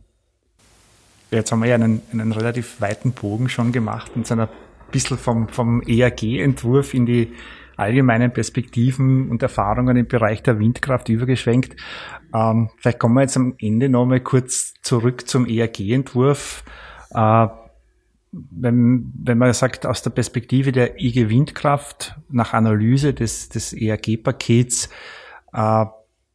Jetzt 1.29 1.51
haben 1.51 1.61
wir 1.61 1.69
ja 1.69 1.75
einen, 1.75 2.01
einen 2.11 2.31
relativ 2.31 2.81
weiten 2.81 3.11
Bogen 3.11 3.47
schon 3.47 3.71
gemacht 3.71 4.11
und 4.15 4.25
sind 4.25 4.39
ein 4.39 4.49
bisschen 4.91 5.19
vom, 5.19 5.47
vom 5.49 5.83
ERG-Entwurf 5.83 6.95
in 6.95 7.05
die 7.05 7.31
allgemeinen 7.77 8.33
Perspektiven 8.33 9.29
und 9.29 9.43
Erfahrungen 9.43 9.95
im 9.95 10.07
Bereich 10.07 10.41
der 10.41 10.57
Windkraft 10.57 11.07
übergeschwenkt. 11.09 11.75
Ähm, 12.33 12.71
vielleicht 12.77 12.97
kommen 12.97 13.13
wir 13.13 13.21
jetzt 13.21 13.37
am 13.37 13.53
Ende 13.59 13.87
nochmal 13.87 14.21
kurz 14.21 14.73
zurück 14.81 15.27
zum 15.27 15.45
ERG-Entwurf. 15.45 16.63
Äh, 17.11 17.47
wenn, 18.32 19.11
wenn 19.23 19.38
man 19.38 19.53
sagt, 19.53 19.86
aus 19.86 20.01
der 20.01 20.11
Perspektive 20.11 20.71
der 20.71 21.01
IG 21.01 21.29
Windkraft 21.29 22.15
nach 22.29 22.53
Analyse 22.53 23.13
des, 23.13 23.49
des 23.49 23.73
ERG-Pakets, 23.73 24.89
äh, 25.53 25.86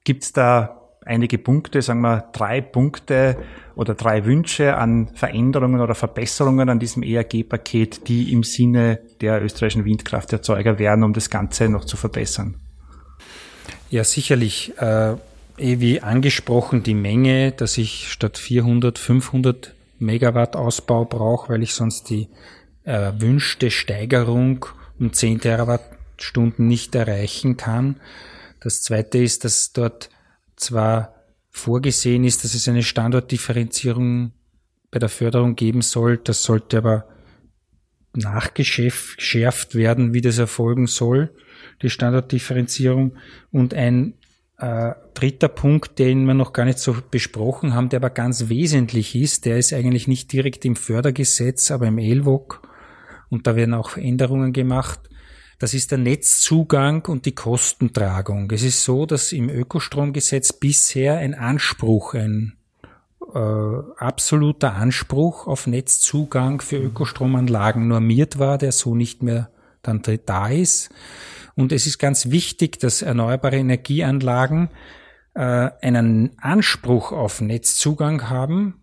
gibt 0.05 0.22
es 0.24 0.32
da 0.32 0.82
einige 1.05 1.38
Punkte, 1.38 1.80
sagen 1.80 2.01
wir 2.01 2.28
drei 2.32 2.61
Punkte 2.61 3.36
oder 3.76 3.94
drei 3.94 4.24
Wünsche 4.24 4.76
an 4.76 5.09
Veränderungen 5.14 5.80
oder 5.80 5.94
Verbesserungen 5.94 6.68
an 6.68 6.78
diesem 6.78 7.03
ERG-Paket, 7.03 8.09
die 8.09 8.32
im 8.32 8.42
Sinne 8.42 9.01
der 9.20 9.42
österreichischen 9.42 9.84
Windkrafterzeuger 9.84 10.78
wären, 10.78 11.03
um 11.03 11.12
das 11.12 11.30
Ganze 11.30 11.68
noch 11.68 11.84
zu 11.84 11.97
verbessern? 11.97 12.57
Ja, 13.90 14.05
sicherlich. 14.05 14.74
Äh, 14.78 15.12
eh 15.59 15.80
wie 15.80 16.03
angesprochen, 16.03 16.82
die 16.82 16.94
Menge, 16.94 17.53
dass 17.53 17.78
ich 17.78 18.11
statt 18.11 18.36
400, 18.36 18.99
500 18.99 19.76
Megawatt 19.99 20.57
Ausbau 20.57 21.05
brauche, 21.05 21.51
weil 21.53 21.62
ich 21.62 21.74
sonst 21.74 22.11
die 22.11 22.28
erwünschte 22.84 23.70
Steigerung 23.70 24.66
um 24.99 25.12
10 25.12 25.40
Terawattstunden 25.40 26.66
nicht 26.66 26.94
erreichen 26.94 27.57
kann. 27.57 28.01
Das 28.61 28.82
zweite 28.82 29.18
ist, 29.18 29.44
dass 29.44 29.72
dort 29.72 30.11
zwar 30.57 31.14
vorgesehen 31.51 32.24
ist, 32.24 32.44
dass 32.44 32.55
es 32.55 32.68
eine 32.68 32.82
Standortdifferenzierung 32.82 34.32
bei 34.90 34.99
der 34.99 35.09
Förderung 35.09 35.57
geben 35.57 35.82
soll, 35.82 36.18
das 36.18 36.42
sollte 36.42 36.78
aber 36.78 37.09
nachgeschärft 38.14 39.74
werden, 39.74 40.14
wie 40.14 40.20
das 40.20 40.38
erfolgen 40.38 40.86
soll, 40.86 41.34
die 41.82 41.90
Standortdifferenzierung. 41.90 43.16
Und 43.51 43.74
ein 43.74 44.14
äh, 44.59 44.92
dritter 45.14 45.48
Punkt, 45.48 45.98
den 45.98 46.24
wir 46.24 46.34
noch 46.34 46.52
gar 46.52 46.64
nicht 46.64 46.78
so 46.78 46.96
besprochen 47.11 47.74
haben, 47.74 47.88
der 47.88 47.98
aber 47.98 48.11
ganz 48.11 48.48
wesentlich 48.48 49.14
ist, 49.14 49.44
der 49.44 49.59
ist 49.59 49.72
eigentlich 49.72 50.09
nicht 50.09 50.32
direkt 50.32 50.64
im 50.64 50.76
Fördergesetz, 50.76 51.70
aber 51.70 51.86
im 51.86 51.98
ELWOG 51.98 52.62
und 53.28 53.46
da 53.46 53.57
werden 53.57 53.74
auch 53.74 53.96
Änderungen 53.96 54.52
gemacht. 54.52 55.00
Das 55.59 55.72
ist 55.72 55.90
der 55.90 55.98
Netzzugang 55.98 57.07
und 57.07 57.24
die 57.24 57.34
Kostentragung. 57.34 58.50
Es 58.50 58.62
ist 58.62 58.84
so, 58.84 59.07
dass 59.07 59.32
im 59.32 59.48
Ökostromgesetz 59.48 60.52
bisher 60.52 61.16
ein 61.16 61.34
Anspruch, 61.34 62.14
ein 62.14 62.57
äh, 63.34 63.38
absoluter 63.96 64.74
Anspruch 64.74 65.46
auf 65.46 65.66
Netzzugang 65.66 66.61
für 66.61 66.76
Ökostromanlagen 66.76 67.88
normiert 67.88 68.38
war, 68.38 68.59
der 68.59 68.72
so 68.72 68.94
nicht 68.94 69.22
mehr 69.22 69.50
dann 69.82 70.02
da 70.26 70.48
ist. 70.48 70.90
Und 71.57 71.72
es 71.72 71.86
ist 71.86 71.98
ganz 71.98 72.30
wichtig, 72.30 72.78
dass 72.78 73.02
erneuerbare 73.02 73.57
Energieanlagen 73.57 74.68
äh, 75.34 75.40
einen 75.40 76.38
Anspruch 76.38 77.12
auf 77.12 77.40
Netzzugang 77.40 78.28
haben, 78.28 78.82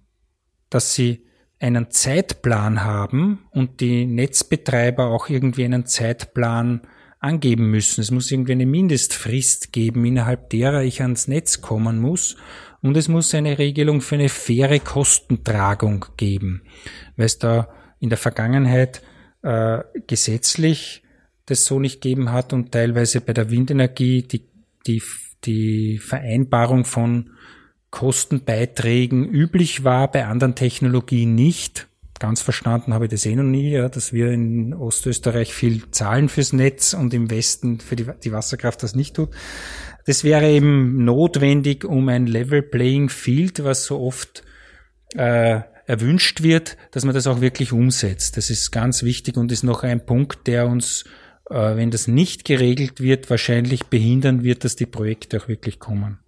dass 0.69 0.95
sie 0.95 1.26
einen 1.59 1.91
Zeitplan 1.91 2.84
haben 2.84 3.45
und 3.51 3.80
die 3.80 4.05
Netzbetreiber 4.05 5.05
auch 5.07 5.30
irgendwie 5.30 5.63
einen 5.63 5.86
Zeitplan 5.86 6.82
angeben 7.19 7.71
müssen. 7.71 8.01
Es 8.01 8.11
muss 8.11 8.32
irgendwie 8.32 8.51
eine 8.51 8.65
Mindestfrist 8.65 9.71
geben, 9.71 10.03
innerhalb 10.03 10.49
derer 10.49 10.84
ich 10.84 11.01
ans 11.01 11.28
Netz 11.28 11.61
kommen 11.61 12.01
muss. 12.01 12.36
Und 12.82 12.97
es 12.97 13.07
muss 13.07 13.34
eine 13.34 13.59
Regelung 13.59 14.01
für 14.01 14.15
eine 14.15 14.28
faire 14.28 14.80
Kostentragung 14.80 16.05
geben, 16.17 16.63
weil 17.15 17.28
es 17.28 17.39
da 17.39 17.69
in 17.99 18.09
der 18.09 18.17
Vergangenheit 18.17 19.01
äh, 19.41 19.80
gesetzlich 20.05 21.03
das 21.46 21.66
so 21.66 21.80
nicht 21.80 22.02
gegeben 22.02 22.32
hat 22.32 22.54
und 22.54 22.72
teilweise 22.72 23.22
bei 23.22 23.34
der 23.34 23.50
Windenergie 23.50 24.24
die, 24.24 24.46
die, 24.88 25.02
die 25.44 26.00
Vereinbarung 26.00 26.86
von 26.86 27.32
Kostenbeiträgen 27.91 29.30
üblich 29.30 29.84
war, 29.84 30.10
bei 30.10 30.26
anderen 30.26 30.56
Technologien 30.56 31.36
nicht. 31.36 31.88
Ganz 32.20 32.41
verstanden 32.41 32.94
habe 32.94 33.06
ich 33.06 33.12
das 33.12 33.26
eh 33.26 33.36
noch 33.36 33.44
nie, 33.44 33.72
ja, 33.72 33.89
dass 33.89 34.14
wir 34.14 34.32
in 34.32 34.74
Ostösterreich 34.74 35.54
viel 35.54 35.91
zahlen 35.91 36.30
fürs 36.30 36.54
Netz 36.54 36.94
und 36.94 37.14
im 37.14 37.30
Westen 37.30 37.80
für 37.80 37.96
die, 37.96 38.08
die 38.24 38.32
Wasserkraft 38.32 38.82
das 38.82 38.96
nicht 38.96 39.16
tut. 39.16 39.30
Das 40.06 40.24
wäre 40.24 40.50
eben 40.50 41.04
notwendig, 41.04 41.86
um 41.86 42.10
ein 42.10 42.26
Level 42.26 42.62
Playing 42.62 43.10
Field, 43.10 43.64
was 43.64 43.86
so 43.86 44.00
oft 44.00 44.44
äh, 45.16 45.62
erwünscht 45.86 46.44
wird, 46.44 46.78
dass 46.91 47.06
man 47.06 47.14
das 47.14 47.28
auch 47.28 47.41
wirklich 47.41 47.74
umsetzt. 47.74 48.38
Das 48.38 48.50
ist 48.50 48.72
ganz 48.72 49.04
wichtig 49.04 49.38
und 49.38 49.52
ist 49.52 49.64
noch 49.64 49.84
ein 49.84 50.06
Punkt, 50.06 50.48
der 50.48 50.68
uns 50.68 51.04
wenn 51.50 51.91
das 51.91 52.08
nicht 52.08 52.46
geregelt 52.46 53.02
wird, 53.02 53.30
wahrscheinlich 53.30 53.86
behindern 53.88 54.44
wird, 54.44 54.64
dass 54.64 54.76
die 54.76 54.86
Projekte 54.86 55.41
auch 55.41 55.48
wirklich 55.48 55.80
kommen. 55.80 56.20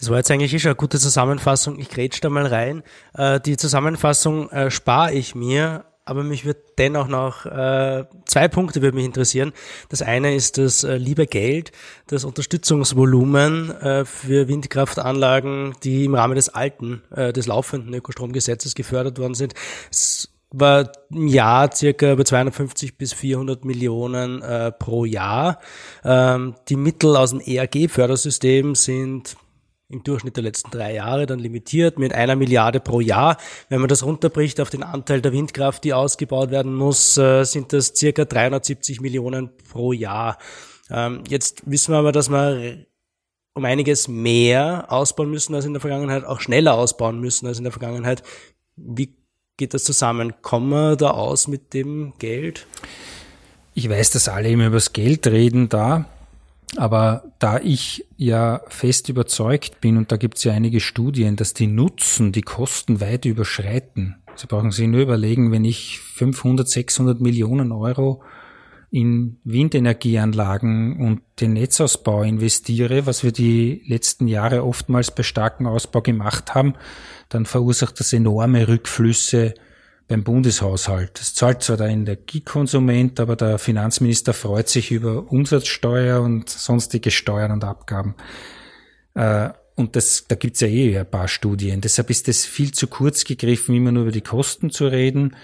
Das 0.00 0.08
war 0.08 0.16
jetzt 0.16 0.30
eigentlich 0.30 0.54
eh 0.54 0.58
schon 0.58 0.70
eine 0.70 0.76
gute 0.76 0.98
Zusammenfassung. 0.98 1.78
Ich 1.78 1.90
grätsch 1.90 2.20
da 2.22 2.30
mal 2.30 2.46
rein. 2.46 2.82
Äh, 3.12 3.38
die 3.38 3.58
Zusammenfassung 3.58 4.48
äh, 4.50 4.70
spare 4.70 5.12
ich 5.12 5.34
mir, 5.34 5.84
aber 6.06 6.24
mich 6.24 6.46
wird 6.46 6.78
dennoch 6.78 7.06
noch 7.06 7.44
äh, 7.44 8.04
zwei 8.24 8.48
Punkte 8.48 8.80
würde 8.80 8.96
mich 8.96 9.04
interessieren. 9.04 9.52
Das 9.90 10.00
eine 10.00 10.34
ist 10.34 10.56
das 10.56 10.84
äh, 10.84 10.96
liebe 10.96 11.26
Geld, 11.26 11.72
das 12.06 12.24
Unterstützungsvolumen 12.24 13.70
äh, 13.78 14.04
für 14.06 14.48
Windkraftanlagen, 14.48 15.74
die 15.84 16.06
im 16.06 16.14
Rahmen 16.14 16.34
des 16.34 16.48
alten, 16.48 17.02
äh, 17.14 17.34
des 17.34 17.46
laufenden 17.46 17.92
Ökostromgesetzes 17.92 18.74
gefördert 18.74 19.18
worden 19.18 19.34
sind. 19.34 19.52
Es 19.90 20.30
war 20.52 20.90
im 21.10 21.28
Jahr 21.28 21.70
circa 21.72 22.14
bei 22.14 22.24
250 22.24 22.98
bis 22.98 23.12
400 23.12 23.64
Millionen 23.64 24.42
äh, 24.42 24.72
pro 24.72 25.04
Jahr. 25.04 25.60
Ähm, 26.04 26.54
die 26.68 26.76
Mittel 26.76 27.16
aus 27.16 27.30
dem 27.30 27.40
ERG-Fördersystem 27.40 28.74
sind 28.74 29.36
im 29.88 30.04
Durchschnitt 30.04 30.36
der 30.36 30.44
letzten 30.44 30.70
drei 30.70 30.94
Jahre 30.94 31.26
dann 31.26 31.40
limitiert 31.40 31.98
mit 31.98 32.12
einer 32.12 32.36
Milliarde 32.36 32.80
pro 32.80 33.00
Jahr. 33.00 33.36
Wenn 33.68 33.80
man 33.80 33.88
das 33.88 34.04
runterbricht 34.04 34.60
auf 34.60 34.70
den 34.70 34.82
Anteil 34.82 35.20
der 35.20 35.32
Windkraft, 35.32 35.84
die 35.84 35.92
ausgebaut 35.92 36.50
werden 36.50 36.74
muss, 36.74 37.16
äh, 37.18 37.44
sind 37.44 37.72
das 37.72 37.94
circa 37.96 38.24
370 38.24 39.00
Millionen 39.00 39.50
pro 39.68 39.92
Jahr. 39.92 40.38
Ähm, 40.90 41.22
jetzt 41.28 41.62
wissen 41.68 41.92
wir 41.92 41.98
aber, 41.98 42.12
dass 42.12 42.28
wir 42.28 42.86
um 43.54 43.64
einiges 43.64 44.08
mehr 44.08 44.86
ausbauen 44.88 45.30
müssen 45.30 45.54
als 45.54 45.64
in 45.64 45.72
der 45.72 45.80
Vergangenheit, 45.80 46.24
auch 46.24 46.40
schneller 46.40 46.74
ausbauen 46.74 47.20
müssen 47.20 47.46
als 47.46 47.58
in 47.58 47.64
der 47.64 47.72
Vergangenheit. 47.72 48.22
Wie 48.76 49.19
geht 49.60 49.74
das 49.74 49.84
zusammen? 49.84 50.32
Kommen 50.40 50.70
wir 50.70 50.96
da 50.96 51.10
aus 51.10 51.46
mit 51.46 51.74
dem 51.74 52.14
Geld? 52.18 52.66
Ich 53.74 53.88
weiß, 53.88 54.10
dass 54.10 54.26
alle 54.26 54.48
immer 54.48 54.66
über 54.66 54.76
das 54.76 54.94
Geld 54.94 55.26
reden 55.26 55.68
da, 55.68 56.06
aber 56.76 57.24
da 57.38 57.60
ich 57.60 58.06
ja 58.16 58.62
fest 58.68 59.10
überzeugt 59.10 59.82
bin, 59.82 59.98
und 59.98 60.10
da 60.10 60.16
gibt 60.16 60.38
es 60.38 60.44
ja 60.44 60.54
einige 60.54 60.80
Studien, 60.80 61.36
dass 61.36 61.52
die 61.52 61.66
Nutzen 61.66 62.32
die 62.32 62.40
Kosten 62.40 63.02
weit 63.02 63.26
überschreiten. 63.26 64.16
Sie 64.34 64.46
brauchen 64.46 64.72
sich 64.72 64.88
nur 64.88 65.02
überlegen, 65.02 65.52
wenn 65.52 65.66
ich 65.66 66.00
500, 66.00 66.66
600 66.66 67.20
Millionen 67.20 67.70
Euro 67.70 68.22
in 68.90 69.38
Windenergieanlagen 69.44 71.00
und 71.00 71.22
den 71.40 71.52
Netzausbau 71.52 72.22
investiere, 72.22 73.06
was 73.06 73.22
wir 73.22 73.30
die 73.30 73.82
letzten 73.86 74.26
Jahre 74.26 74.64
oftmals 74.64 75.14
bei 75.14 75.22
starkem 75.22 75.66
Ausbau 75.66 76.02
gemacht 76.02 76.54
haben, 76.54 76.74
dann 77.28 77.46
verursacht 77.46 78.00
das 78.00 78.12
enorme 78.12 78.66
Rückflüsse 78.66 79.54
beim 80.08 80.24
Bundeshaushalt. 80.24 81.20
Das 81.20 81.34
zahlt 81.34 81.62
zwar 81.62 81.76
der 81.76 81.86
Energiekonsument, 81.86 83.20
aber 83.20 83.36
der 83.36 83.58
Finanzminister 83.58 84.32
freut 84.32 84.68
sich 84.68 84.90
über 84.90 85.30
Umsatzsteuer 85.30 86.20
und 86.20 86.50
sonstige 86.50 87.12
Steuern 87.12 87.52
und 87.52 87.62
Abgaben. 87.62 88.16
Äh, 89.14 89.50
und 89.76 89.94
das, 89.94 90.24
da 90.26 90.34
gibt's 90.34 90.60
ja 90.60 90.66
eh 90.66 90.98
ein 90.98 91.08
paar 91.08 91.28
Studien. 91.28 91.80
Deshalb 91.80 92.10
ist 92.10 92.28
es 92.28 92.44
viel 92.44 92.72
zu 92.72 92.88
kurz 92.88 93.22
gegriffen, 93.24 93.76
immer 93.76 93.92
nur 93.92 94.02
über 94.02 94.12
die 94.12 94.20
Kosten 94.20 94.70
zu 94.70 94.88
reden. 94.88 95.36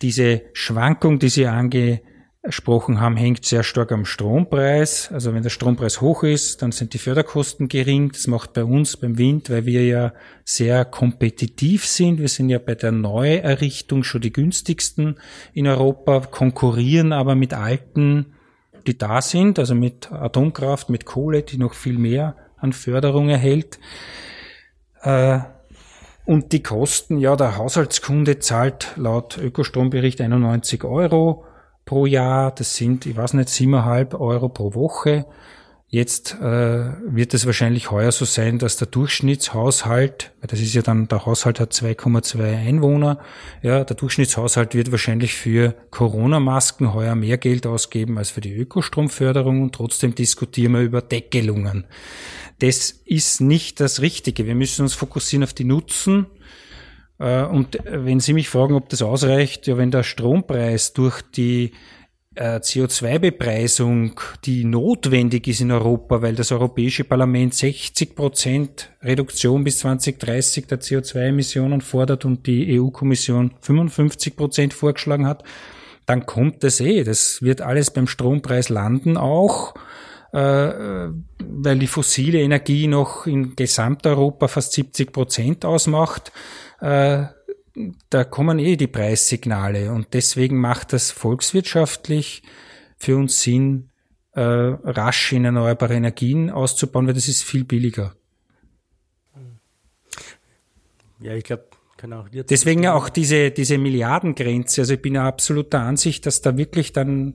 Diese 0.00 0.42
Schwankung, 0.54 1.18
die 1.18 1.28
Sie 1.28 1.46
ange 1.46 2.00
gesprochen 2.46 3.00
haben, 3.00 3.16
hängt 3.16 3.44
sehr 3.44 3.62
stark 3.62 3.92
am 3.92 4.04
Strompreis. 4.04 5.10
Also 5.12 5.34
wenn 5.34 5.42
der 5.42 5.50
Strompreis 5.50 6.00
hoch 6.00 6.22
ist, 6.22 6.62
dann 6.62 6.72
sind 6.72 6.94
die 6.94 6.98
Förderkosten 6.98 7.68
gering. 7.68 8.12
Das 8.12 8.26
macht 8.28 8.52
bei 8.52 8.64
uns 8.64 8.96
beim 8.96 9.18
Wind, 9.18 9.50
weil 9.50 9.66
wir 9.66 9.84
ja 9.84 10.12
sehr 10.44 10.84
kompetitiv 10.84 11.84
sind. 11.84 12.20
Wir 12.20 12.28
sind 12.28 12.48
ja 12.48 12.58
bei 12.58 12.74
der 12.74 12.92
Neuerrichtung 12.92 14.04
schon 14.04 14.20
die 14.20 14.32
günstigsten 14.32 15.18
in 15.52 15.66
Europa, 15.66 16.20
konkurrieren 16.20 17.12
aber 17.12 17.34
mit 17.34 17.52
alten, 17.52 18.34
die 18.86 18.96
da 18.96 19.20
sind, 19.20 19.58
also 19.58 19.74
mit 19.74 20.12
Atomkraft, 20.12 20.88
mit 20.88 21.04
Kohle, 21.04 21.42
die 21.42 21.58
noch 21.58 21.74
viel 21.74 21.98
mehr 21.98 22.36
an 22.58 22.72
Förderung 22.72 23.28
erhält. 23.28 23.78
Äh, 25.02 25.40
und 26.24 26.52
die 26.52 26.62
Kosten, 26.62 27.18
ja, 27.18 27.36
der 27.36 27.56
Haushaltskunde 27.56 28.38
zahlt 28.38 28.92
laut 28.96 29.38
Ökostrombericht 29.38 30.20
91 30.20 30.84
Euro 30.84 31.44
pro 31.86 32.04
Jahr. 32.04 32.54
Das 32.54 32.76
sind, 32.76 33.06
ich 33.06 33.16
weiß 33.16 33.32
nicht, 33.32 33.48
siebeneinhalb 33.48 34.12
Euro 34.20 34.50
pro 34.50 34.74
Woche. 34.74 35.24
Jetzt 35.88 36.34
äh, 36.40 36.90
wird 37.06 37.32
es 37.32 37.46
wahrscheinlich 37.46 37.92
heuer 37.92 38.10
so 38.10 38.24
sein, 38.24 38.58
dass 38.58 38.76
der 38.76 38.88
Durchschnittshaushalt, 38.88 40.32
das 40.42 40.60
ist 40.60 40.74
ja 40.74 40.82
dann, 40.82 41.06
der 41.06 41.24
Haushalt 41.24 41.60
hat 41.60 41.72
2,2 41.72 42.42
Einwohner, 42.42 43.20
ja, 43.62 43.84
der 43.84 43.96
Durchschnittshaushalt 43.96 44.74
wird 44.74 44.90
wahrscheinlich 44.90 45.34
für 45.34 45.76
Corona-Masken 45.92 46.92
heuer 46.92 47.14
mehr 47.14 47.38
Geld 47.38 47.68
ausgeben 47.68 48.18
als 48.18 48.30
für 48.30 48.40
die 48.40 48.52
Ökostromförderung 48.52 49.62
und 49.62 49.76
trotzdem 49.76 50.16
diskutieren 50.16 50.72
wir 50.72 50.80
über 50.80 51.02
Deckelungen. 51.02 51.86
Das 52.58 52.90
ist 53.04 53.40
nicht 53.40 53.78
das 53.78 54.00
Richtige. 54.00 54.44
Wir 54.44 54.56
müssen 54.56 54.82
uns 54.82 54.94
fokussieren 54.94 55.44
auf 55.44 55.54
die 55.54 55.64
Nutzen 55.64 56.26
und 57.18 57.78
wenn 57.84 58.20
Sie 58.20 58.34
mich 58.34 58.48
fragen, 58.48 58.74
ob 58.74 58.88
das 58.88 59.02
ausreicht, 59.02 59.66
ja, 59.66 59.76
wenn 59.78 59.90
der 59.90 60.02
Strompreis 60.02 60.92
durch 60.92 61.22
die 61.22 61.72
äh, 62.36 62.58
CO2-Bepreisung, 62.58 64.20
die 64.44 64.64
notwendig 64.64 65.48
ist 65.48 65.62
in 65.62 65.70
Europa, 65.70 66.20
weil 66.20 66.34
das 66.34 66.52
Europäische 66.52 67.04
Parlament 67.04 67.54
60 67.54 68.14
Prozent 68.14 68.90
Reduktion 69.02 69.64
bis 69.64 69.78
2030 69.78 70.66
der 70.66 70.80
CO2-Emissionen 70.80 71.80
fordert 71.80 72.24
und 72.26 72.46
die 72.46 72.78
EU-Kommission 72.78 73.52
55 73.60 74.36
Prozent 74.36 74.74
vorgeschlagen 74.74 75.26
hat, 75.26 75.42
dann 76.04 76.26
kommt 76.26 76.62
das 76.62 76.80
eh. 76.80 77.02
Das 77.02 77.40
wird 77.42 77.62
alles 77.62 77.90
beim 77.90 78.06
Strompreis 78.06 78.68
landen 78.68 79.16
auch, 79.16 79.74
äh, 79.74 79.78
weil 80.38 81.78
die 81.78 81.86
fossile 81.86 82.40
Energie 82.40 82.86
noch 82.86 83.26
in 83.26 83.56
Gesamteuropa 83.56 84.48
fast 84.48 84.72
70 84.72 85.12
Prozent 85.12 85.64
ausmacht 85.64 86.32
äh, 86.80 87.24
da 88.08 88.24
kommen 88.24 88.58
eh 88.58 88.76
die 88.76 88.86
Preissignale 88.86 89.92
und 89.92 90.14
deswegen 90.14 90.58
macht 90.58 90.92
das 90.92 91.10
volkswirtschaftlich 91.10 92.42
für 92.96 93.16
uns 93.16 93.42
Sinn, 93.42 93.90
äh, 94.32 94.40
rasch 94.40 95.32
in 95.32 95.44
erneuerbare 95.44 95.94
Energien 95.94 96.50
auszubauen, 96.50 97.06
weil 97.06 97.14
das 97.14 97.28
ist 97.28 97.42
viel 97.42 97.64
billiger. 97.64 98.14
Ja, 101.20 101.34
ich 101.34 101.44
glaube, 101.44 101.64
kann 101.96 102.12
auch 102.12 102.28
Deswegen 102.28 102.82
ja 102.82 102.94
auch 102.94 103.08
diese, 103.08 103.50
diese 103.50 103.78
Milliardengrenze. 103.78 104.82
Also 104.82 104.94
ich 104.94 105.02
bin 105.02 105.14
ja 105.14 105.26
absoluter 105.26 105.80
Ansicht, 105.80 106.26
dass 106.26 106.42
da 106.42 106.58
wirklich 106.58 106.92
dann 106.92 107.34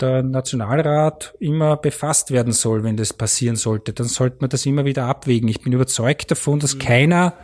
der 0.00 0.22
Nationalrat 0.22 1.34
immer 1.38 1.76
befasst 1.76 2.30
werden 2.30 2.52
soll, 2.52 2.82
wenn 2.82 2.96
das 2.96 3.12
passieren 3.12 3.56
sollte. 3.56 3.92
Dann 3.92 4.06
sollte 4.06 4.38
man 4.40 4.50
das 4.50 4.66
immer 4.66 4.84
wieder 4.84 5.06
abwägen. 5.06 5.48
Ich 5.48 5.60
bin 5.60 5.72
überzeugt 5.72 6.30
davon, 6.30 6.60
dass 6.60 6.74
mhm. 6.74 6.80
keiner 6.80 7.34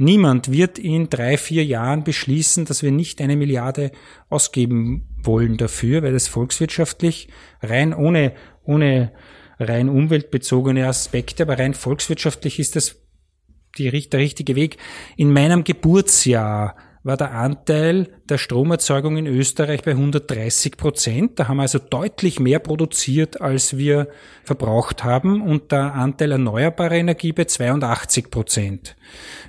Niemand 0.00 0.52
wird 0.52 0.78
in 0.78 1.10
drei, 1.10 1.36
vier 1.36 1.64
Jahren 1.64 2.04
beschließen, 2.04 2.64
dass 2.64 2.84
wir 2.84 2.92
nicht 2.92 3.20
eine 3.20 3.34
Milliarde 3.34 3.90
ausgeben 4.28 5.08
wollen 5.24 5.56
dafür, 5.56 6.04
weil 6.04 6.12
das 6.12 6.28
volkswirtschaftlich 6.28 7.28
rein 7.62 7.92
ohne, 7.92 8.32
ohne 8.62 9.10
rein 9.58 9.88
umweltbezogene 9.88 10.86
Aspekte, 10.86 11.42
aber 11.42 11.58
rein 11.58 11.74
volkswirtschaftlich 11.74 12.60
ist 12.60 12.76
das 12.76 13.02
die, 13.76 13.90
der 13.90 14.20
richtige 14.20 14.54
Weg. 14.54 14.76
In 15.16 15.32
meinem 15.32 15.64
Geburtsjahr 15.64 16.76
war 17.02 17.16
der 17.16 17.32
Anteil 17.32 18.08
der 18.28 18.38
Stromerzeugung 18.38 19.16
in 19.16 19.26
Österreich 19.26 19.82
bei 19.82 19.92
130 19.92 20.76
Prozent. 20.76 21.38
Da 21.38 21.48
haben 21.48 21.58
wir 21.58 21.62
also 21.62 21.78
deutlich 21.78 22.40
mehr 22.40 22.58
produziert, 22.58 23.40
als 23.40 23.76
wir 23.76 24.08
verbraucht 24.44 25.04
haben 25.04 25.42
und 25.42 25.72
der 25.72 25.94
Anteil 25.94 26.32
erneuerbarer 26.32 26.92
Energie 26.92 27.32
bei 27.32 27.44
82 27.44 28.30
Prozent. 28.30 28.96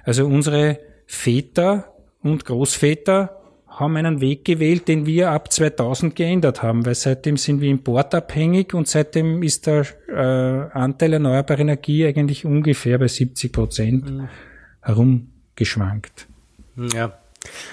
Also 0.04 0.26
unsere 0.26 0.80
Väter 1.06 1.94
und 2.22 2.46
Großväter 2.46 3.36
haben 3.68 3.96
einen 3.96 4.20
Weg 4.20 4.46
gewählt, 4.46 4.88
den 4.88 5.06
wir 5.06 5.32
ab 5.32 5.52
2000 5.52 6.16
geändert 6.16 6.62
haben, 6.62 6.86
weil 6.86 6.96
seitdem 6.96 7.38
sind 7.38 7.62
wir 7.62 7.70
importabhängig 7.70 8.74
und 8.74 8.88
seitdem 8.88 9.42
ist 9.42 9.68
der 9.68 9.86
äh, 10.08 10.78
Anteil 10.78 11.14
erneuerbarer 11.14 11.60
Energie 11.60 12.06
eigentlich 12.06 12.46
ungefähr 12.46 12.98
bei 13.00 13.08
70 13.08 13.54
Prozent 13.54 14.10
mhm. 14.10 14.30
herumgeschwankt. 14.82 16.28
Ja, 16.94 17.18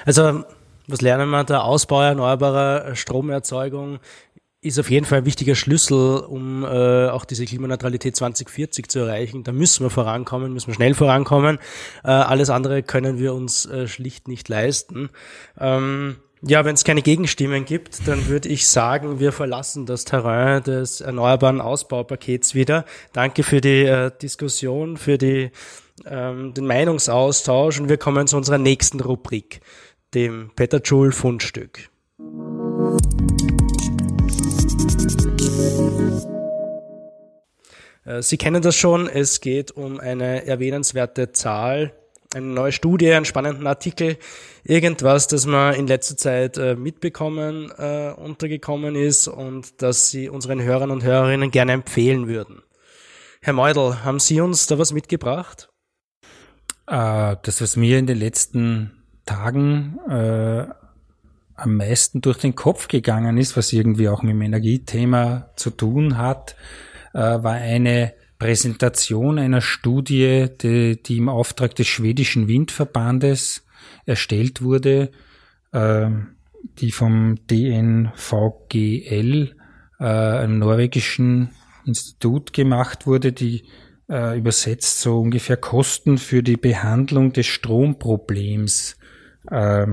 also 0.05 0.45
was 0.89 1.01
lernen 1.01 1.31
wir? 1.31 1.45
Der 1.45 1.65
Ausbau 1.65 2.03
erneuerbarer 2.03 2.95
Stromerzeugung 2.95 3.99
ist 4.61 4.79
auf 4.79 4.91
jeden 4.91 5.07
Fall 5.07 5.19
ein 5.19 5.27
wichtiger 5.27 5.55
Schlüssel, 5.55 6.19
um 6.19 6.65
äh, 6.65 7.09
auch 7.09 7.25
diese 7.25 7.45
Klimaneutralität 7.45 8.17
2040 8.17 8.89
zu 8.89 9.01
erreichen. 9.01 9.45
Da 9.45 9.53
müssen 9.53 9.85
wir 9.85 9.91
vorankommen, 9.91 10.53
müssen 10.53 10.69
wir 10.69 10.75
schnell 10.75 10.95
vorankommen. 10.95 11.59
Äh, 12.05 12.11
alles 12.11 12.51
andere 12.51 12.83
können 12.83 13.19
wir 13.19 13.35
uns 13.35 13.67
äh, 13.67 13.87
schlicht 13.87 14.29
nicht 14.29 14.49
leisten. 14.49 15.11
Ähm, 15.59 16.17
ja, 16.43 16.65
wenn 16.65 16.75
es 16.75 16.85
keine 16.85 17.03
Gegenstimmen 17.03 17.65
gibt, 17.65 18.07
dann 18.07 18.27
würde 18.29 18.49
ich 18.49 18.69
sagen, 18.69 19.21
wir 19.21 19.33
verlassen 19.33 19.87
das 19.87 20.05
Terrain 20.05 20.63
des 20.63 21.01
erneuerbaren 21.01 21.61
Ausbaupakets 21.61 22.55
wieder. 22.55 22.85
Danke 23.13 23.43
für 23.43 23.61
die 23.61 23.85
äh, 23.85 24.11
Diskussion, 24.21 24.97
für 24.97 25.17
die 25.17 25.51
ähm, 26.05 26.53
den 26.55 26.67
Meinungsaustausch 26.67 27.81
und 27.81 27.89
wir 27.89 27.97
kommen 27.97 28.27
zu 28.27 28.37
unserer 28.37 28.59
nächsten 28.59 29.01
Rubrik, 29.01 29.61
dem 30.15 30.51
Petajoule 30.55 31.13
Fundstück. 31.13 31.89
Äh, 38.05 38.23
Sie 38.23 38.37
kennen 38.37 38.63
das 38.63 38.77
schon, 38.77 39.09
es 39.09 39.41
geht 39.41 39.73
um 39.73 40.01
eine 40.01 40.47
erwähnenswerte 40.47 41.33
Zahl, 41.33 41.93
eine 42.35 42.47
neue 42.47 42.73
Studie, 42.73 43.13
einen 43.13 43.25
spannenden 43.25 43.67
Artikel, 43.67 44.19
irgendwas, 44.65 45.27
das 45.27 45.47
man 45.47 45.75
in 45.75 45.87
letzter 45.87 46.17
Zeit 46.17 46.59
äh, 46.59 46.75
mitbekommen, 46.75 47.73
äh, 47.79 48.13
untergekommen 48.13 48.95
ist 48.95 49.29
und 49.29 49.81
das 49.83 50.11
Sie 50.11 50.29
unseren 50.29 50.63
Hörern 50.63 50.91
und 50.91 51.05
Hörerinnen 51.05 51.51
gerne 51.51 51.73
empfehlen 51.73 52.29
würden. 52.29 52.63
Herr 53.41 53.53
Meudel, 53.53 54.05
haben 54.05 54.19
Sie 54.19 54.41
uns 54.41 54.67
da 54.67 54.79
was 54.79 54.93
mitgebracht? 54.93 55.71
Äh, 56.87 57.37
das, 57.43 57.61
was 57.61 57.77
mir 57.77 57.99
in 57.99 58.07
den 58.07 58.19
letzten 58.19 58.93
Tagen 59.25 59.99
äh, 60.09 60.67
am 61.55 61.77
meisten 61.77 62.21
durch 62.21 62.39
den 62.39 62.55
Kopf 62.55 62.89
gegangen 62.89 63.39
ist, 63.39 63.57
was 63.57 63.73
irgendwie 63.73 64.09
auch 64.09 64.23
mit 64.23 64.35
dem 64.35 64.43
Energiethema 64.43 65.51
zu 65.57 65.71
tun 65.71 66.19
hat, 66.19 66.55
äh, 67.15 67.19
war 67.19 67.55
eine 67.55 68.13
Präsentation 68.39 69.39
einer 69.39 69.63
Studie, 69.63 70.49
die, 70.61 71.03
die 71.03 71.17
im 71.17 71.29
Auftrag 71.29 71.75
des 71.75 71.87
schwedischen 71.87 72.49
Windverbandes 72.49 73.65
erstellt 74.05 74.63
wurde, 74.63 75.11
äh, 75.73 76.11
die 76.79 76.93
vom 76.93 77.37
DNVGL, 77.51 78.13
äh, 79.99 80.05
einem 80.05 80.59
norwegischen 80.59 81.51
Institut 81.87 82.53
gemacht 82.53 83.07
wurde, 83.07 83.33
die 83.33 83.65
äh, 84.09 84.39
übersetzt 84.39 85.01
so 85.01 85.21
ungefähr 85.21 85.57
Kosten 85.57 86.19
für 86.19 86.43
die 86.43 86.57
Behandlung 86.57 87.33
des 87.33 87.47
Stromproblems 87.47 88.97
äh, 89.51 89.87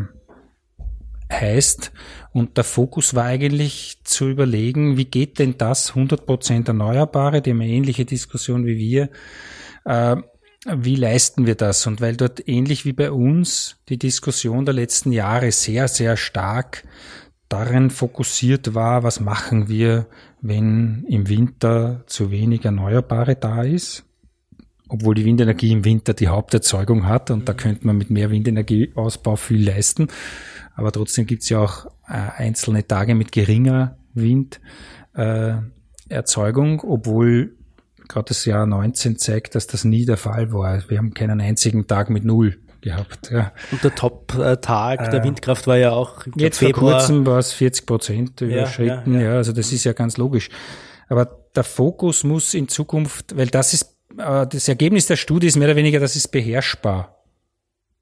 heißt. 1.31 1.91
Und 2.31 2.57
der 2.57 2.63
Fokus 2.63 3.13
war 3.13 3.25
eigentlich 3.25 3.99
zu 4.03 4.29
überlegen, 4.29 4.97
wie 4.97 5.05
geht 5.05 5.39
denn 5.39 5.57
das 5.57 5.93
100% 5.93 6.67
Erneuerbare, 6.67 7.41
die 7.41 7.51
haben 7.51 7.61
eine 7.61 7.71
ähnliche 7.71 8.05
Diskussion 8.05 8.65
wie 8.65 8.77
wir, 8.77 9.09
äh, 9.85 10.17
wie 10.65 10.95
leisten 10.95 11.45
wir 11.45 11.55
das? 11.55 11.85
Und 11.87 11.99
weil 11.99 12.15
dort 12.15 12.47
ähnlich 12.47 12.85
wie 12.85 12.93
bei 12.93 13.11
uns 13.11 13.77
die 13.89 13.97
Diskussion 13.97 14.65
der 14.65 14.73
letzten 14.73 15.11
Jahre 15.11 15.51
sehr, 15.51 15.89
sehr 15.89 16.15
stark 16.15 16.83
darin 17.49 17.89
fokussiert 17.89 18.73
war, 18.73 19.03
was 19.03 19.19
machen 19.19 19.67
wir, 19.67 20.07
wenn 20.43 21.05
im 21.07 21.27
Winter 21.29 22.03
zu 22.05 22.29
wenig 22.29 22.65
Erneuerbare 22.65 23.37
da 23.37 23.63
ist, 23.63 24.03
obwohl 24.89 25.15
die 25.15 25.23
Windenergie 25.23 25.71
im 25.71 25.85
Winter 25.85 26.13
die 26.13 26.27
Haupterzeugung 26.27 27.07
hat 27.07 27.31
und 27.31 27.47
da 27.47 27.53
könnte 27.53 27.87
man 27.87 27.97
mit 27.97 28.09
mehr 28.09 28.29
Windenergieausbau 28.29 29.37
viel 29.37 29.65
leisten. 29.65 30.09
Aber 30.75 30.91
trotzdem 30.91 31.25
gibt 31.25 31.43
es 31.43 31.49
ja 31.49 31.59
auch 31.59 31.85
äh, 32.07 32.31
einzelne 32.35 32.85
Tage 32.85 33.15
mit 33.15 33.31
geringer 33.31 33.95
Winderzeugung, 34.13 36.79
äh, 36.79 36.87
obwohl 36.87 37.55
gerade 38.09 38.27
das 38.27 38.43
Jahr 38.43 38.65
19 38.65 39.17
zeigt, 39.17 39.55
dass 39.55 39.67
das 39.67 39.85
nie 39.85 40.05
der 40.05 40.17
Fall 40.17 40.51
war. 40.51 40.83
Wir 40.89 40.97
haben 40.97 41.13
keinen 41.13 41.39
einzigen 41.39 41.87
Tag 41.87 42.09
mit 42.09 42.25
Null 42.25 42.59
gehabt. 42.83 43.31
Ja. 43.31 43.51
Und 43.71 43.83
der 43.83 43.95
Top-Tag 43.95 45.07
äh, 45.07 45.09
der 45.09 45.23
Windkraft 45.23 45.65
war 45.67 45.77
ja 45.77 45.91
auch 45.91 46.25
jetzt 46.35 46.59
Februar. 46.59 46.91
vor 46.91 46.99
kurzem 46.99 47.25
war 47.25 47.39
es 47.39 47.51
40 47.53 47.85
Prozent 47.85 48.41
überschritten. 48.41 49.15
Ja, 49.15 49.19
ja, 49.19 49.31
ja, 49.31 49.35
also 49.37 49.51
das 49.51 49.71
ist 49.71 49.83
ja 49.83 49.93
ganz 49.93 50.17
logisch. 50.17 50.49
Aber 51.09 51.25
der 51.55 51.63
Fokus 51.63 52.23
muss 52.23 52.53
in 52.53 52.67
Zukunft, 52.67 53.35
weil 53.35 53.47
das 53.47 53.73
ist 53.73 53.93
äh, 54.17 54.47
das 54.47 54.67
Ergebnis 54.67 55.07
der 55.07 55.15
Studie 55.15 55.47
ist 55.47 55.57
mehr 55.57 55.67
oder 55.67 55.75
weniger, 55.75 55.99
das 55.99 56.15
ist 56.15 56.29
beherrschbar. 56.29 57.23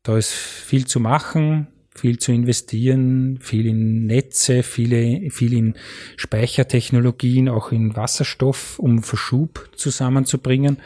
Da 0.04 0.18
ist 0.18 0.32
viel 0.32 0.88
zu 0.88 1.00
machen, 1.00 1.68
viel 1.94 2.18
zu 2.18 2.32
investieren, 2.32 3.38
viel 3.40 3.68
in 3.68 4.06
Netze, 4.08 4.64
viele, 4.64 5.30
viel 5.30 5.54
in 5.54 5.76
Speichertechnologien, 6.18 7.50
auch 7.50 7.72
in 7.72 7.96
Wasserstoff, 7.96 8.80
um 8.80 9.04
Verschub 9.04 9.70
zusammenzubringen. 9.76 10.78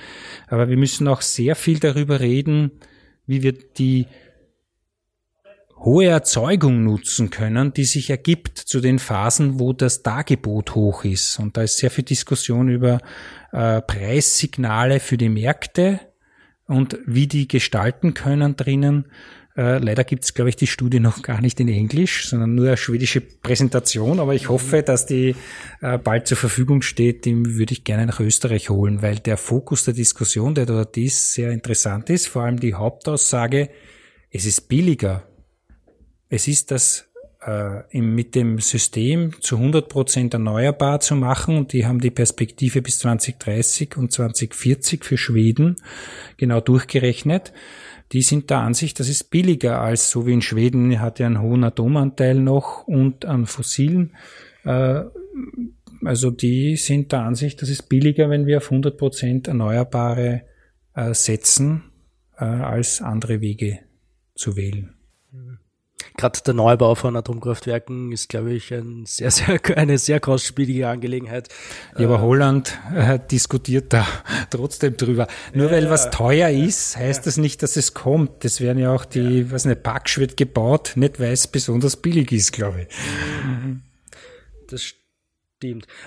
Aber 0.47 0.67
wir 0.67 0.77
müssen 0.77 1.07
auch 1.07 1.21
sehr 1.21 1.55
viel 1.55 1.79
darüber 1.79 2.19
reden, 2.19 2.71
wie 3.27 3.43
wir 3.43 3.53
die 3.53 4.07
hohe 5.77 6.07
Erzeugung 6.07 6.83
nutzen 6.83 7.29
können, 7.29 7.73
die 7.73 7.85
sich 7.85 8.09
ergibt 8.09 8.57
zu 8.57 8.79
den 8.79 8.97
Phasen, 8.97 9.59
wo 9.59 9.73
das 9.73 10.03
Dargebot 10.03 10.73
hoch 10.73 11.03
ist. 11.03 11.39
Und 11.39 11.57
da 11.57 11.63
ist 11.63 11.77
sehr 11.77 11.91
viel 11.91 12.03
Diskussion 12.03 12.69
über 12.69 12.99
äh, 13.51 13.81
Preissignale 13.81 14.99
für 14.99 15.17
die 15.17 15.29
Märkte 15.29 15.99
und 16.67 16.97
wie 17.05 17.27
die 17.27 17.47
gestalten 17.47 18.13
können 18.13 18.55
drinnen. 18.55 19.11
Äh, 19.57 19.77
leider 19.77 20.03
gibt 20.03 20.25
es, 20.25 20.33
glaube 20.33 20.49
ich, 20.49 20.57
die 20.57 20.67
Studie 20.67 20.99
noch 20.99 21.21
gar 21.21 21.39
nicht 21.39 21.59
in 21.59 21.69
Englisch, 21.69 22.27
sondern 22.29 22.55
nur 22.55 22.67
eine 22.67 22.77
schwedische 22.77 23.21
Präsentation. 23.21 24.19
Aber 24.19 24.33
ich 24.33 24.49
hoffe, 24.49 24.83
dass 24.83 25.05
die 25.05 25.35
äh, 25.81 25.97
bald 25.97 26.27
zur 26.27 26.37
Verfügung 26.37 26.81
steht. 26.81 27.25
Die 27.25 27.55
würde 27.55 27.73
ich 27.73 27.85
gerne 27.85 28.05
nach 28.05 28.19
Österreich 28.19 28.69
holen, 28.69 29.01
weil 29.01 29.19
der 29.19 29.37
Fokus 29.37 29.85
der 29.85 29.93
Diskussion, 29.93 30.55
der 30.55 30.65
dort 30.65 30.97
ist, 30.97 31.33
sehr 31.33 31.51
interessant 31.51 32.09
ist. 32.09 32.27
Vor 32.27 32.43
allem 32.43 32.59
die 32.59 32.73
Hauptaussage, 32.73 33.69
es 34.29 34.45
ist 34.45 34.67
billiger, 34.67 35.23
es 36.27 36.49
ist 36.49 36.71
das 36.71 37.07
äh, 37.45 38.01
mit 38.01 38.35
dem 38.35 38.59
System 38.59 39.39
zu 39.39 39.55
100 39.55 39.87
Prozent 39.87 40.33
erneuerbar 40.33 40.99
zu 40.99 41.15
machen 41.15 41.57
und 41.57 41.73
die 41.73 41.85
haben 41.85 42.01
die 42.01 42.11
Perspektive 42.11 42.81
bis 42.81 42.99
2030 42.99 43.95
und 43.95 44.11
2040 44.11 45.05
für 45.05 45.17
Schweden 45.17 45.77
genau 46.37 46.59
durchgerechnet. 46.59 47.53
Die 48.11 48.21
sind 48.21 48.49
der 48.49 48.59
Ansicht, 48.59 48.99
das 48.99 49.09
ist 49.09 49.31
billiger 49.31 49.81
als 49.81 50.09
so 50.09 50.25
wie 50.27 50.33
in 50.33 50.41
Schweden 50.41 50.99
hat 51.01 51.19
ja 51.19 51.25
einen 51.25 51.41
hohen 51.41 51.63
Atomanteil 51.63 52.35
noch 52.39 52.87
und 52.87 53.25
an 53.25 53.45
fossilen. 53.45 54.15
Äh, 54.63 55.03
also 56.03 56.29
die 56.29 56.75
sind 56.75 57.11
der 57.11 57.21
Ansicht, 57.21 57.61
das 57.61 57.69
ist 57.69 57.89
billiger, 57.89 58.29
wenn 58.29 58.45
wir 58.45 58.57
auf 58.57 58.65
100 58.65 58.97
Prozent 58.97 59.47
Erneuerbare 59.47 60.43
äh, 60.93 61.13
setzen, 61.13 61.83
als 62.37 63.01
andere 63.01 63.39
Wege 63.39 63.79
zu 64.35 64.57
wählen 64.57 64.95
gerade 66.17 66.39
der 66.45 66.53
Neubau 66.53 66.95
von 66.95 67.15
Atomkraftwerken 67.15 68.11
ist, 68.11 68.29
glaube 68.29 68.53
ich, 68.53 68.73
ein 68.73 69.05
sehr, 69.05 69.31
sehr, 69.31 69.59
eine 69.77 69.97
sehr 69.97 70.19
kostspielige 70.19 70.87
Angelegenheit. 70.87 71.49
Ja, 71.97 72.07
aber 72.07 72.21
Holland 72.21 72.77
äh, 72.95 73.19
diskutiert 73.31 73.93
da 73.93 74.07
trotzdem 74.49 74.97
drüber. 74.97 75.27
Nur 75.53 75.67
ja, 75.67 75.71
weil 75.71 75.89
was 75.89 76.09
teuer 76.11 76.49
ist, 76.49 76.97
heißt 76.97 77.25
das 77.25 77.37
nicht, 77.37 77.63
dass 77.63 77.75
es 77.75 77.93
kommt. 77.93 78.43
Das 78.43 78.61
werden 78.61 78.79
ja 78.79 78.91
auch 78.91 79.05
die, 79.05 79.39
ja. 79.39 79.51
was 79.51 79.65
eine 79.65 79.75
Packsch 79.75 80.17
wird 80.17 80.37
gebaut, 80.37 80.93
nicht 80.95 81.19
weil 81.19 81.33
es 81.33 81.47
besonders 81.47 81.97
billig 81.97 82.31
ist, 82.31 82.51
glaube 82.53 82.81
ich. 82.81 82.87
Mhm. 83.45 83.81
Das 84.67 84.81
Stimmt. 84.83 85.04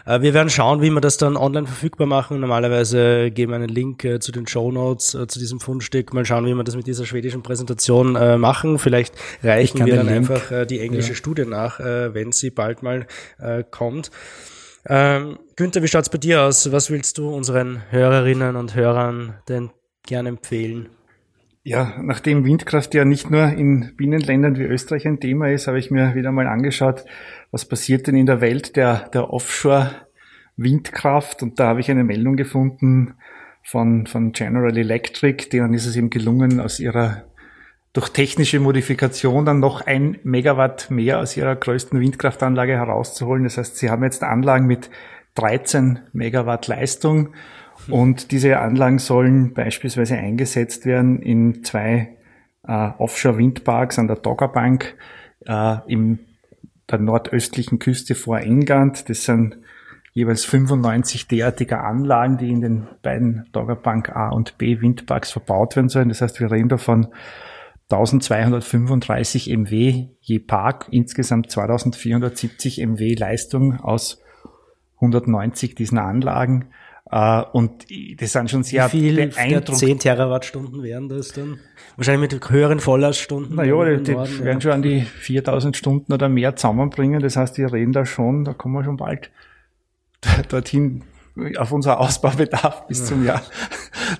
Äh, 0.06 0.20
wir 0.20 0.34
werden 0.34 0.50
schauen, 0.50 0.82
wie 0.82 0.90
wir 0.90 1.00
das 1.00 1.16
dann 1.16 1.36
online 1.36 1.66
verfügbar 1.66 2.06
machen. 2.06 2.40
Normalerweise 2.40 3.30
geben 3.30 3.52
wir 3.52 3.56
einen 3.56 3.68
Link 3.68 4.04
äh, 4.04 4.20
zu 4.20 4.32
den 4.32 4.46
Show 4.46 4.70
Notes 4.70 5.14
äh, 5.14 5.26
zu 5.26 5.38
diesem 5.38 5.60
Fundstück. 5.60 6.12
Mal 6.14 6.24
schauen, 6.24 6.46
wie 6.46 6.54
wir 6.54 6.64
das 6.64 6.76
mit 6.76 6.86
dieser 6.86 7.06
schwedischen 7.06 7.42
Präsentation 7.42 8.12
machen. 8.40 8.78
Vielleicht 8.78 9.14
reichen 9.42 9.84
wir 9.84 9.96
dann 9.96 10.06
Link. 10.06 10.30
einfach 10.30 10.66
die 10.66 10.80
englische 10.80 11.10
ja. 11.10 11.14
Studie 11.14 11.44
nach, 11.44 11.78
wenn 11.78 12.32
sie 12.32 12.50
bald 12.50 12.82
mal 12.82 13.06
kommt. 13.70 14.10
Ähm, 14.86 15.38
Günther, 15.56 15.82
wie 15.82 15.88
schaut's 15.88 16.08
bei 16.08 16.18
dir 16.18 16.42
aus? 16.42 16.70
Was 16.72 16.90
willst 16.90 17.18
du 17.18 17.28
unseren 17.28 17.82
Hörerinnen 17.90 18.56
und 18.56 18.74
Hörern 18.74 19.34
denn 19.48 19.70
gerne 20.06 20.30
empfehlen? 20.30 20.88
Ja, 21.68 21.96
nachdem 22.00 22.46
Windkraft 22.46 22.94
ja 22.94 23.04
nicht 23.04 23.30
nur 23.30 23.44
in 23.48 23.94
Binnenländern 23.96 24.56
wie 24.56 24.62
Österreich 24.62 25.06
ein 25.06 25.20
Thema 25.20 25.50
ist, 25.50 25.66
habe 25.66 25.78
ich 25.78 25.90
mir 25.90 26.14
wieder 26.14 26.32
mal 26.32 26.46
angeschaut, 26.46 27.04
was 27.50 27.64
passiert 27.64 28.06
denn 28.06 28.16
in 28.16 28.26
der 28.26 28.40
Welt 28.40 28.76
der, 28.76 29.08
der 29.10 29.30
Offshore-Windkraft. 29.30 31.42
Und 31.42 31.58
da 31.58 31.66
habe 31.68 31.80
ich 31.80 31.90
eine 31.90 32.04
Meldung 32.04 32.36
gefunden 32.36 33.14
von, 33.62 34.06
von 34.06 34.32
General 34.32 34.76
Electric, 34.76 35.48
denen 35.50 35.74
ist 35.74 35.86
es 35.86 35.96
eben 35.96 36.10
gelungen, 36.10 36.60
aus 36.60 36.80
ihrer 36.80 37.24
durch 37.94 38.10
technische 38.10 38.60
Modifikation 38.60 39.46
dann 39.46 39.60
noch 39.60 39.86
ein 39.86 40.18
Megawatt 40.22 40.90
mehr 40.90 41.20
aus 41.20 41.36
ihrer 41.36 41.56
größten 41.56 41.98
Windkraftanlage 41.98 42.74
herauszuholen. 42.74 43.44
Das 43.44 43.56
heißt, 43.56 43.76
sie 43.76 43.90
haben 43.90 44.04
jetzt 44.04 44.22
Anlagen 44.22 44.66
mit 44.66 44.90
13 45.34 46.00
Megawatt 46.12 46.66
Leistung 46.66 47.30
und 47.88 48.32
diese 48.32 48.58
Anlagen 48.58 48.98
sollen 48.98 49.54
beispielsweise 49.54 50.16
eingesetzt 50.16 50.84
werden 50.84 51.22
in 51.22 51.64
zwei 51.64 52.18
äh, 52.66 52.90
Offshore-Windparks 52.98 53.98
an 53.98 54.08
der 54.08 54.16
Doggerbank 54.16 54.96
äh, 55.46 55.76
im 55.86 56.18
der 56.90 56.98
nordöstlichen 56.98 57.78
Küste 57.78 58.14
vor 58.14 58.38
England. 58.40 59.08
Das 59.08 59.24
sind 59.24 59.58
jeweils 60.12 60.44
95 60.44 61.28
derartiger 61.28 61.84
Anlagen, 61.84 62.38
die 62.38 62.50
in 62.50 62.60
den 62.60 62.86
beiden 63.02 63.48
Doggerbank 63.52 64.10
A 64.10 64.30
und 64.30 64.58
B 64.58 64.80
Windparks 64.80 65.30
verbaut 65.30 65.76
werden 65.76 65.88
sollen. 65.88 66.08
Das 66.08 66.22
heißt, 66.22 66.40
wir 66.40 66.50
reden 66.50 66.68
davon 66.68 67.08
1235 67.90 69.48
MW 69.48 70.08
je 70.20 70.38
Park, 70.40 70.88
insgesamt 70.90 71.50
2470 71.50 72.86
MW 72.86 73.14
Leistung 73.14 73.80
aus 73.80 74.20
190 74.96 75.74
diesen 75.74 75.98
Anlagen. 75.98 76.66
Uh, 77.10 77.42
und 77.52 77.86
das 78.20 78.32
sind 78.32 78.50
schon 78.50 78.64
sehr 78.64 78.92
Wie 78.92 78.98
viel 79.00 79.28
beeindruckend. 79.28 79.78
10 79.78 79.98
Terawattstunden 79.98 80.82
wären 80.82 81.08
das 81.08 81.28
dann? 81.28 81.58
Wahrscheinlich 81.96 82.32
mit 82.32 82.50
höheren 82.50 82.80
Volllaststunden. 82.80 83.56
Naja, 83.56 83.96
die, 83.96 84.12
Norden, 84.12 84.44
werden 84.44 84.58
ja. 84.58 84.60
schon 84.60 84.72
an 84.72 84.82
die 84.82 85.00
4000 85.00 85.74
Stunden 85.74 86.12
oder 86.12 86.28
mehr 86.28 86.54
zusammenbringen. 86.54 87.20
Das 87.20 87.36
heißt, 87.36 87.56
die 87.56 87.64
reden 87.64 87.92
da 87.92 88.04
schon, 88.04 88.44
da 88.44 88.52
kommen 88.52 88.74
wir 88.74 88.84
schon 88.84 88.98
bald 88.98 89.30
dorthin 90.50 91.02
auf 91.56 91.72
unser 91.72 91.98
Ausbaubedarf 92.00 92.86
bis 92.88 93.06
zum 93.06 93.24
Jahr 93.24 93.42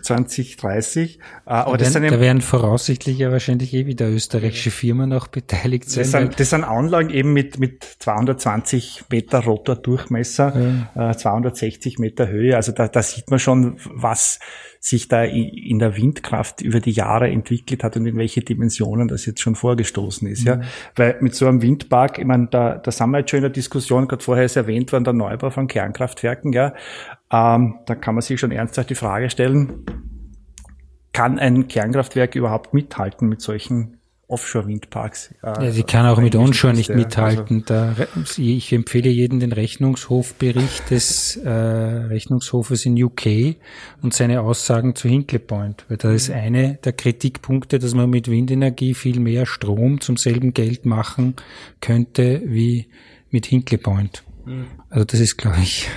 2030. 0.03 1.18
Äh, 1.18 1.20
aber 1.45 1.78
da, 1.78 1.84
das 1.84 1.95
werden, 1.95 2.11
da 2.11 2.20
werden 2.20 2.41
voraussichtlich 2.41 3.18
ja 3.18 3.30
wahrscheinlich 3.30 3.74
eh 3.74 3.86
wieder 3.86 4.09
österreichische 4.09 4.70
Firmen 4.70 5.12
auch 5.12 5.28
beteiligt 5.28 5.91
sein. 5.91 6.03
Das 6.03 6.12
sind, 6.12 6.41
das 6.41 6.51
sind 6.51 6.64
Anlagen 6.64 7.11
eben 7.11 7.32
mit, 7.32 7.59
mit 7.59 7.84
220 7.99 9.05
Meter 9.11 9.41
Rotordurchmesser, 9.41 10.89
ja. 10.95 11.16
260 11.16 11.99
äh, 11.99 12.01
Meter 12.01 12.28
Höhe. 12.28 12.57
Also 12.57 12.72
da, 12.72 12.89
da 12.89 13.03
sieht 13.03 13.30
man 13.30 13.39
schon, 13.39 13.76
was 13.84 14.39
sich 14.80 15.09
da 15.09 15.24
in 15.24 15.78
der 15.78 15.97
Windkraft 15.97 16.61
über 16.61 16.80
die 16.80 16.93
Jahre 16.93 17.28
entwickelt 17.28 17.82
hat 17.82 17.97
und 17.97 18.07
in 18.07 18.16
welche 18.16 18.43
Dimensionen 18.43 19.09
das 19.09 19.26
jetzt 19.26 19.41
schon 19.41 19.57
vorgestoßen 19.57 20.28
ist. 20.28 20.43
Mhm. 20.43 20.47
Ja, 20.47 20.61
weil 20.95 21.16
mit 21.20 21.34
so 21.34 21.47
einem 21.47 21.62
Windpark, 21.62 22.18
ich 22.18 22.24
meine, 22.24 22.47
da, 22.47 22.76
da 22.76 22.91
sind 22.91 23.11
wir 23.11 23.18
jetzt 23.18 23.30
schon 23.30 23.39
in 23.39 23.43
der 23.43 23.51
Diskussion, 23.51 24.07
gerade 24.07 24.22
vorher 24.22 24.45
ist 24.45 24.57
erwähnt 24.57 24.93
worden, 24.93 25.05
der 25.05 25.14
Neubau 25.14 25.51
von 25.51 25.66
Kernkraftwerken, 25.66 26.53
ja, 26.53 26.74
ähm, 27.30 27.78
da 27.86 27.94
kann 27.94 28.14
man 28.14 28.22
sich 28.22 28.40
schon 28.40 28.52
ernsthaft 28.52 28.90
die 28.90 28.94
Frage 28.94 29.30
stellen, 29.30 29.84
kann 31.12 31.38
ein 31.38 31.68
Kernkraftwerk 31.68 32.34
überhaupt 32.34 32.74
mithalten 32.74 33.28
mit 33.28 33.40
solchen 33.40 33.98
Offshore-Windparks. 34.28 35.34
Äh, 35.42 35.64
ja, 35.64 35.70
sie 35.70 35.82
kann 35.82 36.06
auch 36.06 36.20
mit 36.20 36.36
Onshore 36.36 36.74
nicht 36.74 36.90
mithalten. 36.90 37.64
Also, 37.66 38.04
da, 38.04 38.06
ich 38.36 38.72
empfehle 38.72 39.08
jedem 39.08 39.40
den 39.40 39.52
Rechnungshofbericht 39.52 40.90
des 40.90 41.36
äh, 41.36 41.48
Rechnungshofes 41.48 42.84
in 42.84 43.02
UK 43.02 43.56
und 44.02 44.12
seine 44.12 44.42
Aussagen 44.42 44.94
zu 44.94 45.08
Hinkley 45.08 45.38
Point, 45.38 45.86
weil 45.88 45.96
da 45.96 46.12
ist 46.12 46.30
eine 46.30 46.74
der 46.84 46.92
Kritikpunkte, 46.92 47.78
dass 47.78 47.94
man 47.94 48.10
mit 48.10 48.28
Windenergie 48.28 48.92
viel 48.92 49.18
mehr 49.18 49.46
Strom 49.46 50.02
zum 50.02 50.18
selben 50.18 50.52
Geld 50.52 50.84
machen 50.84 51.36
könnte 51.80 52.42
wie 52.44 52.86
mit 53.30 53.46
Hinkley 53.46 53.78
Point. 53.78 54.24
Mhm. 54.44 54.66
Also 54.90 55.06
das 55.06 55.20
ist, 55.20 55.38
glaube 55.38 55.58
ich, 55.62 55.88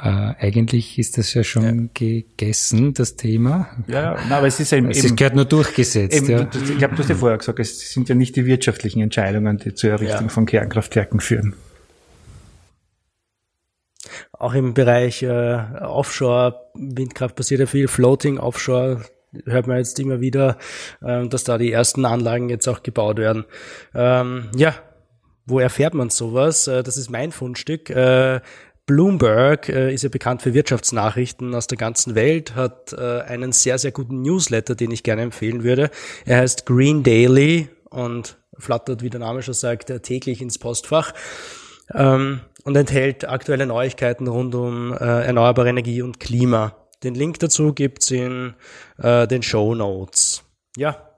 äh, 0.00 0.34
eigentlich 0.38 0.98
ist 0.98 1.18
das 1.18 1.34
ja 1.34 1.42
schon 1.42 1.64
ja. 1.64 1.88
gegessen, 1.92 2.94
das 2.94 3.16
Thema. 3.16 3.68
Ja, 3.88 4.16
na, 4.28 4.38
aber 4.38 4.46
es 4.46 4.60
ist 4.60 4.70
ja 4.70 4.78
eben, 4.78 4.90
es 4.90 5.16
gehört 5.16 5.34
nur 5.34 5.44
durchgesetzt. 5.44 6.16
Eben, 6.16 6.30
ja. 6.30 6.48
Ich 6.52 6.78
glaube, 6.78 6.94
du 6.94 7.02
hast 7.02 7.08
ja 7.08 7.16
vorher 7.16 7.38
gesagt, 7.38 7.58
es 7.58 7.92
sind 7.92 8.08
ja 8.08 8.14
nicht 8.14 8.36
die 8.36 8.46
wirtschaftlichen 8.46 9.00
Entscheidungen, 9.00 9.58
die 9.58 9.74
zur 9.74 9.90
Errichtung 9.90 10.26
ja. 10.26 10.28
von 10.28 10.46
Kernkraftwerken 10.46 11.18
führen. 11.18 11.54
Auch 14.32 14.54
im 14.54 14.72
Bereich 14.72 15.24
äh, 15.24 15.58
Offshore-Windkraft 15.80 17.34
passiert 17.34 17.60
ja 17.60 17.66
viel, 17.66 17.88
Floating, 17.88 18.38
Offshore 18.38 19.02
hört 19.44 19.66
man 19.66 19.78
jetzt 19.78 19.98
immer 19.98 20.20
wieder, 20.20 20.58
äh, 21.02 21.26
dass 21.26 21.42
da 21.42 21.58
die 21.58 21.72
ersten 21.72 22.04
Anlagen 22.04 22.48
jetzt 22.48 22.68
auch 22.68 22.84
gebaut 22.84 23.18
werden. 23.18 23.44
Ähm, 23.94 24.48
ja, 24.54 24.74
wo 25.48 25.58
erfährt 25.58 25.94
man 25.94 26.10
sowas? 26.10 26.66
Äh, 26.66 26.82
das 26.82 26.96
ist 26.96 27.10
mein 27.10 27.32
Fundstück. 27.32 27.90
Äh, 27.90 28.40
Bloomberg 28.88 29.68
äh, 29.68 29.92
ist 29.94 30.02
ja 30.02 30.08
bekannt 30.08 30.42
für 30.42 30.54
Wirtschaftsnachrichten 30.54 31.54
aus 31.54 31.68
der 31.68 31.78
ganzen 31.78 32.14
Welt, 32.16 32.56
hat 32.56 32.94
äh, 32.94 33.20
einen 33.20 33.52
sehr, 33.52 33.78
sehr 33.78 33.92
guten 33.92 34.22
Newsletter, 34.22 34.74
den 34.74 34.90
ich 34.90 35.02
gerne 35.02 35.22
empfehlen 35.22 35.62
würde. 35.62 35.90
Er 36.24 36.38
heißt 36.38 36.66
Green 36.66 37.02
Daily 37.04 37.68
und 37.90 38.38
flattert, 38.58 39.02
wie 39.02 39.10
der 39.10 39.20
Name 39.20 39.42
schon 39.42 39.54
sagt, 39.54 39.90
äh, 39.90 40.00
täglich 40.00 40.40
ins 40.40 40.58
Postfach 40.58 41.12
ähm, 41.94 42.40
und 42.64 42.76
enthält 42.76 43.28
aktuelle 43.28 43.66
Neuigkeiten 43.66 44.26
rund 44.26 44.54
um 44.54 44.94
äh, 44.94 44.96
erneuerbare 44.96 45.68
Energie 45.68 46.00
und 46.00 46.18
Klima. 46.18 46.74
Den 47.04 47.14
Link 47.14 47.38
dazu 47.40 47.74
gibt's 47.74 48.10
in 48.10 48.54
äh, 48.96 49.28
den 49.28 49.42
Show 49.42 49.74
Notes. 49.74 50.44
Ja, 50.76 51.08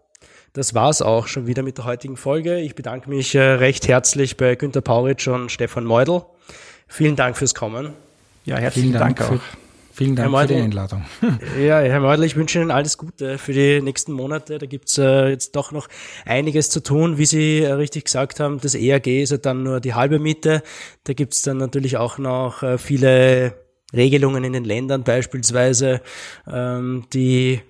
das 0.55 0.75
war's 0.75 1.03
auch 1.03 1.29
schon 1.29 1.47
wieder 1.47 1.63
mit 1.63 1.79
der 1.79 1.85
heutigen 1.85 2.17
Folge. 2.17 2.59
Ich 2.59 2.75
bedanke 2.75 3.09
mich 3.09 3.37
äh, 3.37 3.41
recht 3.41 3.87
herzlich 3.87 4.37
bei 4.37 4.57
Günter 4.57 4.81
Pauritsch 4.81 5.29
und 5.29 5.53
Stefan 5.53 5.85
Meudel. 5.85 6.23
Vielen 6.91 7.15
Dank 7.15 7.37
fürs 7.37 7.55
Kommen. 7.55 7.95
Ja, 8.45 8.57
herzlichen 8.57 8.93
Dank, 8.93 9.17
Dank, 9.17 9.31
auch. 9.31 9.35
Für, 9.35 9.57
vielen 9.93 10.17
Dank 10.17 10.31
Meudl, 10.33 10.49
für 10.49 10.55
die 10.55 10.61
Einladung. 10.61 11.05
Ja, 11.61 11.79
Herr 11.79 12.01
Meudl, 12.01 12.25
ich 12.25 12.35
wünsche 12.35 12.61
Ihnen 12.61 12.73
alles 12.73 12.99
Gute 12.99 13.39
für 13.39 13.53
die 13.53 13.81
nächsten 13.81 14.13
Monate. 14.13 14.59
Da 14.59 14.67
gibt's 14.67 14.99
äh, 14.99 15.29
jetzt 15.29 15.55
doch 15.55 15.71
noch 15.71 15.87
einiges 16.27 16.69
zu 16.69 16.83
tun. 16.83 17.17
Wie 17.17 17.27
Sie 17.27 17.61
äh, 17.61 17.73
richtig 17.73 18.07
gesagt 18.07 18.41
haben, 18.41 18.61
das 18.61 18.75
ERG 18.75 19.23
ist 19.23 19.31
ja 19.31 19.37
dann 19.37 19.63
nur 19.63 19.79
die 19.79 19.95
halbe 19.95 20.19
Miete. 20.19 20.65
Da 21.05 21.13
gibt's 21.13 21.43
dann 21.43 21.59
natürlich 21.59 21.97
auch 21.97 22.19
noch 22.19 22.65
äh, 22.65 22.77
viele 22.77 23.55
Regelungen 23.95 24.43
in 24.43 24.53
den 24.53 24.65
Ländern 24.65 25.05
beispielsweise, 25.05 26.01
ähm, 26.51 27.05
die 27.13 27.61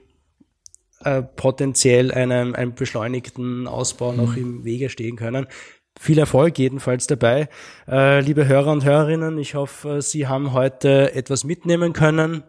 äh, 1.04 1.22
potenziell 1.22 2.10
einem, 2.10 2.54
einem 2.54 2.74
beschleunigten 2.74 3.66
Ausbau 3.66 4.12
noch 4.12 4.34
mhm. 4.34 4.42
im 4.42 4.64
Wege 4.64 4.88
stehen 4.88 5.16
können 5.16 5.46
viel 5.98 6.18
Erfolg 6.18 6.58
jedenfalls 6.58 7.06
dabei. 7.06 7.48
Äh, 7.88 8.20
liebe 8.20 8.46
Hörer 8.46 8.72
und 8.72 8.84
Hörerinnen, 8.84 9.38
ich 9.38 9.54
hoffe, 9.54 10.02
Sie 10.02 10.26
haben 10.26 10.52
heute 10.52 11.14
etwas 11.14 11.44
mitnehmen 11.44 11.92
können. 11.92 12.44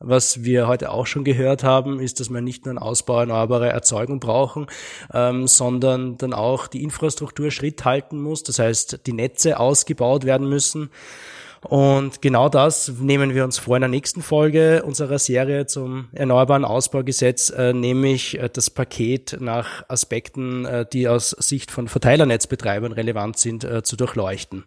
Was 0.00 0.44
wir 0.44 0.66
heute 0.66 0.90
auch 0.90 1.06
schon 1.06 1.24
gehört 1.24 1.64
haben, 1.64 1.98
ist, 1.98 2.20
dass 2.20 2.28
wir 2.28 2.42
nicht 2.42 2.66
nur 2.66 2.72
einen 2.72 2.78
Ausbau 2.78 3.20
erneuerbarer 3.20 3.68
Erzeugung 3.68 4.20
brauchen, 4.20 4.66
ähm, 5.14 5.46
sondern 5.46 6.18
dann 6.18 6.34
auch 6.34 6.66
die 6.66 6.82
Infrastruktur 6.82 7.50
Schritt 7.50 7.84
halten 7.86 8.20
muss. 8.20 8.42
Das 8.42 8.58
heißt, 8.58 9.06
die 9.06 9.12
Netze 9.14 9.58
ausgebaut 9.58 10.24
werden 10.24 10.48
müssen. 10.48 10.90
Und 11.64 12.20
genau 12.20 12.48
das 12.48 12.88
nehmen 13.00 13.34
wir 13.34 13.44
uns 13.44 13.58
vor 13.58 13.76
in 13.76 13.80
der 13.80 13.88
nächsten 13.88 14.22
Folge 14.22 14.82
unserer 14.84 15.18
Serie 15.18 15.66
zum 15.66 16.08
Erneuerbaren 16.12 16.64
Ausbaugesetz, 16.64 17.50
äh, 17.50 17.72
nämlich 17.72 18.38
äh, 18.38 18.50
das 18.52 18.70
Paket 18.70 19.38
nach 19.40 19.88
Aspekten, 19.88 20.66
äh, 20.66 20.86
die 20.90 21.08
aus 21.08 21.30
Sicht 21.30 21.70
von 21.70 21.88
Verteilernetzbetreibern 21.88 22.92
relevant 22.92 23.38
sind, 23.38 23.64
äh, 23.64 23.82
zu 23.82 23.96
durchleuchten. 23.96 24.64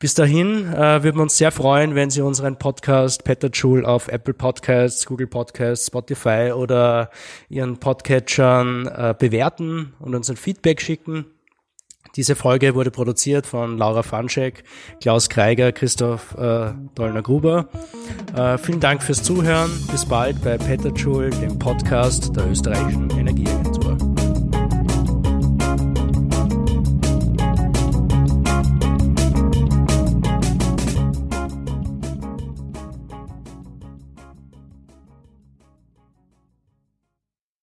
Bis 0.00 0.14
dahin 0.14 0.72
äh, 0.72 1.02
würden 1.02 1.16
wir 1.16 1.22
uns 1.22 1.38
sehr 1.38 1.50
freuen, 1.50 1.96
wenn 1.96 2.10
Sie 2.10 2.22
unseren 2.22 2.56
Podcast 2.56 3.24
Peter 3.24 3.48
Joule 3.48 3.86
auf 3.86 4.06
Apple 4.06 4.34
Podcasts, 4.34 5.06
Google 5.06 5.26
Podcasts, 5.26 5.88
Spotify 5.88 6.52
oder 6.54 7.10
Ihren 7.48 7.78
Podcatchern 7.78 8.86
äh, 8.86 9.14
bewerten 9.18 9.94
und 9.98 10.14
uns 10.14 10.30
ein 10.30 10.36
Feedback 10.36 10.80
schicken. 10.80 11.26
Diese 12.16 12.34
Folge 12.34 12.74
wurde 12.74 12.90
produziert 12.90 13.46
von 13.46 13.78
Laura 13.78 14.02
Fanschek, 14.02 14.64
Klaus 15.00 15.28
Kreiger, 15.28 15.72
Christoph 15.72 16.34
äh, 16.38 16.72
Dollner-Gruber. 16.94 17.68
Äh, 18.34 18.58
vielen 18.58 18.80
Dank 18.80 19.02
fürs 19.02 19.22
Zuhören. 19.22 19.70
Bis 19.90 20.04
bald 20.06 20.42
bei 20.42 20.58
Peter 20.58 20.96
Schul, 20.96 21.30
dem 21.30 21.58
Podcast 21.58 22.34
der 22.36 22.50
österreichischen 22.50 23.10
Energie. 23.10 23.67